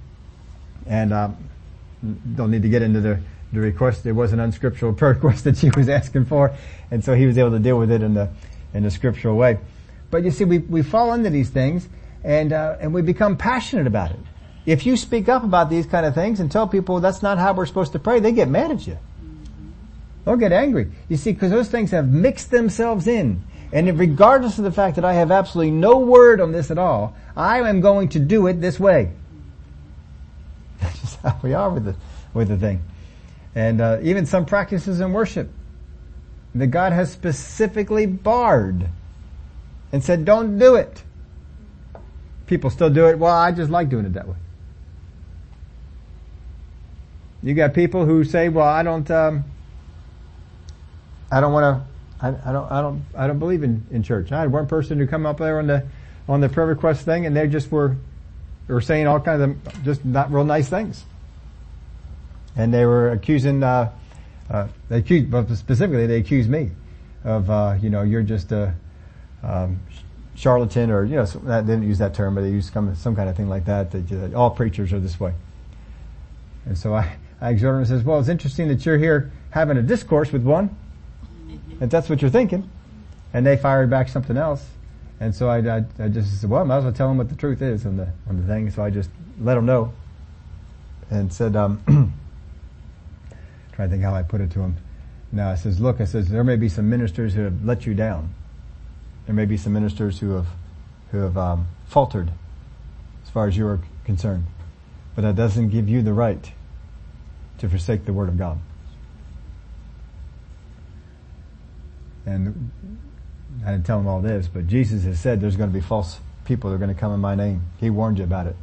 and, 0.86 1.12
um, 1.12 1.36
don't 2.34 2.50
need 2.50 2.62
to 2.62 2.68
get 2.68 2.82
into 2.82 3.00
the, 3.00 3.20
the 3.52 3.60
request. 3.60 4.06
It 4.06 4.12
was 4.12 4.32
an 4.32 4.40
unscriptural 4.40 4.92
prayer 4.92 5.12
request 5.14 5.44
that 5.44 5.56
she 5.56 5.70
was 5.70 5.88
asking 5.88 6.26
for. 6.26 6.54
And 6.90 7.04
so 7.04 7.14
he 7.14 7.26
was 7.26 7.38
able 7.38 7.50
to 7.52 7.58
deal 7.58 7.78
with 7.78 7.90
it 7.90 8.02
in 8.02 8.14
the, 8.14 8.30
in 8.74 8.82
the 8.82 8.90
scriptural 8.90 9.36
way. 9.36 9.58
But 10.10 10.24
you 10.24 10.30
see, 10.30 10.44
we, 10.44 10.58
we 10.58 10.82
fall 10.82 11.12
into 11.12 11.30
these 11.30 11.50
things 11.50 11.88
and, 12.24 12.52
uh, 12.52 12.76
and 12.80 12.94
we 12.94 13.02
become 13.02 13.36
passionate 13.36 13.86
about 13.86 14.10
it. 14.10 14.20
If 14.66 14.84
you 14.84 14.96
speak 14.96 15.28
up 15.28 15.44
about 15.44 15.70
these 15.70 15.86
kind 15.86 16.04
of 16.04 16.14
things 16.14 16.40
and 16.40 16.50
tell 16.52 16.68
people 16.68 17.00
that's 17.00 17.22
not 17.22 17.38
how 17.38 17.54
we're 17.54 17.66
supposed 17.66 17.92
to 17.92 17.98
pray, 17.98 18.20
they 18.20 18.32
get 18.32 18.48
mad 18.48 18.70
at 18.70 18.86
you. 18.86 18.98
They'll 20.24 20.36
get 20.36 20.52
angry. 20.52 20.92
You 21.08 21.16
see, 21.16 21.32
because 21.32 21.50
those 21.50 21.68
things 21.68 21.90
have 21.92 22.06
mixed 22.08 22.50
themselves 22.50 23.06
in. 23.06 23.42
And 23.72 23.98
regardless 23.98 24.58
of 24.58 24.64
the 24.64 24.72
fact 24.72 24.96
that 24.96 25.04
I 25.04 25.14
have 25.14 25.30
absolutely 25.30 25.72
no 25.72 25.98
word 25.98 26.40
on 26.40 26.52
this 26.52 26.70
at 26.70 26.78
all, 26.78 27.14
I 27.36 27.58
am 27.68 27.80
going 27.80 28.08
to 28.10 28.18
do 28.18 28.46
it 28.46 28.60
this 28.60 28.80
way. 28.80 29.12
That's 30.80 31.00
just 31.00 31.16
how 31.20 31.38
we 31.42 31.52
are 31.54 31.70
with 31.70 31.84
the, 31.84 31.96
with 32.32 32.48
the 32.48 32.56
thing. 32.56 32.82
And 33.54 33.80
uh, 33.80 33.98
even 34.02 34.24
some 34.24 34.46
practices 34.46 35.00
in 35.00 35.12
worship 35.12 35.50
that 36.54 36.68
God 36.68 36.92
has 36.92 37.12
specifically 37.12 38.06
barred 38.06 38.88
and 39.92 40.02
said, 40.02 40.24
don't 40.24 40.58
do 40.58 40.74
it. 40.74 41.02
People 42.46 42.70
still 42.70 42.90
do 42.90 43.06
it. 43.08 43.18
Well, 43.18 43.34
I 43.34 43.52
just 43.52 43.70
like 43.70 43.88
doing 43.88 44.06
it 44.06 44.14
that 44.14 44.26
way. 44.26 44.36
You 47.42 47.54
got 47.54 47.74
people 47.74 48.04
who 48.04 48.24
say, 48.24 48.48
well, 48.48 48.66
I 48.66 48.82
don't, 48.82 49.08
um, 49.10 49.44
I 51.30 51.40
don't 51.40 51.52
want 51.52 51.82
to, 51.82 51.97
I, 52.20 52.28
I, 52.28 52.52
don't, 52.52 52.72
I 52.72 52.82
don't, 52.82 53.02
I 53.14 53.26
don't 53.26 53.38
believe 53.38 53.62
in, 53.62 53.86
in 53.90 54.02
church. 54.02 54.32
I 54.32 54.40
had 54.40 54.52
one 54.52 54.66
person 54.66 54.98
who 54.98 55.06
come 55.06 55.26
up 55.26 55.38
there 55.38 55.58
on 55.58 55.66
the, 55.66 55.86
on 56.28 56.40
the 56.40 56.48
prayer 56.48 56.66
request 56.66 57.04
thing 57.04 57.26
and 57.26 57.36
they 57.36 57.46
just 57.46 57.70
were, 57.70 57.96
were 58.66 58.80
saying 58.80 59.06
all 59.06 59.20
kinds 59.20 59.42
of 59.42 59.84
just 59.84 60.04
not 60.04 60.32
real 60.32 60.44
nice 60.44 60.68
things. 60.68 61.04
And 62.56 62.74
they 62.74 62.84
were 62.84 63.10
accusing, 63.10 63.62
uh, 63.62 63.92
uh, 64.50 64.68
they 64.88 64.98
accused, 64.98 65.30
but 65.30 65.48
specifically 65.54 66.06
they 66.06 66.18
accused 66.18 66.50
me 66.50 66.70
of, 67.24 67.48
uh, 67.50 67.76
you 67.80 67.90
know, 67.90 68.02
you're 68.02 68.22
just 68.22 68.50
a, 68.50 68.74
um, 69.42 69.80
charlatan 70.34 70.90
or, 70.90 71.04
you 71.04 71.16
know, 71.16 71.24
they 71.24 71.60
didn't 71.60 71.82
use 71.82 71.98
that 71.98 72.14
term, 72.14 72.34
but 72.34 72.42
they 72.42 72.50
used 72.50 72.72
some, 72.72 72.94
some 72.96 73.14
kind 73.14 73.28
of 73.28 73.36
thing 73.36 73.48
like 73.48 73.64
that, 73.66 73.90
that 73.90 74.34
all 74.34 74.50
preachers 74.50 74.92
are 74.92 75.00
this 75.00 75.18
way. 75.20 75.34
And 76.64 76.76
so 76.76 76.94
I, 76.94 77.16
I 77.40 77.50
exhort 77.50 77.74
him 77.74 77.78
and 77.78 77.88
says, 77.88 78.02
well, 78.02 78.18
it's 78.18 78.28
interesting 78.28 78.68
that 78.68 78.84
you're 78.84 78.98
here 78.98 79.30
having 79.50 79.76
a 79.76 79.82
discourse 79.82 80.32
with 80.32 80.42
one, 80.42 80.76
if 81.80 81.90
that's 81.90 82.08
what 82.08 82.22
you're 82.22 82.30
thinking. 82.30 82.68
And 83.32 83.46
they 83.46 83.56
fired 83.56 83.90
back 83.90 84.08
something 84.08 84.36
else. 84.36 84.64
And 85.20 85.34
so 85.34 85.48
I, 85.48 85.58
I, 85.58 85.84
I 85.98 86.08
just 86.08 86.40
said, 86.40 86.48
well, 86.48 86.62
I 86.62 86.64
might 86.64 86.78
as 86.78 86.84
well 86.84 86.92
tell 86.92 87.08
them 87.08 87.18
what 87.18 87.28
the 87.28 87.34
truth 87.34 87.60
is 87.60 87.84
on 87.84 87.96
the, 87.96 88.08
on 88.28 88.40
the 88.40 88.46
thing. 88.46 88.70
So 88.70 88.82
I 88.82 88.90
just 88.90 89.10
let 89.40 89.54
them 89.54 89.66
know 89.66 89.92
and 91.10 91.32
said, 91.32 91.56
um, 91.56 91.82
trying 93.72 93.88
to 93.88 93.92
think 93.92 94.04
how 94.04 94.14
I 94.14 94.22
put 94.22 94.40
it 94.40 94.50
to 94.52 94.60
him. 94.60 94.76
Now 95.32 95.50
I 95.50 95.56
says, 95.56 95.80
look, 95.80 96.00
I 96.00 96.04
says, 96.04 96.28
there 96.28 96.44
may 96.44 96.56
be 96.56 96.68
some 96.68 96.88
ministers 96.88 97.34
who 97.34 97.42
have 97.42 97.64
let 97.64 97.84
you 97.84 97.94
down. 97.94 98.34
There 99.26 99.34
may 99.34 99.44
be 99.44 99.56
some 99.56 99.72
ministers 99.72 100.20
who 100.20 100.30
have, 100.30 100.46
who 101.10 101.18
have, 101.18 101.36
um, 101.36 101.68
faltered 101.86 102.30
as 103.24 103.30
far 103.30 103.46
as 103.46 103.56
you 103.56 103.66
are 103.66 103.80
concerned. 104.04 104.46
But 105.14 105.22
that 105.22 105.36
doesn't 105.36 105.70
give 105.70 105.88
you 105.88 106.00
the 106.02 106.12
right 106.12 106.52
to 107.58 107.68
forsake 107.68 108.04
the 108.04 108.12
word 108.12 108.28
of 108.28 108.38
God. 108.38 108.58
And 112.28 112.70
I 113.64 113.72
didn't 113.72 113.86
tell 113.86 113.98
him 113.98 114.06
all 114.06 114.20
this, 114.20 114.48
but 114.48 114.66
Jesus 114.66 115.04
has 115.04 115.18
said 115.18 115.40
there's 115.40 115.56
going 115.56 115.70
to 115.70 115.74
be 115.74 115.80
false 115.80 116.20
people 116.44 116.70
that 116.70 116.76
are 116.76 116.78
going 116.78 116.94
to 116.94 117.00
come 117.00 117.12
in 117.12 117.20
my 117.20 117.34
name. 117.34 117.62
He 117.78 117.90
warned 117.90 118.18
you 118.18 118.24
about 118.24 118.46
it. 118.46 118.56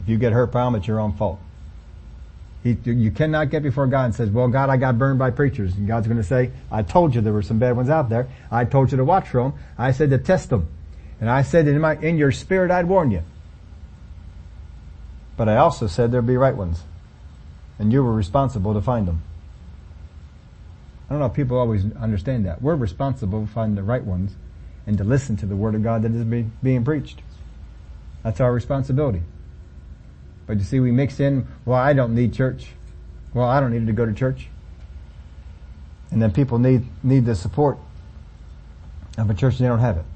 If 0.00 0.08
you 0.08 0.16
get 0.18 0.32
hurt 0.32 0.50
by 0.50 0.64
them, 0.64 0.74
it's 0.74 0.86
your 0.86 0.98
own 0.98 1.12
fault. 1.12 1.38
He, 2.62 2.76
you 2.84 3.10
cannot 3.10 3.50
get 3.50 3.62
before 3.62 3.86
God 3.86 4.04
and 4.04 4.14
says, 4.14 4.30
well, 4.30 4.48
God, 4.48 4.70
I 4.70 4.76
got 4.76 4.96
burned 4.98 5.18
by 5.18 5.30
preachers. 5.30 5.74
And 5.74 5.86
God's 5.86 6.06
going 6.06 6.18
to 6.18 6.24
say, 6.26 6.52
I 6.70 6.82
told 6.82 7.14
you 7.14 7.20
there 7.20 7.32
were 7.32 7.42
some 7.42 7.58
bad 7.58 7.76
ones 7.76 7.90
out 7.90 8.08
there. 8.08 8.28
I 8.50 8.64
told 8.64 8.92
you 8.92 8.96
to 8.98 9.04
watch 9.04 9.28
for 9.28 9.42
them. 9.42 9.54
I 9.76 9.92
said 9.92 10.10
to 10.10 10.18
test 10.18 10.50
them. 10.50 10.68
And 11.20 11.28
I 11.28 11.42
said 11.42 11.68
in 11.68 11.80
my, 11.80 11.96
in 11.96 12.18
your 12.18 12.32
spirit, 12.32 12.70
I'd 12.70 12.86
warn 12.86 13.10
you. 13.10 13.22
But 15.36 15.48
I 15.48 15.56
also 15.56 15.86
said 15.86 16.12
there'd 16.12 16.26
be 16.26 16.36
right 16.36 16.56
ones. 16.56 16.82
And 17.78 17.92
you 17.92 18.02
were 18.02 18.12
responsible 18.12 18.74
to 18.74 18.80
find 18.80 19.08
them. 19.08 19.22
I 21.12 21.14
don't 21.14 21.20
know 21.20 21.26
if 21.26 21.34
people 21.34 21.58
always 21.58 21.84
understand 21.96 22.46
that. 22.46 22.62
We're 22.62 22.74
responsible 22.74 23.42
to 23.42 23.46
find 23.46 23.76
the 23.76 23.82
right 23.82 24.02
ones 24.02 24.34
and 24.86 24.96
to 24.96 25.04
listen 25.04 25.36
to 25.36 25.44
the 25.44 25.54
Word 25.54 25.74
of 25.74 25.82
God 25.82 26.00
that 26.04 26.12
is 26.12 26.24
be, 26.24 26.46
being 26.62 26.86
preached. 26.86 27.20
That's 28.22 28.40
our 28.40 28.50
responsibility. 28.50 29.20
But 30.46 30.56
you 30.56 30.64
see, 30.64 30.80
we 30.80 30.90
mix 30.90 31.20
in, 31.20 31.46
well, 31.66 31.78
I 31.78 31.92
don't 31.92 32.14
need 32.14 32.32
church. 32.32 32.68
Well, 33.34 33.46
I 33.46 33.60
don't 33.60 33.72
need 33.72 33.86
to 33.88 33.92
go 33.92 34.06
to 34.06 34.14
church. 34.14 34.48
And 36.10 36.22
then 36.22 36.32
people 36.32 36.58
need, 36.58 36.86
need 37.02 37.26
the 37.26 37.34
support 37.34 37.76
of 39.18 39.28
a 39.28 39.34
church 39.34 39.56
and 39.56 39.66
they 39.66 39.68
don't 39.68 39.80
have 39.80 39.98
it. 39.98 40.06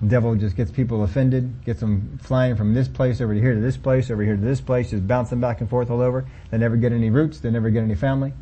The 0.00 0.08
devil 0.08 0.34
just 0.34 0.56
gets 0.56 0.72
people 0.72 1.04
offended, 1.04 1.64
gets 1.64 1.78
them 1.78 2.18
flying 2.20 2.56
from 2.56 2.74
this 2.74 2.88
place 2.88 3.20
over 3.20 3.34
here 3.34 3.54
to 3.54 3.60
this 3.60 3.76
place, 3.76 4.10
over 4.10 4.24
here 4.24 4.34
to 4.34 4.42
this 4.42 4.60
place, 4.60 4.90
just 4.90 5.06
bouncing 5.06 5.38
back 5.38 5.60
and 5.60 5.70
forth 5.70 5.92
all 5.92 6.00
over. 6.00 6.26
They 6.50 6.58
never 6.58 6.76
get 6.76 6.90
any 6.90 7.10
roots, 7.10 7.38
they 7.38 7.52
never 7.52 7.70
get 7.70 7.84
any 7.84 7.94
family, 7.94 8.32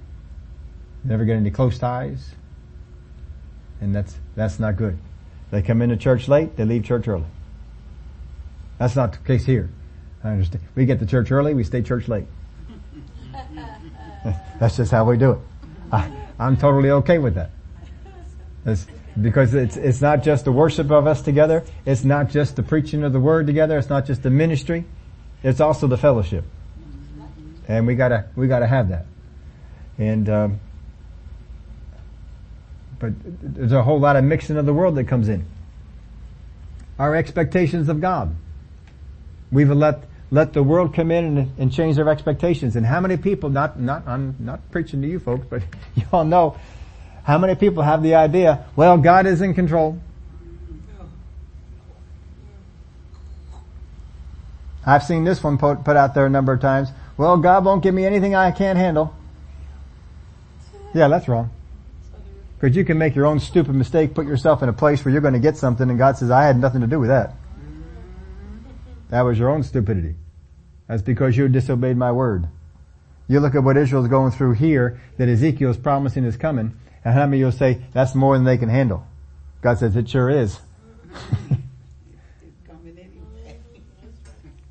never 1.05 1.25
get 1.25 1.37
any 1.37 1.51
close 1.51 1.79
ties. 1.79 2.35
And 3.81 3.95
that's, 3.95 4.17
that's 4.35 4.59
not 4.59 4.77
good. 4.77 4.99
They 5.51 5.63
come 5.63 5.83
into 5.83 5.97
church 5.97 6.29
late, 6.29 6.57
they 6.57 6.65
leave 6.65 6.85
church 6.85 7.09
early. 7.09 7.25
That's 8.79 8.97
not 8.97 9.13
the 9.13 9.19
case 9.19 9.47
here. 9.47 9.71
I 10.23 10.31
understand. 10.31 10.65
We 10.75 10.85
get 10.85 10.99
to 11.01 11.07
church 11.07 11.31
early, 11.31 11.55
we 11.55 11.65
stay 11.65 11.83
church 11.83 12.09
late. 12.09 12.27
That's 14.61 14.77
just 14.77 14.91
how 14.91 15.05
we 15.05 15.17
do 15.17 15.33
it. 15.33 15.39
I, 15.93 16.11
am 16.39 16.57
totally 16.57 16.91
okay 16.91 17.19
with 17.19 17.35
that. 17.37 17.51
It's, 18.67 18.87
because 19.21 19.55
it's, 19.55 19.77
it's 19.77 20.01
not 20.01 20.23
just 20.23 20.45
the 20.45 20.53
worship 20.53 20.91
of 20.91 21.07
us 21.07 21.23
together. 21.23 21.65
It's 21.87 22.05
not 22.05 22.31
just 22.31 22.57
the 22.57 22.63
preaching 22.63 23.05
of 23.05 23.13
the 23.13 23.21
word 23.21 23.47
together. 23.47 23.79
It's 23.79 23.89
not 23.89 24.07
just 24.07 24.23
the 24.23 24.31
ministry. 24.31 24.85
It's 25.43 25.61
also 25.61 25.87
the 25.87 25.97
fellowship. 25.97 26.45
And 27.67 27.87
we 27.87 27.95
gotta, 27.95 28.27
we 28.37 28.49
gotta 28.49 28.67
have 28.67 28.89
that. 28.91 29.07
And, 29.99 30.29
um, 30.29 30.61
but 32.99 33.13
there's 33.25 33.73
a 33.73 33.83
whole 33.83 34.01
lot 34.01 34.17
of 34.17 34.25
mixing 34.25 34.57
of 34.57 34.67
the 34.67 34.75
world 34.75 34.97
that 34.97 35.05
comes 35.05 35.29
in. 35.29 35.45
Our 36.99 37.15
expectations 37.15 37.89
of 37.89 38.01
God. 38.01 38.35
We've 39.53 39.71
let, 39.71 40.05
let 40.31 40.53
the 40.53 40.63
world 40.63 40.95
come 40.95 41.11
in 41.11 41.39
and, 41.39 41.59
and 41.59 41.73
change 41.73 41.97
their 41.97 42.09
expectations. 42.09 42.77
And 42.77 42.85
how 42.85 43.01
many 43.01 43.17
people, 43.17 43.51
not, 43.51 43.79
not, 43.79 44.07
I'm 44.07 44.37
not 44.39 44.71
preaching 44.71 45.01
to 45.03 45.09
you 45.09 45.21
folks, 45.21 45.47
but 45.49 45.63
you 45.95 46.05
all 46.13 46.25
know, 46.25 46.57
how 47.25 47.39
many 47.39 47.55
people 47.55 47.83
have 47.83 48.03
the 48.03 48.15
idea, 48.15 48.65
well, 48.75 48.99
God 48.99 49.27
is 49.27 49.43
in 49.43 49.55
control. 49.55 50.01
I've 54.85 55.03
seen 55.03 55.25
this 55.25 55.43
one 55.45 55.59
put, 55.59 55.85
put 55.85 55.97
out 55.97 56.15
there 56.15 56.25
a 56.25 56.31
number 56.31 56.53
of 56.53 56.61
times. 56.61 56.89
Well, 57.19 57.37
God 57.37 57.65
won't 57.65 57.83
give 57.83 57.95
me 57.95 58.07
anything 58.07 58.35
I 58.35 58.51
can't 58.51 58.79
handle. 58.79 59.15
Yeah, 60.95 61.09
that's 61.09 61.29
wrong. 61.29 61.51
Because 62.59 62.75
you 62.75 62.85
can 62.85 62.99
make 62.99 63.15
your 63.15 63.27
own 63.27 63.39
stupid 63.39 63.75
mistake, 63.75 64.15
put 64.15 64.27
yourself 64.27 64.65
in 64.65 64.69
a 64.69 64.73
place 64.73 65.05
where 65.05 65.13
you're 65.13 65.21
going 65.21 65.35
to 65.35 65.41
get 65.41 65.57
something 65.57 65.89
and 65.89 65.97
God 65.97 66.17
says, 66.17 66.31
I 66.31 66.45
had 66.45 66.59
nothing 66.59 66.81
to 66.81 66.89
do 66.89 66.99
with 66.99 67.09
that. 67.09 67.35
That 69.11 69.21
was 69.23 69.39
your 69.39 69.49
own 69.49 69.63
stupidity. 69.63 70.17
That's 70.89 71.03
because 71.03 71.37
you 71.37 71.47
disobeyed 71.49 71.97
my 71.97 72.11
word. 72.11 72.49
You 73.29 73.39
look 73.39 73.55
at 73.55 73.63
what 73.63 73.77
Israel's 73.77 74.09
going 74.09 74.33
through 74.33 74.55
here 74.55 75.01
that 75.19 75.29
Ezekiel's 75.29 75.77
promising 75.77 76.25
is 76.25 76.37
coming, 76.37 76.77
and 77.05 77.15
how 77.15 77.27
many 77.27 77.39
you'll 77.39 77.53
say, 77.53 77.81
that's 77.93 78.17
more 78.17 78.37
than 78.37 78.45
they 78.45 78.59
can 78.59 78.69
handle? 78.71 79.07
God 79.61 79.79
says, 79.79 79.95
it 79.95 80.09
sure 80.09 80.29
is. 80.29 80.59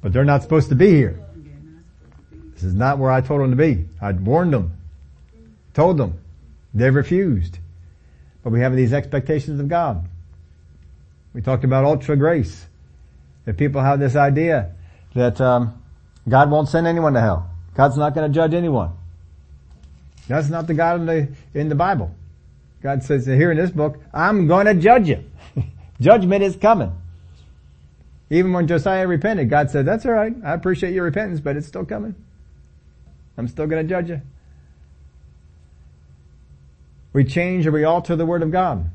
but 0.02 0.12
they're 0.12 0.26
not 0.26 0.42
supposed 0.42 0.68
to 0.70 0.76
be 0.76 0.90
here. 0.90 1.24
This 2.54 2.64
is 2.64 2.74
not 2.74 2.98
where 2.98 3.12
I 3.12 3.22
told 3.22 3.42
them 3.42 3.52
to 3.52 3.56
be. 3.56 3.86
I 4.02 4.12
warned 4.12 4.52
them. 4.52 4.76
Told 5.74 5.98
them. 5.98 6.20
They 6.74 6.90
refused. 6.90 7.60
But 8.48 8.54
we 8.54 8.62
have 8.62 8.78
these 8.78 8.94
expectations 8.94 9.60
of 9.60 9.68
God. 9.68 10.08
We 11.34 11.42
talked 11.42 11.66
about 11.66 11.84
ultra 11.84 12.16
grace. 12.16 12.66
That 13.44 13.58
people 13.58 13.82
have 13.82 14.00
this 14.00 14.16
idea 14.16 14.72
that 15.16 15.42
um, 15.42 15.84
God 16.30 16.50
won't 16.50 16.70
send 16.70 16.88
anyone 16.88 17.12
to 17.16 17.20
hell. 17.20 17.52
God's 17.76 17.98
not 17.98 18.16
going 18.16 18.32
to 18.32 18.34
judge 18.34 18.54
anyone. 18.54 18.92
That's 20.30 20.48
not 20.48 20.66
the 20.66 20.74
God 20.76 21.02
in 21.02 21.06
the 21.06 21.60
in 21.60 21.68
the 21.68 21.76
Bible. 21.76 22.16
God 22.82 23.04
says 23.04 23.26
here 23.26 23.52
in 23.52 23.58
this 23.58 23.72
book, 23.72 24.00
I'm 24.14 24.48
going 24.48 24.68
to 24.68 24.76
judge 24.76 25.10
you. 25.10 25.26
Judgment 26.00 26.42
is 26.42 26.56
coming. 26.56 26.94
Even 28.30 28.54
when 28.54 28.66
Josiah 28.66 29.08
repented, 29.08 29.50
God 29.50 29.72
said, 29.72 29.86
that's 29.86 30.06
alright. 30.06 30.34
I 30.42 30.54
appreciate 30.54 30.94
your 30.94 31.04
repentance, 31.04 31.42
but 31.42 31.58
it's 31.58 31.68
still 31.68 31.84
coming. 31.84 32.16
I'm 33.38 33.50
still 33.50 33.68
going 33.68 33.86
to 33.86 33.90
judge 33.90 34.08
you. 34.08 34.22
We 37.18 37.24
change 37.24 37.66
or 37.66 37.72
we 37.72 37.84
alter 37.84 38.16
the 38.16 38.28
Word 38.28 38.44
of 38.44 38.52
God. 38.52 38.92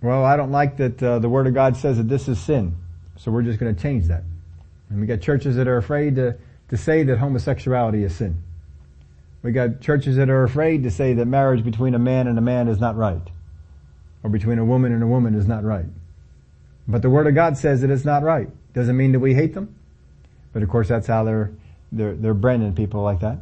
Well, 0.00 0.24
I 0.24 0.34
don't 0.34 0.50
like 0.50 0.78
that 0.78 1.02
uh, 1.02 1.18
the 1.18 1.28
Word 1.28 1.46
of 1.46 1.52
God 1.52 1.76
says 1.76 1.98
that 1.98 2.08
this 2.08 2.26
is 2.26 2.40
sin, 2.40 2.74
so 3.18 3.30
we're 3.30 3.42
just 3.42 3.58
going 3.58 3.74
to 3.74 3.82
change 3.82 4.06
that. 4.06 4.22
And 4.88 4.98
we 4.98 5.06
got 5.06 5.20
churches 5.20 5.56
that 5.56 5.68
are 5.68 5.76
afraid 5.76 6.16
to, 6.16 6.38
to 6.70 6.78
say 6.78 7.02
that 7.02 7.18
homosexuality 7.18 8.02
is 8.02 8.16
sin. 8.16 8.42
We 9.42 9.52
got 9.52 9.82
churches 9.82 10.16
that 10.16 10.30
are 10.30 10.42
afraid 10.42 10.84
to 10.84 10.90
say 10.90 11.12
that 11.12 11.26
marriage 11.26 11.62
between 11.62 11.94
a 11.94 11.98
man 11.98 12.28
and 12.28 12.38
a 12.38 12.40
man 12.40 12.68
is 12.68 12.80
not 12.80 12.96
right. 12.96 13.28
Or 14.22 14.30
between 14.30 14.58
a 14.58 14.64
woman 14.64 14.90
and 14.90 15.02
a 15.02 15.06
woman 15.06 15.34
is 15.34 15.46
not 15.46 15.64
right. 15.64 15.84
But 16.88 17.02
the 17.02 17.10
Word 17.10 17.26
of 17.26 17.34
God 17.34 17.58
says 17.58 17.82
that 17.82 17.90
it's 17.90 18.06
not 18.06 18.22
right. 18.22 18.48
Doesn't 18.72 18.96
mean 18.96 19.12
that 19.12 19.20
we 19.20 19.34
hate 19.34 19.52
them. 19.52 19.74
But 20.54 20.62
of 20.62 20.70
course 20.70 20.88
that's 20.88 21.08
how 21.08 21.24
they're, 21.24 21.50
they're, 21.92 22.14
they're 22.14 22.32
branding 22.32 22.74
people 22.74 23.02
like 23.02 23.20
that. 23.20 23.36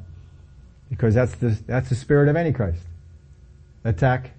Because 0.92 1.14
that's 1.14 1.34
the, 1.36 1.58
that's 1.66 1.88
the 1.88 1.94
spirit 1.94 2.28
of 2.28 2.36
Antichrist. 2.36 2.82
Attack 3.82 4.32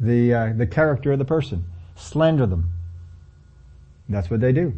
the, 0.00 0.34
uh, 0.34 0.52
the 0.56 0.66
character 0.66 1.12
of 1.12 1.20
the 1.20 1.24
person. 1.24 1.64
Slander 1.94 2.46
them. 2.46 2.72
That's 4.08 4.28
what 4.28 4.40
they 4.40 4.50
do. 4.50 4.74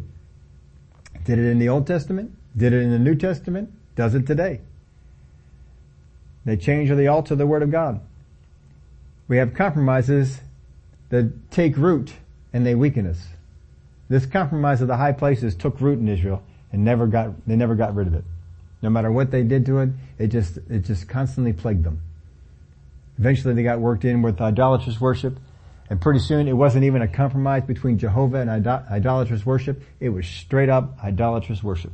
Did 1.23 1.39
it 1.39 1.49
in 1.49 1.57
the 1.57 1.69
Old 1.69 1.87
Testament, 1.87 2.33
did 2.55 2.71
it 2.71 2.83
in 2.83 2.91
the 2.91 2.99
New 2.99 3.15
Testament, 3.15 3.73
does 3.95 4.13
it 4.13 4.27
today. 4.27 4.61
They 6.45 6.55
change 6.55 6.91
or 6.91 6.95
they 6.95 7.07
alter 7.07 7.33
the 7.33 7.47
Word 7.47 7.63
of 7.63 7.71
God. 7.71 7.99
We 9.27 9.37
have 9.37 9.55
compromises 9.55 10.41
that 11.09 11.49
take 11.49 11.77
root 11.77 12.13
and 12.53 12.63
they 12.63 12.75
weaken 12.75 13.07
us. 13.07 13.25
This 14.07 14.27
compromise 14.27 14.81
of 14.81 14.87
the 14.87 14.97
high 14.97 15.13
places 15.13 15.55
took 15.55 15.81
root 15.81 15.97
in 15.97 16.07
Israel 16.07 16.43
and 16.71 16.85
never 16.85 17.07
got, 17.07 17.47
they 17.47 17.55
never 17.55 17.73
got 17.73 17.95
rid 17.95 18.05
of 18.05 18.13
it. 18.13 18.23
No 18.81 18.89
matter 18.89 19.11
what 19.11 19.31
they 19.31 19.43
did 19.43 19.65
to 19.67 19.79
it, 19.79 19.89
it 20.19 20.27
just, 20.27 20.57
it 20.69 20.79
just 20.83 21.07
constantly 21.07 21.53
plagued 21.53 21.83
them. 21.83 22.01
Eventually 23.17 23.53
they 23.53 23.63
got 23.63 23.79
worked 23.79 24.05
in 24.05 24.21
with 24.21 24.39
idolatrous 24.41 24.99
worship 24.99 25.39
and 25.89 26.01
pretty 26.01 26.19
soon 26.19 26.47
it 26.47 26.53
wasn't 26.53 26.83
even 26.83 27.01
a 27.01 27.07
compromise 27.07 27.63
between 27.63 27.99
Jehovah 27.99 28.37
and 28.37 28.49
idolatrous 28.49 29.45
worship. 29.45 29.81
It 29.99 30.09
was 30.09 30.25
straight 30.25 30.69
up 30.69 30.97
idolatrous 31.03 31.63
worship. 31.63 31.91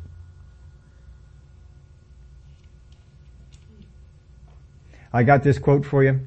I 5.14 5.24
got 5.24 5.44
this 5.44 5.60
quote 5.60 5.86
for 5.86 6.04
you. 6.04 6.22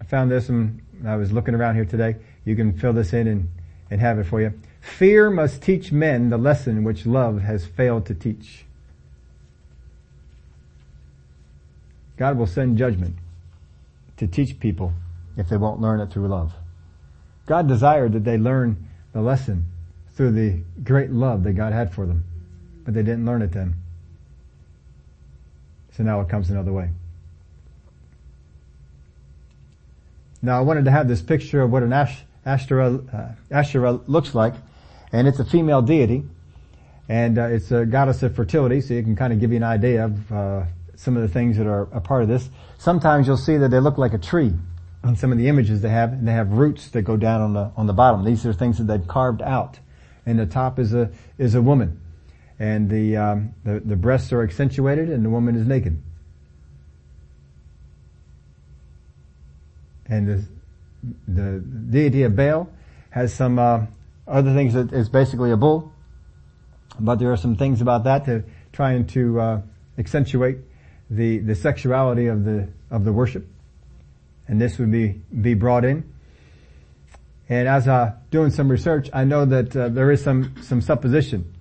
I 0.00 0.04
found 0.04 0.30
this 0.30 0.48
and 0.48 0.82
I 1.04 1.16
was 1.16 1.32
looking 1.32 1.54
around 1.54 1.74
here 1.74 1.84
today. 1.84 2.16
You 2.44 2.54
can 2.54 2.78
fill 2.78 2.92
this 2.92 3.12
in 3.12 3.26
and, 3.26 3.48
and 3.90 4.00
have 4.00 4.20
it 4.20 4.24
for 4.24 4.40
you. 4.40 4.52
Fear 4.80 5.30
must 5.30 5.62
teach 5.62 5.90
men 5.90 6.30
the 6.30 6.38
lesson 6.38 6.84
which 6.84 7.06
love 7.06 7.40
has 7.40 7.66
failed 7.66 8.06
to 8.06 8.14
teach. 8.14 8.63
God 12.16 12.38
will 12.38 12.46
send 12.46 12.78
judgment 12.78 13.16
to 14.16 14.26
teach 14.26 14.60
people 14.60 14.92
if 15.36 15.48
they 15.48 15.56
won't 15.56 15.80
learn 15.80 16.00
it 16.00 16.12
through 16.12 16.28
love. 16.28 16.52
God 17.46 17.68
desired 17.68 18.12
that 18.12 18.24
they 18.24 18.38
learn 18.38 18.88
the 19.12 19.20
lesson 19.20 19.66
through 20.14 20.32
the 20.32 20.62
great 20.82 21.10
love 21.10 21.42
that 21.44 21.52
God 21.52 21.72
had 21.72 21.92
for 21.92 22.06
them, 22.06 22.24
but 22.84 22.94
they 22.94 23.02
didn't 23.02 23.26
learn 23.26 23.42
it 23.42 23.52
then. 23.52 23.74
So 25.96 26.02
now 26.02 26.20
it 26.20 26.28
comes 26.28 26.50
another 26.50 26.72
way. 26.72 26.90
Now 30.42 30.58
I 30.58 30.60
wanted 30.60 30.84
to 30.84 30.90
have 30.90 31.08
this 31.08 31.22
picture 31.22 31.62
of 31.62 31.70
what 31.70 31.82
an 31.82 31.92
Ash, 31.92 32.22
uh, 32.46 33.98
looks 34.06 34.34
like, 34.34 34.54
and 35.12 35.26
it's 35.26 35.38
a 35.38 35.44
female 35.44 35.82
deity, 35.82 36.24
and 37.08 37.38
uh, 37.38 37.44
it's 37.44 37.70
a 37.72 37.86
goddess 37.86 38.22
of 38.22 38.34
fertility, 38.36 38.80
so 38.80 38.94
you 38.94 39.02
can 39.02 39.16
kind 39.16 39.32
of 39.32 39.40
give 39.40 39.50
you 39.50 39.56
an 39.56 39.62
idea 39.62 40.04
of 40.04 40.32
uh, 40.32 40.64
some 40.96 41.16
of 41.16 41.22
the 41.22 41.28
things 41.28 41.56
that 41.56 41.66
are 41.66 41.82
a 41.92 42.00
part 42.00 42.22
of 42.22 42.28
this. 42.28 42.48
Sometimes 42.78 43.26
you'll 43.26 43.36
see 43.36 43.56
that 43.56 43.70
they 43.70 43.80
look 43.80 43.98
like 43.98 44.14
a 44.14 44.18
tree 44.18 44.52
on 45.02 45.16
some 45.16 45.30
of 45.32 45.38
the 45.38 45.48
images 45.48 45.82
they 45.82 45.90
have, 45.90 46.12
and 46.12 46.26
they 46.26 46.32
have 46.32 46.52
roots 46.52 46.88
that 46.90 47.02
go 47.02 47.16
down 47.16 47.40
on 47.40 47.52
the 47.52 47.70
on 47.76 47.86
the 47.86 47.92
bottom. 47.92 48.24
These 48.24 48.46
are 48.46 48.52
things 48.52 48.78
that 48.78 48.84
they've 48.84 49.06
carved 49.06 49.42
out, 49.42 49.78
and 50.24 50.38
the 50.38 50.46
top 50.46 50.78
is 50.78 50.94
a 50.94 51.10
is 51.38 51.54
a 51.54 51.62
woman, 51.62 52.00
and 52.58 52.88
the 52.88 53.16
um, 53.16 53.54
the, 53.64 53.80
the 53.80 53.96
breasts 53.96 54.32
are 54.32 54.42
accentuated, 54.42 55.10
and 55.10 55.24
the 55.24 55.30
woman 55.30 55.56
is 55.56 55.66
naked. 55.66 56.02
And 60.06 60.28
the 60.28 60.44
the 61.28 61.60
deity 61.60 62.22
of 62.22 62.34
Baal 62.34 62.68
has 63.10 63.32
some 63.32 63.58
uh, 63.58 63.86
other 64.26 64.54
things 64.54 64.74
that 64.74 64.92
is 64.92 65.08
basically 65.08 65.50
a 65.50 65.56
bull, 65.56 65.92
but 66.98 67.18
there 67.18 67.30
are 67.30 67.36
some 67.36 67.56
things 67.56 67.80
about 67.80 68.04
that 68.04 68.24
to 68.24 68.44
trying 68.72 69.06
to 69.08 69.40
uh, 69.40 69.62
accentuate 69.98 70.58
the 71.10 71.38
the 71.38 71.54
sexuality 71.54 72.26
of 72.26 72.44
the 72.44 72.68
of 72.90 73.04
the 73.04 73.12
worship 73.12 73.46
and 74.48 74.60
this 74.60 74.78
would 74.78 74.90
be, 74.90 75.20
be 75.40 75.54
brought 75.54 75.84
in. 75.84 76.04
And 77.48 77.68
as 77.68 77.86
uh, 77.86 78.14
doing 78.30 78.50
some 78.50 78.70
research, 78.70 79.10
I 79.12 79.24
know 79.24 79.44
that 79.44 79.76
uh, 79.76 79.88
there 79.88 80.10
is 80.10 80.22
some, 80.22 80.54
some 80.62 80.80
supposition 80.80 81.52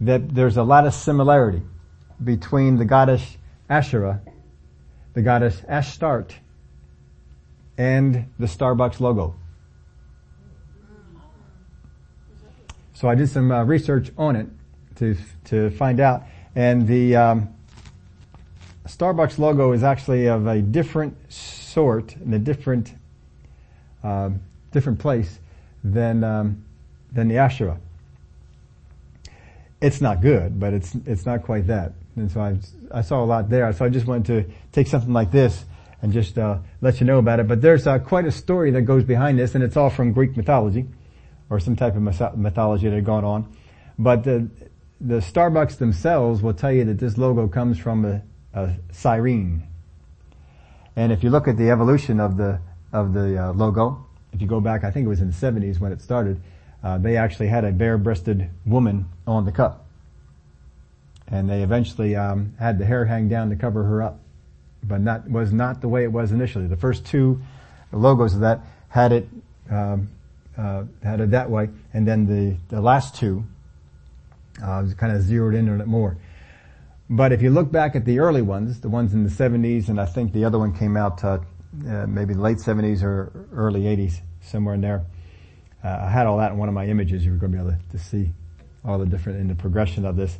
that 0.00 0.34
there's 0.34 0.56
a 0.56 0.62
lot 0.62 0.86
of 0.86 0.94
similarity 0.94 1.62
between 2.22 2.76
the 2.76 2.84
goddess 2.84 3.36
Asherah, 3.68 4.20
the 5.14 5.22
goddess 5.22 5.60
Ashtart, 5.62 6.32
and 7.78 8.26
the 8.38 8.46
Starbucks 8.46 9.00
logo. 9.00 9.36
So 12.94 13.08
I 13.08 13.14
did 13.14 13.28
some 13.28 13.50
uh, 13.50 13.64
research 13.64 14.12
on 14.16 14.36
it 14.36 14.46
to 14.96 15.16
to 15.46 15.70
find 15.70 15.98
out, 15.98 16.24
and 16.54 16.86
the 16.86 17.16
um, 17.16 17.54
Starbucks 18.86 19.38
logo 19.38 19.72
is 19.72 19.82
actually 19.82 20.26
of 20.26 20.46
a 20.46 20.60
different 20.60 21.32
sort 21.32 22.16
in 22.16 22.34
a 22.34 22.38
different 22.38 22.94
uh, 24.02 24.30
different 24.72 24.98
place 24.98 25.38
than 25.84 26.24
um, 26.24 26.64
than 27.12 27.28
the 27.28 27.38
Asherah. 27.38 27.78
It's 29.80 30.00
not 30.00 30.20
good, 30.20 30.58
but 30.58 30.72
it's 30.72 30.94
it's 31.06 31.26
not 31.26 31.42
quite 31.42 31.66
that. 31.68 31.92
And 32.16 32.30
so 32.30 32.40
I 32.40 32.58
I 32.90 33.02
saw 33.02 33.22
a 33.22 33.26
lot 33.26 33.48
there. 33.48 33.72
So 33.72 33.84
I 33.84 33.88
just 33.88 34.06
wanted 34.06 34.26
to 34.26 34.52
take 34.72 34.88
something 34.88 35.12
like 35.12 35.30
this 35.30 35.64
and 36.02 36.12
just 36.12 36.36
uh, 36.36 36.58
let 36.80 37.00
you 37.00 37.06
know 37.06 37.18
about 37.18 37.38
it. 37.38 37.46
But 37.46 37.62
there's 37.62 37.86
uh, 37.86 38.00
quite 38.00 38.26
a 38.26 38.32
story 38.32 38.72
that 38.72 38.82
goes 38.82 39.04
behind 39.04 39.38
this, 39.38 39.54
and 39.54 39.62
it's 39.62 39.76
all 39.76 39.90
from 39.90 40.12
Greek 40.12 40.36
mythology 40.36 40.86
or 41.48 41.60
some 41.60 41.76
type 41.76 41.94
of 41.94 42.02
mythology 42.36 42.88
that 42.88 42.94
had 42.94 43.04
gone 43.04 43.24
on. 43.24 43.56
But 43.98 44.24
the 44.24 44.48
the 45.00 45.16
Starbucks 45.16 45.78
themselves 45.78 46.42
will 46.42 46.54
tell 46.54 46.72
you 46.72 46.84
that 46.84 46.98
this 46.98 47.18
logo 47.18 47.48
comes 47.48 47.78
from 47.78 48.04
a, 48.04 48.22
a 48.54 48.74
siren, 48.92 49.62
and 50.96 51.12
if 51.12 51.22
you 51.22 51.30
look 51.30 51.48
at 51.48 51.56
the 51.56 51.70
evolution 51.70 52.20
of 52.20 52.36
the 52.36 52.60
of 52.92 53.14
the 53.14 53.42
uh, 53.42 53.52
logo, 53.52 54.04
if 54.32 54.40
you 54.40 54.46
go 54.46 54.60
back, 54.60 54.84
I 54.84 54.90
think 54.90 55.06
it 55.06 55.08
was 55.08 55.20
in 55.20 55.30
the 55.30 55.34
70s 55.34 55.80
when 55.80 55.92
it 55.92 56.00
started. 56.00 56.40
uh, 56.82 56.98
they 56.98 57.16
actually 57.16 57.46
had 57.46 57.64
a 57.64 57.70
bare-breasted 57.70 58.50
woman 58.66 59.06
on 59.26 59.44
the 59.44 59.52
cup. 59.52 59.86
And 61.28 61.48
they 61.48 61.62
eventually 61.62 62.16
um, 62.16 62.54
had 62.58 62.78
the 62.78 62.84
hair 62.84 63.04
hang 63.04 63.28
down 63.28 63.50
to 63.50 63.56
cover 63.56 63.84
her 63.84 64.02
up. 64.02 64.18
But 64.82 65.04
that 65.04 65.30
was 65.30 65.52
not 65.52 65.80
the 65.80 65.88
way 65.88 66.02
it 66.02 66.12
was 66.12 66.32
initially. 66.32 66.66
The 66.66 66.76
first 66.76 67.06
two 67.06 67.40
logos 67.92 68.34
of 68.34 68.40
that 68.40 68.60
had 68.88 69.12
it 69.12 69.28
um, 69.70 70.10
uh, 70.58 70.84
had 71.02 71.20
it 71.20 71.30
that 71.30 71.48
way, 71.48 71.70
and 71.94 72.06
then 72.06 72.26
the, 72.26 72.56
the 72.68 72.80
last 72.80 73.14
two 73.14 73.44
uh, 74.62 74.84
kind 74.98 75.16
of 75.16 75.22
zeroed 75.22 75.54
in 75.54 75.68
on 75.68 75.80
it 75.80 75.86
more. 75.86 76.16
But 77.12 77.30
if 77.30 77.42
you 77.42 77.50
look 77.50 77.70
back 77.70 77.94
at 77.94 78.06
the 78.06 78.20
early 78.20 78.40
ones, 78.40 78.80
the 78.80 78.88
ones 78.88 79.12
in 79.12 79.22
the 79.22 79.28
70s, 79.28 79.90
and 79.90 80.00
I 80.00 80.06
think 80.06 80.32
the 80.32 80.46
other 80.46 80.58
one 80.58 80.72
came 80.72 80.96
out 80.96 81.22
uh, 81.22 81.40
uh, 81.86 82.06
maybe 82.06 82.32
late 82.32 82.56
70s 82.56 83.02
or 83.02 83.46
early 83.52 83.82
80s, 83.82 84.14
somewhere 84.40 84.74
in 84.74 84.80
there. 84.80 85.04
Uh, 85.84 86.04
I 86.04 86.08
had 86.08 86.26
all 86.26 86.38
that 86.38 86.52
in 86.52 86.58
one 86.58 86.70
of 86.70 86.74
my 86.74 86.86
images. 86.86 87.22
You 87.22 87.32
were 87.32 87.36
going 87.36 87.52
to 87.52 87.58
be 87.58 87.62
able 87.62 87.72
to, 87.72 87.98
to 87.98 88.02
see 88.02 88.32
all 88.82 88.96
the 88.96 89.04
different 89.04 89.40
in 89.40 89.48
the 89.48 89.54
progression 89.54 90.06
of 90.06 90.16
this. 90.16 90.38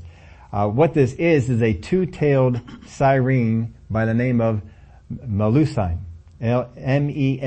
Uh, 0.51 0.67
what 0.67 0.95
this 0.95 1.13
is 1.13 1.51
is 1.51 1.61
a 1.61 1.75
two-tailed 1.75 2.59
siren 2.87 3.75
by 3.91 4.07
the 4.07 4.15
name 4.15 4.41
of 4.41 4.63
Melusine. 5.13 5.99
M-E-L-U-S-I-N-E. 6.41 7.39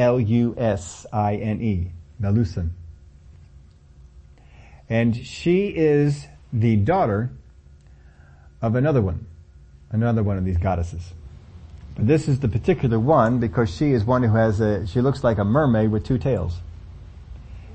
Melusine. 2.21 2.69
And 4.88 5.15
she 5.17 5.69
is 5.69 6.28
the 6.53 6.76
daughter 6.76 7.32
of 8.66 8.76
another 8.76 9.01
one, 9.01 9.28
another 9.91 10.24
one 10.24 10.38
of 10.38 10.43
these 10.43 10.57
goddesses. 10.57 11.13
But 11.95 12.07
this 12.07 12.28
is 12.28 12.39
the 12.39 12.47
particular 12.47 12.99
one 12.99 13.39
because 13.39 13.74
she 13.74 13.91
is 13.91 14.03
one 14.03 14.24
who 14.24 14.36
has 14.36 14.59
a, 14.59 14.88
she 14.88 15.01
looks 15.01 15.24
like 15.24 15.38
a 15.38 15.45
mermaid 15.45 15.91
with 15.91 16.03
two 16.03 16.18
tails. 16.18 16.57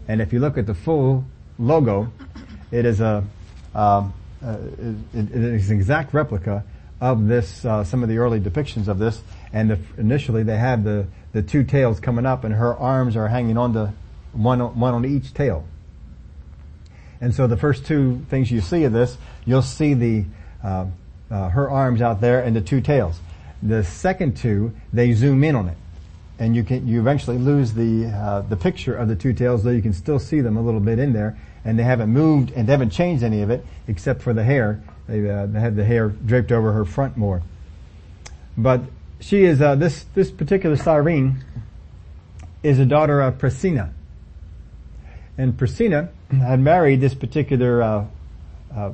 And 0.08 0.20
if 0.20 0.32
you 0.32 0.40
look 0.40 0.58
at 0.58 0.66
the 0.66 0.74
full 0.74 1.24
logo, 1.60 2.12
it 2.72 2.84
is 2.84 3.00
a, 3.00 3.24
um, 3.72 4.12
uh, 4.44 4.56
it, 5.14 5.30
it 5.30 5.32
is 5.32 5.70
an 5.70 5.76
exact 5.76 6.12
replica 6.12 6.64
of 7.00 7.28
this, 7.28 7.64
uh, 7.64 7.84
some 7.84 8.02
of 8.02 8.08
the 8.08 8.18
early 8.18 8.40
depictions 8.40 8.88
of 8.88 8.98
this. 8.98 9.22
And 9.52 9.70
the, 9.70 9.78
initially 9.96 10.42
they 10.42 10.58
have 10.58 10.82
the, 10.82 11.06
the 11.32 11.42
two 11.42 11.62
tails 11.62 12.00
coming 12.00 12.26
up 12.26 12.42
and 12.42 12.52
her 12.52 12.76
arms 12.76 13.14
are 13.14 13.28
hanging 13.28 13.56
on 13.56 13.74
the, 13.74 13.92
one, 14.32 14.58
one 14.58 14.92
on 14.92 15.04
each 15.04 15.32
tail. 15.34 15.64
And 17.20 17.32
so 17.32 17.46
the 17.46 17.56
first 17.56 17.86
two 17.86 18.26
things 18.28 18.50
you 18.50 18.60
see 18.60 18.82
of 18.82 18.92
this, 18.92 19.16
you'll 19.44 19.62
see 19.62 19.94
the, 19.94 20.24
uh, 20.62 20.86
uh, 21.30 21.48
her 21.50 21.70
arms 21.70 22.02
out 22.02 22.20
there 22.20 22.40
and 22.42 22.54
the 22.54 22.60
two 22.60 22.80
tails. 22.80 23.20
The 23.62 23.84
second 23.84 24.36
two, 24.36 24.72
they 24.92 25.12
zoom 25.12 25.44
in 25.44 25.54
on 25.54 25.68
it. 25.68 25.76
And 26.38 26.56
you 26.56 26.64
can, 26.64 26.88
you 26.88 27.00
eventually 27.00 27.36
lose 27.36 27.74
the, 27.74 28.06
uh, 28.06 28.40
the 28.42 28.56
picture 28.56 28.94
of 28.94 29.08
the 29.08 29.16
two 29.16 29.32
tails, 29.32 29.62
though 29.62 29.70
you 29.70 29.82
can 29.82 29.92
still 29.92 30.18
see 30.18 30.40
them 30.40 30.56
a 30.56 30.62
little 30.62 30.80
bit 30.80 30.98
in 30.98 31.12
there. 31.12 31.38
And 31.64 31.78
they 31.78 31.82
haven't 31.82 32.08
moved 32.08 32.52
and 32.52 32.66
they 32.66 32.72
haven't 32.72 32.90
changed 32.90 33.22
any 33.22 33.42
of 33.42 33.50
it, 33.50 33.64
except 33.86 34.22
for 34.22 34.32
the 34.32 34.42
hair. 34.42 34.82
They, 35.06 35.28
uh, 35.28 35.46
they 35.46 35.60
have 35.60 35.76
the 35.76 35.84
hair 35.84 36.08
draped 36.08 36.50
over 36.50 36.72
her 36.72 36.86
front 36.86 37.16
more. 37.16 37.42
But 38.56 38.80
she 39.20 39.44
is, 39.44 39.60
uh, 39.60 39.74
this, 39.74 40.06
this 40.14 40.30
particular 40.30 40.76
siren 40.76 41.44
is 42.62 42.78
a 42.78 42.86
daughter 42.86 43.20
of 43.20 43.36
Prasinna. 43.38 43.92
And 45.36 45.56
Prasinna 45.56 46.08
had 46.30 46.60
married 46.60 47.00
this 47.00 47.14
particular, 47.14 47.82
uh, 47.82 48.06
uh, 48.74 48.92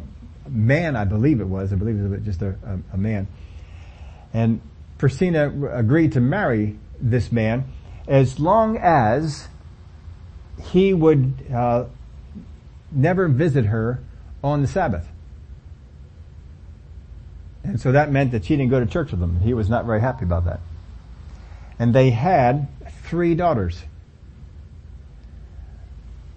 man, 0.48 0.96
I 0.96 1.04
believe 1.04 1.40
it 1.40 1.46
was. 1.48 1.72
I 1.72 1.76
believe 1.76 1.98
it 1.98 2.08
was 2.08 2.22
just 2.22 2.42
a, 2.42 2.56
a, 2.64 2.94
a 2.94 2.96
man 2.96 3.28
and 4.36 4.60
Prasinna 4.98 5.78
agreed 5.78 6.12
to 6.12 6.20
marry 6.20 6.78
this 7.00 7.32
man 7.32 7.64
as 8.06 8.38
long 8.38 8.76
as 8.76 9.48
he 10.62 10.92
would 10.92 11.46
uh, 11.52 11.86
never 12.92 13.28
visit 13.28 13.64
her 13.66 14.00
on 14.44 14.60
the 14.60 14.68
Sabbath. 14.68 15.08
And 17.64 17.80
so 17.80 17.92
that 17.92 18.12
meant 18.12 18.32
that 18.32 18.44
she 18.44 18.56
didn't 18.56 18.70
go 18.70 18.78
to 18.78 18.84
church 18.84 19.10
with 19.10 19.22
him. 19.22 19.40
He 19.40 19.54
was 19.54 19.70
not 19.70 19.86
very 19.86 20.02
happy 20.02 20.24
about 20.24 20.44
that. 20.44 20.60
And 21.78 21.94
they 21.94 22.10
had 22.10 22.68
three 23.04 23.34
daughters. 23.34 23.82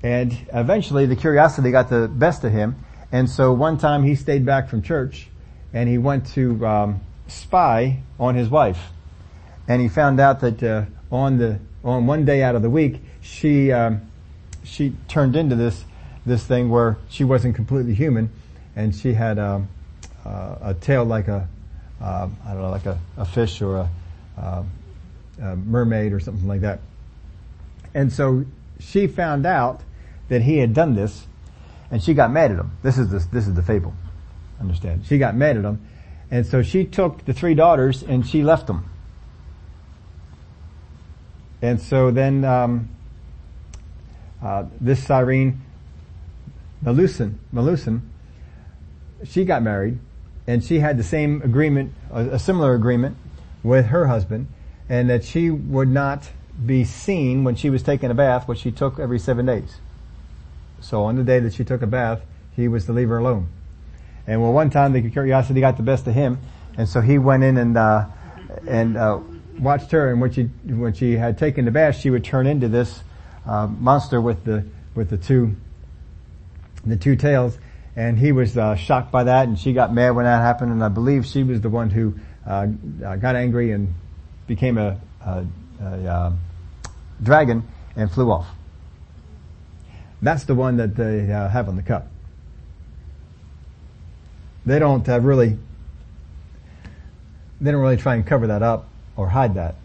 And 0.02 0.36
eventually 0.54 1.06
the 1.06 1.18
curiosity 1.18 1.72
got 1.72 1.90
the 1.90 2.08
best 2.08 2.46
of 2.46 2.54
him. 2.54 2.84
And 3.12 3.30
so 3.30 3.54
one 3.54 3.78
time 3.78 4.04
he 4.04 4.16
stayed 4.16 4.46
back 4.46 4.70
from 4.70 4.82
church 4.82 5.28
and 5.74 5.90
he 5.90 5.98
went 5.98 6.28
to 6.34 6.66
um, 6.66 7.02
spy 7.28 8.02
on 8.20 8.36
his 8.36 8.50
wife, 8.50 8.90
and 9.68 9.82
he 9.82 9.88
found 9.88 10.20
out 10.20 10.40
that 10.42 10.64
uh, 10.64 10.86
on 11.12 11.38
the 11.38 11.60
on 11.84 12.08
one 12.08 12.26
day 12.26 12.44
out 12.44 12.56
of 12.56 12.62
the 12.62 12.70
week, 12.70 13.02
she 13.22 13.72
um, 13.72 14.02
she 14.64 14.94
turned 15.08 15.36
into 15.36 15.56
this 15.56 15.86
this 16.26 16.44
thing 16.44 16.70
where 16.70 16.98
she 17.08 17.24
wasn't 17.24 17.56
completely 17.56 17.94
human, 17.94 18.30
and 18.76 18.96
she 18.96 19.14
had 19.14 19.38
um, 19.38 19.68
uh, 20.26 20.56
a 20.62 20.74
tail 20.74 21.06
like 21.06 21.28
a 21.28 21.48
uh, 22.02 22.30
I 22.46 22.54
don't 22.54 22.62
know 22.62 22.70
like 22.70 22.86
a, 22.86 23.00
a 23.18 23.26
fish 23.26 23.62
or 23.62 23.78
a, 23.78 23.90
uh, 24.38 24.64
a 25.42 25.56
mermaid 25.56 26.14
or 26.14 26.20
something 26.20 26.48
like 26.48 26.62
that. 26.62 26.80
And 27.94 28.12
so 28.12 28.46
she 28.80 29.08
found 29.08 29.46
out 29.46 29.82
that 30.30 30.44
he 30.44 30.60
had 30.60 30.74
done 30.74 30.96
this, 30.96 31.26
and 31.92 32.04
she 32.04 32.14
got 32.14 32.32
mad 32.32 32.52
at 32.52 32.58
him. 32.58 32.72
This 32.84 32.98
is 32.98 33.10
the, 33.10 33.20
this 33.32 33.48
is 33.48 33.54
the 33.54 33.64
fable. 33.64 33.94
Understand? 34.60 35.06
She 35.06 35.18
got 35.18 35.36
mad 35.36 35.58
at 35.58 35.66
him, 35.66 35.86
and 36.30 36.46
so 36.46 36.62
she 36.62 36.86
took 36.86 37.26
the 37.26 37.34
three 37.34 37.54
daughters 37.54 38.04
and 38.04 38.28
she 38.28 38.44
left 38.44 38.68
them. 38.68 38.90
And 41.62 41.82
so 41.82 42.12
then 42.12 42.46
um, 42.46 42.90
uh, 44.42 44.66
this 44.80 45.04
siren, 45.04 45.62
Melusine, 46.84 47.36
Melusine, 47.54 48.02
she 49.26 49.44
got 49.44 49.62
married, 49.62 50.00
and 50.48 50.64
she 50.64 50.80
had 50.80 50.98
the 50.98 51.04
same 51.04 51.42
agreement, 51.42 51.94
a, 52.12 52.22
a 52.30 52.40
similar 52.40 52.74
agreement 52.74 53.18
with 53.64 53.88
her 53.88 54.08
husband, 54.08 54.48
and 54.88 55.10
that 55.10 55.24
she 55.24 55.50
would 55.50 55.90
not 55.90 56.30
be 56.66 56.84
seen 56.84 57.44
when 57.44 57.56
she 57.56 57.70
was 57.70 57.84
taking 57.84 58.10
a 58.10 58.14
bath, 58.14 58.48
which 58.48 58.60
she 58.60 58.72
took 58.72 59.00
every 59.00 59.20
seven 59.20 59.46
days. 59.46 59.78
So 60.82 61.04
on 61.04 61.16
the 61.16 61.24
day 61.24 61.40
that 61.40 61.54
she 61.54 61.64
took 61.64 61.82
a 61.82 61.88
bath, 61.88 62.22
he 62.56 62.68
was 62.68 62.86
to 62.86 62.94
leave 62.94 63.10
her 63.10 63.18
alone. 63.18 63.50
And 64.28 64.42
well, 64.42 64.54
one 64.54 64.70
time 64.70 64.94
the 64.94 65.10
curiosity 65.10 65.60
got 65.60 65.78
the 65.78 65.84
best 65.84 66.08
of 66.08 66.14
him, 66.14 66.40
and 66.78 66.88
so 66.88 67.02
he 67.02 67.18
went 67.18 67.44
in 67.44 67.58
and 67.58 67.78
uh, 67.78 68.06
and 68.68 68.98
uh, 68.98 69.20
watched 69.60 69.92
her. 69.92 70.12
And 70.12 70.22
when 70.22 70.32
she 70.32 70.44
when 70.44 70.94
she 70.94 71.14
had 71.14 71.38
taken 71.38 71.66
the 71.66 71.72
bath, 71.72 71.98
she 71.98 72.10
would 72.10 72.24
turn 72.24 72.46
into 72.46 72.68
this 72.68 73.02
uh, 73.46 73.68
monster 73.68 74.22
with 74.22 74.44
the 74.44 74.66
with 74.96 75.10
the 75.10 75.18
two 75.18 75.56
the 76.86 76.96
two 76.96 77.16
tails. 77.16 77.58
And 77.96 78.18
he 78.18 78.32
was 78.32 78.56
uh, 78.56 78.76
shocked 78.76 79.12
by 79.12 79.24
that, 79.24 79.48
and 79.48 79.60
she 79.60 79.74
got 79.74 79.94
mad 79.94 80.12
when 80.12 80.26
that 80.26 80.42
happened. 80.42 80.72
And 80.72 80.84
I 80.84 80.90
believe 80.90 81.26
she 81.26 81.44
was 81.44 81.60
the 81.60 81.70
one 81.70 81.90
who 81.90 82.14
uh, 82.48 82.68
uh, 83.04 83.16
got 83.18 83.36
angry 83.36 83.72
and 83.72 83.94
became 84.48 84.78
a, 84.78 85.00
a, 85.26 85.46
a 85.82 86.34
dragon 87.22 87.68
and 87.96 88.10
flew 88.10 88.32
off. 88.32 88.48
That's 90.22 90.44
the 90.44 90.56
one 90.56 90.78
that 90.78 90.96
they 90.96 91.26
have 91.26 91.70
on 91.70 91.76
the 91.76 91.82
cup. 91.82 92.08
They 94.66 94.80
don't 94.80 95.08
uh, 95.08 95.20
really, 95.20 95.58
they 97.62 97.72
don't 97.72 97.82
really 97.82 97.98
try 97.98 98.16
and 98.16 98.26
cover 98.26 98.48
that 98.48 98.62
up 98.62 98.90
or 99.16 99.30
hide 99.30 99.56
that. 99.56 99.76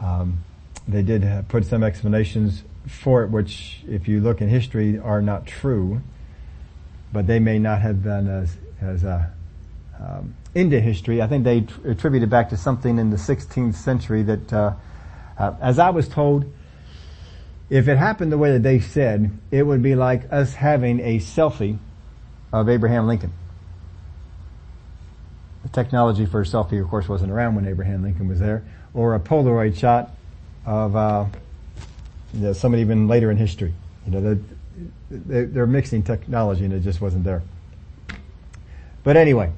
Um, 0.00 0.44
they 0.86 1.02
did 1.02 1.48
put 1.48 1.64
some 1.64 1.82
explanations 1.82 2.62
for 2.86 3.24
it, 3.24 3.30
which, 3.30 3.80
if 3.88 4.06
you 4.06 4.20
look 4.20 4.40
in 4.40 4.48
history, 4.48 4.98
are 4.98 5.22
not 5.22 5.46
true, 5.46 6.02
but 7.12 7.26
they 7.26 7.38
may 7.38 7.58
not 7.58 7.80
have 7.80 8.02
been 8.02 8.28
as 8.28 8.56
as 8.80 9.04
uh, 9.04 9.26
um, 9.98 10.34
into 10.54 10.80
history. 10.80 11.22
I 11.22 11.26
think 11.26 11.44
they 11.44 11.62
tr- 11.62 11.90
attribute 11.90 12.22
it 12.22 12.30
back 12.30 12.50
to 12.50 12.56
something 12.56 12.98
in 12.98 13.10
the 13.10 13.16
16th 13.16 13.74
century 13.74 14.22
that, 14.22 14.52
uh, 14.52 14.72
uh, 15.38 15.54
as 15.60 15.78
I 15.78 15.90
was 15.90 16.08
told, 16.08 16.52
if 17.68 17.88
it 17.88 17.96
happened 17.96 18.30
the 18.30 18.38
way 18.38 18.52
that 18.52 18.62
they 18.62 18.80
said, 18.80 19.30
it 19.50 19.64
would 19.64 19.82
be 19.82 19.94
like 19.94 20.32
us 20.32 20.54
having 20.54 21.00
a 21.00 21.18
selfie 21.18 21.78
of 22.52 22.68
Abraham 22.68 23.06
Lincoln. 23.06 23.32
The 25.64 25.68
technology 25.70 26.26
for 26.26 26.42
a 26.42 26.44
selfie, 26.44 26.80
of 26.80 26.88
course, 26.88 27.08
wasn't 27.08 27.32
around 27.32 27.56
when 27.56 27.66
Abraham 27.66 28.02
Lincoln 28.02 28.28
was 28.28 28.38
there, 28.38 28.62
or 28.94 29.14
a 29.14 29.20
Polaroid 29.20 29.76
shot 29.76 30.12
of 30.64 30.94
uh, 30.94 31.26
you 32.32 32.40
know, 32.40 32.52
somebody 32.52 32.82
even 32.82 33.08
later 33.08 33.30
in 33.32 33.36
history. 33.36 33.74
You 34.06 34.12
know, 34.12 34.38
they're, 35.10 35.46
they're 35.46 35.66
mixing 35.66 36.04
technology, 36.04 36.64
and 36.64 36.72
it 36.72 36.80
just 36.80 37.00
wasn't 37.00 37.24
there. 37.24 37.42
But 39.02 39.16
anyway, 39.16 39.52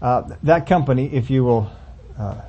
uh, 0.00 0.22
that 0.42 0.66
company, 0.66 1.12
if 1.12 1.28
you 1.28 1.44
will 1.44 1.70
uh, 2.18 2.40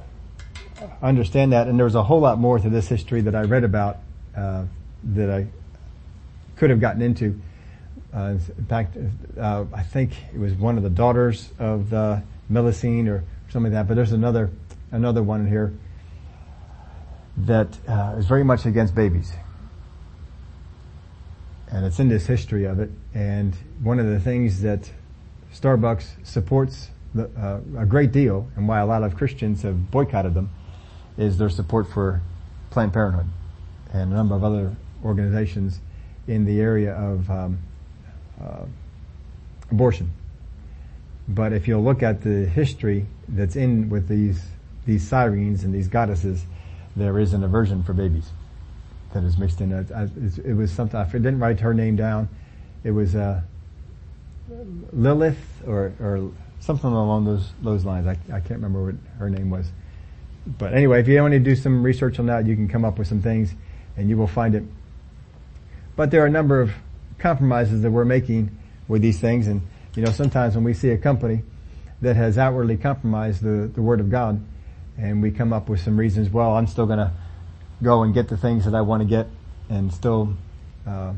understand 1.02 1.52
that, 1.52 1.68
and 1.68 1.78
there's 1.78 1.96
a 1.96 2.04
whole 2.04 2.22
lot 2.22 2.38
more 2.38 2.60
to 2.60 2.70
this 2.70 2.88
history 2.88 3.22
that 3.22 3.36
I 3.36 3.42
read 3.42 3.66
about 3.66 3.98
uh, 4.38 4.66
that 5.04 5.30
I 5.30 5.48
could 6.56 6.70
have 6.70 6.80
gotten 6.80 7.02
into. 7.02 7.40
Uh, 8.14 8.38
in 8.58 8.66
fact, 8.66 8.98
uh, 9.38 9.66
I 9.74 9.84
think 9.84 10.14
it 10.34 10.40
was 10.40 10.54
one 10.54 10.78
of 10.78 10.84
the 10.84 10.90
daughters 10.90 11.50
of 11.60 11.90
the 11.90 12.24
Melusine 12.52 13.08
or 13.08 13.24
something 13.50 13.74
like 13.74 13.82
that. 13.82 13.88
But 13.88 13.96
there's 13.96 14.14
another 14.14 14.50
another 14.92 15.22
one 15.22 15.48
here 15.48 15.74
that 17.38 17.78
uh, 17.88 18.16
is 18.18 18.26
very 18.26 18.44
much 18.44 18.66
against 18.66 18.96
babies. 18.96 19.32
and 21.70 21.86
it's 21.86 22.00
in 22.00 22.08
this 22.08 22.26
history 22.26 22.66
of 22.66 22.80
it. 22.80 22.90
And 23.14 23.56
one 23.82 24.00
of 24.00 24.08
the 24.08 24.20
things 24.20 24.62
that 24.62 24.90
Starbucks 25.54 26.26
supports 26.26 26.90
the, 27.14 27.30
uh, 27.38 27.82
a 27.82 27.86
great 27.86 28.12
deal, 28.12 28.50
and 28.56 28.68
why 28.68 28.80
a 28.80 28.86
lot 28.86 29.04
of 29.04 29.16
Christians 29.16 29.64
have 29.64 29.92
boycotted 29.92 30.34
them, 30.34 30.50
is 31.18 31.38
their 31.38 31.50
support 31.50 31.88
for 31.92 32.22
Planned 32.70 32.94
Parenthood 32.94 33.28
and 33.94 34.12
a 34.12 34.16
number 34.16 34.36
of 34.36 34.44
other 34.44 34.76
organizations 35.04 35.80
in 36.28 36.46
the 36.46 36.60
area 36.60 36.94
of 36.94 37.30
um, 37.30 37.60
uh, 38.42 38.66
abortion. 39.72 40.12
But 41.28 41.54
if 41.54 41.68
you'll 41.68 41.84
look 41.84 42.04
at 42.04 42.22
the 42.22 42.46
history 42.46 43.06
that's 43.28 43.56
in 43.56 43.90
with 43.90 44.08
these 44.08 44.42
these 44.86 45.06
sirens 45.06 45.66
and 45.66 45.74
these 45.74 45.90
goddesses, 45.90 46.46
there 46.96 47.20
is 47.20 47.34
an 47.34 47.44
aversion 47.44 47.84
for 47.84 47.92
babies 47.94 48.30
that 49.14 49.24
is 49.24 49.38
mixed 49.38 49.60
in. 49.60 49.72
It 49.72 50.54
was 50.56 50.72
something 50.72 51.00
I 51.00 51.06
didn't 51.06 51.40
write 51.40 51.60
her 51.60 51.74
name 51.74 51.98
down. 51.98 52.30
It 52.84 52.92
was 52.92 53.16
uh, 53.16 53.42
Lilith 54.94 55.38
or 55.66 55.94
or 56.00 56.32
something 56.60 56.90
along 56.90 57.26
those 57.26 57.50
those 57.62 57.84
lines. 57.84 58.08
I, 58.08 58.18
I 58.34 58.40
can't 58.40 58.62
remember 58.62 58.86
what 58.86 58.96
her 59.20 59.30
name 59.30 59.50
was. 59.50 59.68
But 60.58 60.74
anyway, 60.74 61.02
if 61.02 61.08
you 61.10 61.22
want 61.22 61.34
to 61.34 61.40
do 61.40 61.56
some 61.56 61.84
research 61.84 62.20
on 62.20 62.28
that, 62.28 62.46
you 62.46 62.56
can 62.56 62.70
come 62.70 62.86
up 62.86 62.98
with 62.98 63.08
some 63.08 63.22
things, 63.22 63.54
and 63.98 64.10
you 64.10 64.16
will 64.16 64.28
find 64.28 64.56
it. 64.56 64.64
But 65.96 66.12
there 66.12 66.24
are 66.24 66.28
a 66.28 66.32
number 66.32 66.62
of 66.62 66.72
compromises 67.18 67.82
that 67.82 67.92
we're 67.92 68.06
making 68.06 68.56
with 68.88 69.02
these 69.02 69.20
things, 69.20 69.48
and 69.48 69.62
you 69.96 70.04
know, 70.04 70.12
sometimes 70.12 70.56
when 70.56 70.64
we 70.64 70.74
see 70.74 70.90
a 70.92 70.98
company 70.98 71.42
that 72.02 72.16
has 72.16 72.38
outwardly 72.38 72.78
compromised 72.78 73.42
the, 73.42 73.68
the 73.74 73.82
Word 73.82 74.00
of 74.00 74.12
God, 74.12 74.40
and 74.98 75.22
we 75.22 75.32
come 75.32 75.52
up 75.52 75.68
with 75.68 75.80
some 75.82 75.98
reasons, 75.98 76.30
well, 76.30 76.56
I'm 76.56 76.68
still 76.68 76.86
gonna 76.86 77.12
go 77.82 78.04
and 78.04 78.14
get 78.14 78.28
the 78.28 78.38
things 78.38 78.66
that 78.66 78.76
I 78.76 78.82
want 78.82 79.02
to 79.02 79.08
get 79.08 79.28
and 79.70 79.92
still, 79.92 80.34
uh, 80.86 81.14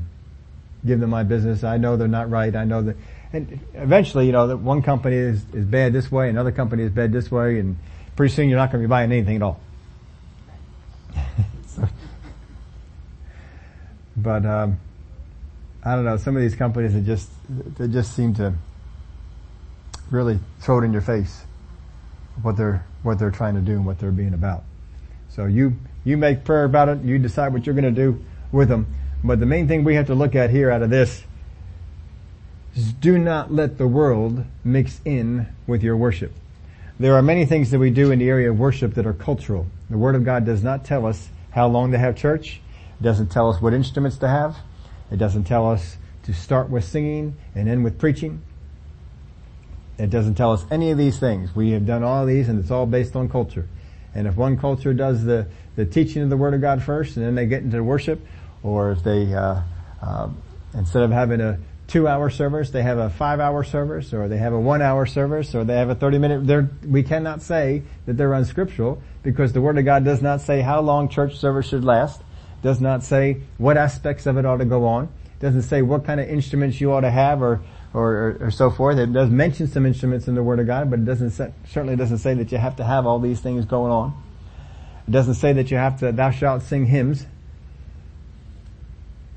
give 0.85 0.99
them 0.99 1.09
my 1.09 1.23
business. 1.23 1.63
I 1.63 1.77
know 1.77 1.97
they're 1.97 2.07
not 2.07 2.29
right. 2.29 2.55
I 2.55 2.63
know 2.63 2.81
that, 2.83 2.95
and 3.33 3.59
eventually, 3.73 4.25
you 4.25 4.31
know, 4.31 4.47
that 4.47 4.57
one 4.57 4.81
company 4.81 5.17
is, 5.17 5.43
is 5.53 5.65
bad 5.65 5.93
this 5.93 6.11
way, 6.11 6.29
another 6.29 6.51
company 6.51 6.83
is 6.83 6.91
bad 6.91 7.11
this 7.11 7.29
way, 7.29 7.59
and 7.59 7.77
pretty 8.15 8.33
soon 8.33 8.49
you're 8.49 8.57
not 8.57 8.71
going 8.71 8.81
to 8.81 8.87
be 8.87 8.89
buying 8.89 9.11
anything 9.11 9.35
at 9.35 9.41
all. 9.41 9.59
But, 14.21 14.45
um, 14.45 14.79
I 15.83 15.95
don't 15.95 16.05
know, 16.05 16.17
some 16.17 16.35
of 16.35 16.41
these 16.41 16.55
companies 16.55 16.93
that 16.93 17.05
just, 17.05 17.29
they 17.49 17.87
just 17.87 18.15
seem 18.15 18.33
to, 18.35 18.53
really 20.11 20.39
throw 20.59 20.81
it 20.81 20.85
in 20.85 20.93
your 20.93 21.01
face 21.01 21.43
what 22.41 22.57
they're 22.57 22.85
what 23.03 23.19
they're 23.19 23.31
trying 23.31 23.55
to 23.55 23.61
do 23.61 23.73
and 23.73 23.85
what 23.85 23.99
they're 23.99 24.11
being 24.11 24.33
about. 24.33 24.63
So 25.29 25.45
you 25.45 25.75
you 26.03 26.17
make 26.17 26.43
prayer 26.43 26.63
about 26.63 26.89
it. 26.89 27.01
You 27.01 27.19
decide 27.19 27.53
what 27.53 27.65
you're 27.65 27.75
going 27.75 27.93
to 27.93 28.01
do 28.01 28.23
with 28.51 28.69
them. 28.69 28.87
But 29.23 29.39
the 29.39 29.45
main 29.45 29.67
thing 29.67 29.83
we 29.83 29.95
have 29.95 30.07
to 30.07 30.15
look 30.15 30.35
at 30.35 30.49
here 30.49 30.71
out 30.71 30.81
of 30.81 30.89
this 30.89 31.23
is 32.75 32.93
do 32.93 33.17
not 33.17 33.51
let 33.51 33.77
the 33.77 33.87
world 33.87 34.45
mix 34.63 35.01
in 35.03 35.47
with 35.67 35.83
your 35.83 35.97
worship. 35.97 36.33
There 36.99 37.15
are 37.15 37.21
many 37.21 37.45
things 37.45 37.71
that 37.71 37.79
we 37.79 37.89
do 37.91 38.11
in 38.11 38.19
the 38.19 38.29
area 38.29 38.49
of 38.49 38.59
worship 38.59 38.95
that 38.95 39.05
are 39.05 39.13
cultural. 39.13 39.67
The 39.89 39.97
Word 39.97 40.15
of 40.15 40.23
God 40.23 40.45
does 40.45 40.63
not 40.63 40.85
tell 40.85 41.05
us 41.05 41.29
how 41.51 41.67
long 41.67 41.91
to 41.91 41.97
have 41.97 42.15
church. 42.15 42.61
It 42.99 43.03
doesn't 43.03 43.27
tell 43.27 43.49
us 43.49 43.61
what 43.61 43.73
instruments 43.73 44.17
to 44.17 44.27
have. 44.27 44.57
It 45.11 45.17
doesn't 45.17 45.45
tell 45.45 45.69
us 45.69 45.97
to 46.23 46.33
start 46.33 46.69
with 46.69 46.83
singing 46.83 47.35
and 47.55 47.69
end 47.69 47.83
with 47.83 47.97
preaching. 47.97 48.41
It 49.97 50.09
doesn't 50.09 50.35
tell 50.35 50.51
us 50.51 50.65
any 50.69 50.91
of 50.91 50.97
these 50.97 51.19
things. 51.19 51.55
We 51.55 51.71
have 51.71 51.85
done 51.85 52.03
all 52.03 52.25
these 52.25 52.49
and 52.49 52.59
it's 52.59 52.71
all 52.71 52.85
based 52.85 53.15
on 53.15 53.29
culture. 53.29 53.67
And 54.13 54.27
if 54.27 54.35
one 54.35 54.57
culture 54.57 54.93
does 54.93 55.23
the, 55.23 55.47
the 55.75 55.85
teaching 55.85 56.23
of 56.23 56.29
the 56.29 56.37
Word 56.37 56.53
of 56.53 56.61
God 56.61 56.83
first 56.83 57.17
and 57.17 57.25
then 57.25 57.35
they 57.35 57.45
get 57.45 57.63
into 57.63 57.83
worship, 57.83 58.19
or 58.63 58.91
if 58.91 59.03
they, 59.03 59.33
uh, 59.33 59.61
uh, 60.01 60.29
instead 60.73 61.03
of 61.03 61.11
having 61.11 61.41
a 61.41 61.59
two 61.87 62.07
hour 62.07 62.29
service, 62.29 62.69
they 62.69 62.83
have 62.83 62.97
a 62.97 63.09
five 63.09 63.39
hour 63.39 63.63
service, 63.63 64.13
or 64.13 64.27
they 64.27 64.37
have 64.37 64.53
a 64.53 64.59
one 64.59 64.81
hour 64.81 65.05
service, 65.05 65.55
or 65.55 65.63
they 65.63 65.75
have 65.75 65.89
a 65.89 65.95
30 65.95 66.17
minute, 66.17 66.85
we 66.85 67.03
cannot 67.03 67.41
say 67.41 67.83
that 68.05 68.17
they're 68.17 68.33
unscriptural 68.33 69.01
because 69.23 69.53
the 69.53 69.61
Word 69.61 69.77
of 69.77 69.85
God 69.85 70.05
does 70.05 70.21
not 70.21 70.41
say 70.41 70.61
how 70.61 70.81
long 70.81 71.09
church 71.09 71.37
service 71.37 71.67
should 71.67 71.83
last, 71.83 72.21
does 72.61 72.81
not 72.81 73.03
say 73.03 73.41
what 73.57 73.77
aspects 73.77 74.25
of 74.25 74.37
it 74.37 74.45
ought 74.45 74.57
to 74.57 74.65
go 74.65 74.85
on, 74.85 75.05
it 75.05 75.39
doesn't 75.39 75.63
say 75.63 75.81
what 75.81 76.05
kind 76.05 76.19
of 76.19 76.27
instruments 76.29 76.79
you 76.81 76.91
ought 76.91 77.01
to 77.01 77.11
have 77.11 77.41
or 77.41 77.61
or, 77.93 78.11
or, 78.11 78.37
or, 78.41 78.51
so 78.51 78.69
forth. 78.69 78.97
It 78.97 79.11
does 79.13 79.29
mention 79.29 79.67
some 79.67 79.85
instruments 79.85 80.27
in 80.27 80.35
the 80.35 80.43
Word 80.43 80.59
of 80.59 80.67
God, 80.67 80.89
but 80.89 80.99
it 80.99 81.05
doesn't 81.05 81.31
say, 81.31 81.51
certainly 81.67 81.95
doesn't 81.95 82.19
say 82.19 82.35
that 82.35 82.51
you 82.51 82.57
have 82.57 82.75
to 82.75 82.83
have 82.83 83.07
all 83.07 83.19
these 83.19 83.39
things 83.39 83.65
going 83.65 83.91
on. 83.91 84.23
It 85.07 85.11
doesn't 85.11 85.35
say 85.35 85.53
that 85.53 85.71
you 85.71 85.77
have 85.77 85.99
to, 86.01 86.11
thou 86.11 86.29
shalt 86.29 86.61
sing 86.61 86.85
hymns. 86.85 87.23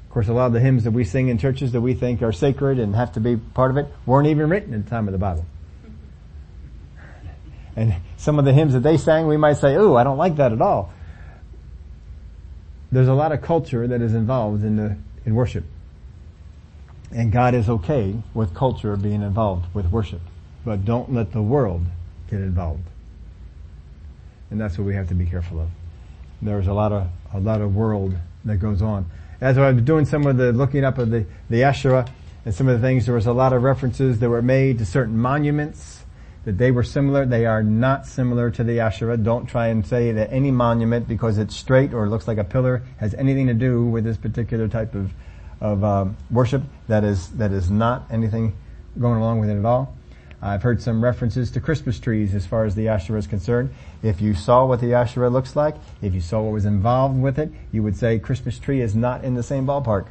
Of 0.06 0.10
course, 0.10 0.28
a 0.28 0.34
lot 0.34 0.46
of 0.46 0.52
the 0.52 0.60
hymns 0.60 0.84
that 0.84 0.90
we 0.90 1.04
sing 1.04 1.28
in 1.28 1.38
churches 1.38 1.72
that 1.72 1.80
we 1.80 1.94
think 1.94 2.20
are 2.20 2.32
sacred 2.32 2.78
and 2.78 2.94
have 2.94 3.12
to 3.12 3.20
be 3.20 3.36
part 3.36 3.70
of 3.70 3.78
it 3.78 3.86
weren't 4.04 4.28
even 4.28 4.50
written 4.50 4.74
in 4.74 4.84
the 4.84 4.90
time 4.90 5.08
of 5.08 5.12
the 5.12 5.18
Bible. 5.18 5.46
And 7.74 7.94
some 8.18 8.38
of 8.38 8.44
the 8.44 8.52
hymns 8.52 8.74
that 8.74 8.82
they 8.82 8.98
sang, 8.98 9.26
we 9.26 9.38
might 9.38 9.54
say, 9.54 9.74
"Ooh, 9.76 9.96
I 9.96 10.04
don't 10.04 10.18
like 10.18 10.36
that 10.36 10.52
at 10.52 10.60
all." 10.60 10.92
There's 12.92 13.08
a 13.08 13.14
lot 13.14 13.32
of 13.32 13.40
culture 13.40 13.86
that 13.88 14.02
is 14.02 14.14
involved 14.14 14.62
in 14.62 14.76
the 14.76 14.96
in 15.24 15.34
worship. 15.34 15.64
And 17.10 17.32
God 17.32 17.54
is 17.54 17.68
okay 17.68 18.16
with 18.34 18.54
culture 18.54 18.96
being 18.96 19.22
involved 19.22 19.74
with 19.74 19.86
worship. 19.86 20.20
But 20.64 20.84
don't 20.84 21.12
let 21.12 21.32
the 21.32 21.42
world 21.42 21.86
get 22.30 22.40
involved. 22.40 22.84
And 24.50 24.60
that's 24.60 24.78
what 24.78 24.86
we 24.86 24.94
have 24.94 25.08
to 25.08 25.14
be 25.14 25.26
careful 25.26 25.60
of. 25.60 25.68
There's 26.40 26.66
a 26.66 26.72
lot 26.72 26.92
of, 26.92 27.08
a 27.32 27.40
lot 27.40 27.60
of 27.60 27.74
world 27.74 28.14
that 28.44 28.56
goes 28.56 28.82
on. 28.82 29.10
As 29.40 29.58
I 29.58 29.70
was 29.70 29.82
doing 29.82 30.04
some 30.04 30.26
of 30.26 30.36
the 30.36 30.52
looking 30.52 30.84
up 30.84 30.98
of 30.98 31.10
the, 31.10 31.26
the 31.50 31.64
Asherah 31.64 32.06
and 32.44 32.54
some 32.54 32.68
of 32.68 32.80
the 32.80 32.86
things, 32.86 33.06
there 33.06 33.14
was 33.14 33.26
a 33.26 33.32
lot 33.32 33.52
of 33.52 33.62
references 33.62 34.18
that 34.20 34.28
were 34.28 34.42
made 34.42 34.78
to 34.78 34.86
certain 34.86 35.16
monuments 35.16 36.01
that 36.44 36.58
they 36.58 36.70
were 36.70 36.82
similar. 36.82 37.24
They 37.24 37.46
are 37.46 37.62
not 37.62 38.06
similar 38.06 38.50
to 38.50 38.64
the 38.64 38.80
Asherah. 38.80 39.16
Don't 39.16 39.46
try 39.46 39.68
and 39.68 39.86
say 39.86 40.12
that 40.12 40.32
any 40.32 40.50
monument, 40.50 41.08
because 41.08 41.38
it's 41.38 41.54
straight 41.54 41.94
or 41.94 42.08
looks 42.08 42.26
like 42.26 42.38
a 42.38 42.44
pillar, 42.44 42.82
has 42.98 43.14
anything 43.14 43.46
to 43.46 43.54
do 43.54 43.84
with 43.84 44.04
this 44.04 44.16
particular 44.16 44.68
type 44.68 44.94
of 44.94 45.12
of 45.62 45.84
um, 45.84 46.16
worship 46.28 46.60
that 46.88 47.04
is 47.04 47.28
that 47.30 47.52
is 47.52 47.70
not 47.70 48.02
anything 48.10 48.52
going 48.98 49.18
along 49.18 49.38
with 49.38 49.48
it 49.48 49.56
at 49.56 49.64
all. 49.64 49.96
I've 50.44 50.62
heard 50.62 50.82
some 50.82 51.02
references 51.02 51.52
to 51.52 51.60
Christmas 51.60 52.00
trees 52.00 52.34
as 52.34 52.44
far 52.44 52.64
as 52.64 52.74
the 52.74 52.88
Asherah 52.88 53.20
is 53.20 53.28
concerned. 53.28 53.72
If 54.02 54.20
you 54.20 54.34
saw 54.34 54.66
what 54.66 54.80
the 54.80 54.92
Asherah 54.92 55.30
looks 55.30 55.54
like, 55.54 55.76
if 56.02 56.14
you 56.14 56.20
saw 56.20 56.42
what 56.42 56.52
was 56.52 56.64
involved 56.64 57.16
with 57.22 57.38
it, 57.38 57.52
you 57.70 57.84
would 57.84 57.96
say 57.96 58.18
Christmas 58.18 58.58
tree 58.58 58.80
is 58.80 58.96
not 58.96 59.22
in 59.22 59.34
the 59.34 59.42
same 59.44 59.64
ballpark. 59.64 60.06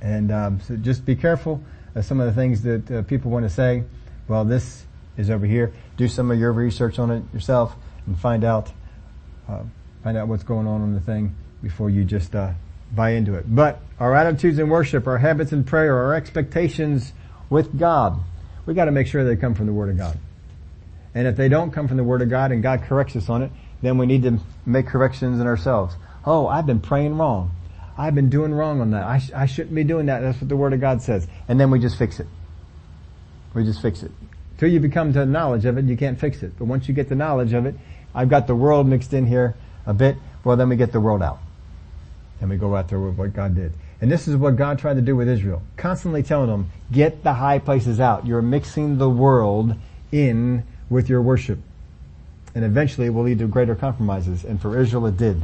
And 0.00 0.30
um, 0.30 0.60
so 0.60 0.76
just 0.76 1.04
be 1.04 1.16
careful 1.16 1.60
of 1.96 2.04
some 2.04 2.20
of 2.20 2.26
the 2.26 2.32
things 2.32 2.62
that 2.62 2.90
uh, 2.90 3.02
people 3.02 3.32
want 3.32 3.44
to 3.44 3.50
say. 3.50 3.82
Well, 4.28 4.44
this 4.44 4.84
is 5.16 5.30
over 5.30 5.46
here. 5.46 5.72
Do 5.96 6.08
some 6.08 6.30
of 6.30 6.38
your 6.38 6.52
research 6.52 6.98
on 6.98 7.10
it 7.10 7.22
yourself 7.32 7.74
and 8.06 8.18
find 8.18 8.44
out 8.44 8.70
uh, 9.48 9.62
find 10.02 10.16
out 10.16 10.28
what's 10.28 10.42
going 10.42 10.66
on 10.66 10.80
on 10.80 10.94
the 10.94 11.00
thing 11.00 11.34
before 11.62 11.90
you 11.90 12.04
just 12.04 12.34
uh, 12.34 12.52
buy 12.94 13.10
into 13.10 13.34
it. 13.34 13.44
But 13.54 13.80
our 13.98 14.14
attitudes 14.14 14.58
in 14.58 14.68
worship, 14.68 15.06
our 15.06 15.18
habits 15.18 15.52
in 15.52 15.64
prayer, 15.64 15.96
our 15.96 16.14
expectations 16.14 17.12
with 17.50 17.78
God, 17.78 18.18
we 18.66 18.74
gotta 18.74 18.90
make 18.90 19.06
sure 19.06 19.24
they 19.24 19.36
come 19.36 19.54
from 19.54 19.66
the 19.66 19.72
Word 19.72 19.90
of 19.90 19.98
God. 19.98 20.18
And 21.14 21.26
if 21.26 21.36
they 21.36 21.48
don't 21.48 21.70
come 21.70 21.86
from 21.86 21.96
the 21.96 22.04
Word 22.04 22.22
of 22.22 22.30
God 22.30 22.50
and 22.50 22.62
God 22.62 22.82
corrects 22.82 23.16
us 23.16 23.28
on 23.28 23.42
it, 23.42 23.50
then 23.82 23.98
we 23.98 24.06
need 24.06 24.22
to 24.22 24.40
make 24.66 24.86
corrections 24.86 25.40
in 25.40 25.46
ourselves. 25.46 25.94
Oh, 26.24 26.46
I've 26.46 26.66
been 26.66 26.80
praying 26.80 27.16
wrong. 27.16 27.54
I've 27.96 28.14
been 28.14 28.30
doing 28.30 28.52
wrong 28.52 28.80
on 28.80 28.90
that. 28.90 29.04
I, 29.04 29.18
sh- 29.18 29.30
I 29.34 29.46
shouldn't 29.46 29.74
be 29.74 29.84
doing 29.84 30.06
that. 30.06 30.20
That's 30.20 30.40
what 30.40 30.48
the 30.48 30.56
Word 30.56 30.72
of 30.72 30.80
God 30.80 31.02
says. 31.02 31.28
And 31.46 31.60
then 31.60 31.70
we 31.70 31.78
just 31.78 31.96
fix 31.96 32.18
it. 32.18 32.26
We 33.54 33.64
just 33.64 33.80
fix 33.80 34.02
it. 34.02 34.10
Till 34.58 34.68
you 34.68 34.80
become 34.80 35.12
to 35.12 35.26
knowledge 35.26 35.64
of 35.64 35.78
it, 35.78 35.84
you 35.84 35.96
can't 35.96 36.18
fix 36.18 36.42
it. 36.42 36.58
But 36.58 36.66
once 36.66 36.88
you 36.88 36.94
get 36.94 37.08
the 37.08 37.14
knowledge 37.14 37.52
of 37.52 37.66
it, 37.66 37.74
I've 38.14 38.28
got 38.28 38.46
the 38.46 38.54
world 38.54 38.86
mixed 38.86 39.12
in 39.12 39.26
here 39.26 39.54
a 39.86 39.94
bit, 39.94 40.16
well 40.44 40.56
then 40.56 40.68
we 40.68 40.76
get 40.76 40.92
the 40.92 41.00
world 41.00 41.22
out 41.22 41.38
and 42.40 42.50
we 42.50 42.56
go 42.56 42.74
out 42.76 42.88
there 42.88 43.00
with 43.00 43.16
what 43.16 43.32
God 43.32 43.54
did. 43.54 43.72
And 44.00 44.10
this 44.10 44.28
is 44.28 44.36
what 44.36 44.56
God 44.56 44.78
tried 44.78 44.94
to 44.94 45.00
do 45.00 45.16
with 45.16 45.28
Israel. 45.28 45.62
Constantly 45.76 46.22
telling 46.22 46.48
them, 46.48 46.70
get 46.92 47.22
the 47.22 47.32
high 47.32 47.58
places 47.58 48.00
out. 48.00 48.26
You're 48.26 48.42
mixing 48.42 48.98
the 48.98 49.08
world 49.08 49.74
in 50.12 50.62
with 50.90 51.08
your 51.08 51.22
worship. 51.22 51.58
And 52.54 52.64
eventually 52.64 53.06
it 53.06 53.10
will 53.10 53.22
lead 53.22 53.38
to 53.38 53.46
greater 53.46 53.74
compromises. 53.74 54.44
And 54.44 54.60
for 54.60 54.78
Israel 54.78 55.06
it 55.06 55.16
did. 55.16 55.42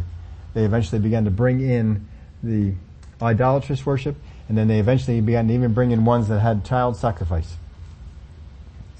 They 0.53 0.65
eventually 0.65 1.01
began 1.01 1.25
to 1.25 1.31
bring 1.31 1.61
in 1.61 2.07
the 2.43 2.75
idolatrous 3.23 3.85
worship, 3.85 4.17
and 4.49 4.57
then 4.57 4.69
they 4.69 4.79
eventually 4.79 5.21
began 5.21 5.49
to 5.49 5.55
even 5.55 5.73
bring 5.73 5.91
in 5.91 6.05
ones 6.05 6.29
that 6.29 6.41
had 6.41 6.65
child 6.65 6.97
sacrifice. 6.97 7.55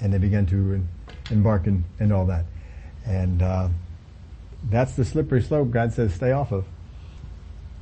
And 0.01 0.11
they 0.11 0.17
began 0.17 0.45
to 0.47 0.83
embark 1.29 1.67
in, 1.67 1.85
in 1.99 2.11
all 2.11 2.25
that. 2.25 2.45
And 3.05 3.41
uh, 3.41 3.69
that's 4.69 4.93
the 4.93 5.05
slippery 5.05 5.41
slope 5.41 5.71
God 5.71 5.93
says 5.93 6.13
stay 6.13 6.31
off 6.31 6.51
of 6.51 6.65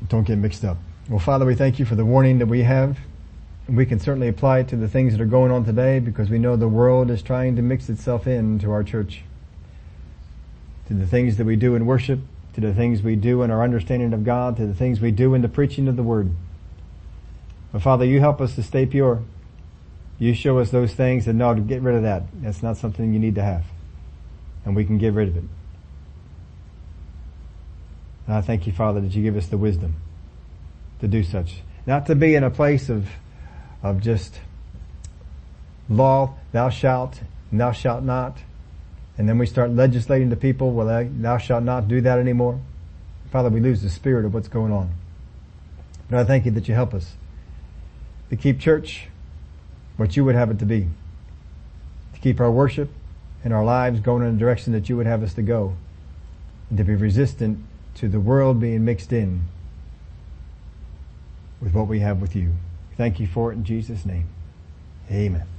don't 0.08 0.26
get 0.26 0.38
mixed 0.38 0.64
up. 0.64 0.78
Well, 1.10 1.20
Father, 1.20 1.46
we 1.46 1.56
thank 1.56 1.80
you 1.80 1.86
for 1.86 1.96
the 1.96 2.06
warning 2.06 2.40
that 2.40 2.48
we 2.48 2.64
have. 2.64 2.98
We 3.68 3.86
can 3.86 4.00
certainly 4.00 4.28
apply 4.28 4.60
it 4.60 4.68
to 4.70 4.76
the 4.76 4.88
things 4.88 5.14
that 5.14 5.22
are 5.22 5.28
going 5.28 5.52
on 5.52 5.66
today 5.66 6.00
because 6.00 6.30
we 6.30 6.40
know 6.40 6.56
the 6.56 6.68
world 6.68 7.12
is 7.12 7.22
trying 7.22 7.56
to 7.58 7.62
mix 7.62 7.90
itself 7.90 8.26
into 8.26 8.72
our 8.72 8.84
church. 8.84 9.24
To 10.88 10.94
the 10.94 11.06
things 11.06 11.38
that 11.38 11.46
we 11.46 11.56
do 11.56 11.76
in 11.76 11.86
worship, 11.86 12.20
to 12.54 12.62
the 12.62 12.74
things 12.74 13.02
we 13.02 13.16
do 13.16 13.44
in 13.44 13.52
our 13.52 13.64
understanding 13.64 14.14
of 14.14 14.24
God, 14.24 14.58
to 14.58 14.66
the 14.66 14.74
things 14.74 15.00
we 15.00 15.12
do 15.12 15.34
in 15.36 15.42
the 15.42 15.50
preaching 15.50 15.88
of 15.88 15.96
the 15.96 16.04
Word. 16.04 16.32
But 17.72 17.84
Father, 17.84 18.06
you 18.06 18.20
help 18.20 18.42
us 18.42 18.56
to 18.56 18.64
stay 18.64 18.88
pure. 18.88 19.22
You 20.20 20.34
show 20.34 20.60
us 20.60 20.70
those 20.70 20.94
things 20.94 21.28
and 21.28 21.40
no, 21.40 21.56
get 21.56 21.82
rid 21.82 21.96
of 21.96 22.04
that. 22.04 22.24
That's 22.42 22.62
not 22.62 22.76
something 22.76 23.14
you 23.14 23.20
need 23.20 23.36
to 23.36 23.44
have. 23.44 23.64
And 24.66 24.76
we 24.76 24.84
can 24.84 24.98
get 24.98 25.14
rid 25.14 25.30
of 25.30 25.38
it. 25.38 25.44
And 28.28 28.36
I 28.36 28.42
thank 28.42 28.68
you, 28.68 28.74
Father, 28.74 29.00
that 29.00 29.16
you 29.16 29.24
give 29.24 29.38
us 29.38 29.48
the 29.48 29.58
wisdom 29.58 29.96
to 31.00 31.08
do 31.08 31.24
such. 31.24 31.62
Not 31.88 32.06
to 32.08 32.16
be 32.16 32.36
in 32.36 32.44
a 32.44 32.52
place 32.52 32.90
of, 32.90 33.08
of 33.82 34.02
just 34.02 34.40
law, 35.90 36.36
thou 36.52 36.70
shalt, 36.70 37.22
thou 37.52 37.72
shalt 37.72 38.04
not. 38.04 38.38
And 39.18 39.28
then 39.28 39.38
we 39.38 39.46
start 39.46 39.72
legislating 39.72 40.30
to 40.30 40.36
people, 40.36 40.72
well, 40.72 41.10
thou 41.10 41.38
shalt 41.38 41.64
not 41.64 41.88
do 41.88 42.02
that 42.02 42.20
anymore. 42.20 42.60
Father, 43.32 43.50
we 43.50 43.62
lose 43.62 43.82
the 43.82 43.90
spirit 43.90 44.26
of 44.26 44.34
what's 44.34 44.48
going 44.50 44.74
on. 44.74 44.92
But 46.10 46.20
I 46.20 46.24
thank 46.26 46.46
you 46.46 46.52
that 46.52 46.68
you 46.68 46.74
help 46.74 46.94
us 46.94 47.14
to 48.30 48.36
keep 48.36 48.60
church 48.60 49.08
what 50.00 50.16
you 50.16 50.24
would 50.24 50.36
have 50.36 50.50
it 50.50 50.58
to 50.60 50.66
be. 50.66 50.88
To 52.14 52.20
keep 52.22 52.40
our 52.40 52.50
worship 52.50 52.90
and 53.44 53.54
our 53.54 53.66
lives 53.66 54.00
going 54.00 54.24
in 54.24 54.34
the 54.34 54.40
direction 54.40 54.72
that 54.72 54.88
you 54.88 54.96
would 54.96 55.06
have 55.06 55.22
us 55.22 55.34
to 55.34 55.42
go. 55.42 55.76
And 56.70 56.78
to 56.78 56.86
be 56.86 56.96
resistant 56.96 57.60
to 57.96 58.08
the 58.08 58.20
world 58.20 58.62
being 58.62 58.86
mixed 58.86 59.12
in 59.12 59.42
with 61.60 61.74
what 61.74 61.88
we 61.88 62.00
have 62.00 62.22
with 62.22 62.34
you. 62.34 62.54
Thank 62.96 63.20
you 63.20 63.28
for 63.28 63.52
it 63.52 63.56
in 63.56 63.66
Jesus' 63.66 64.06
name. 64.06 64.28
Amen. 65.12 65.59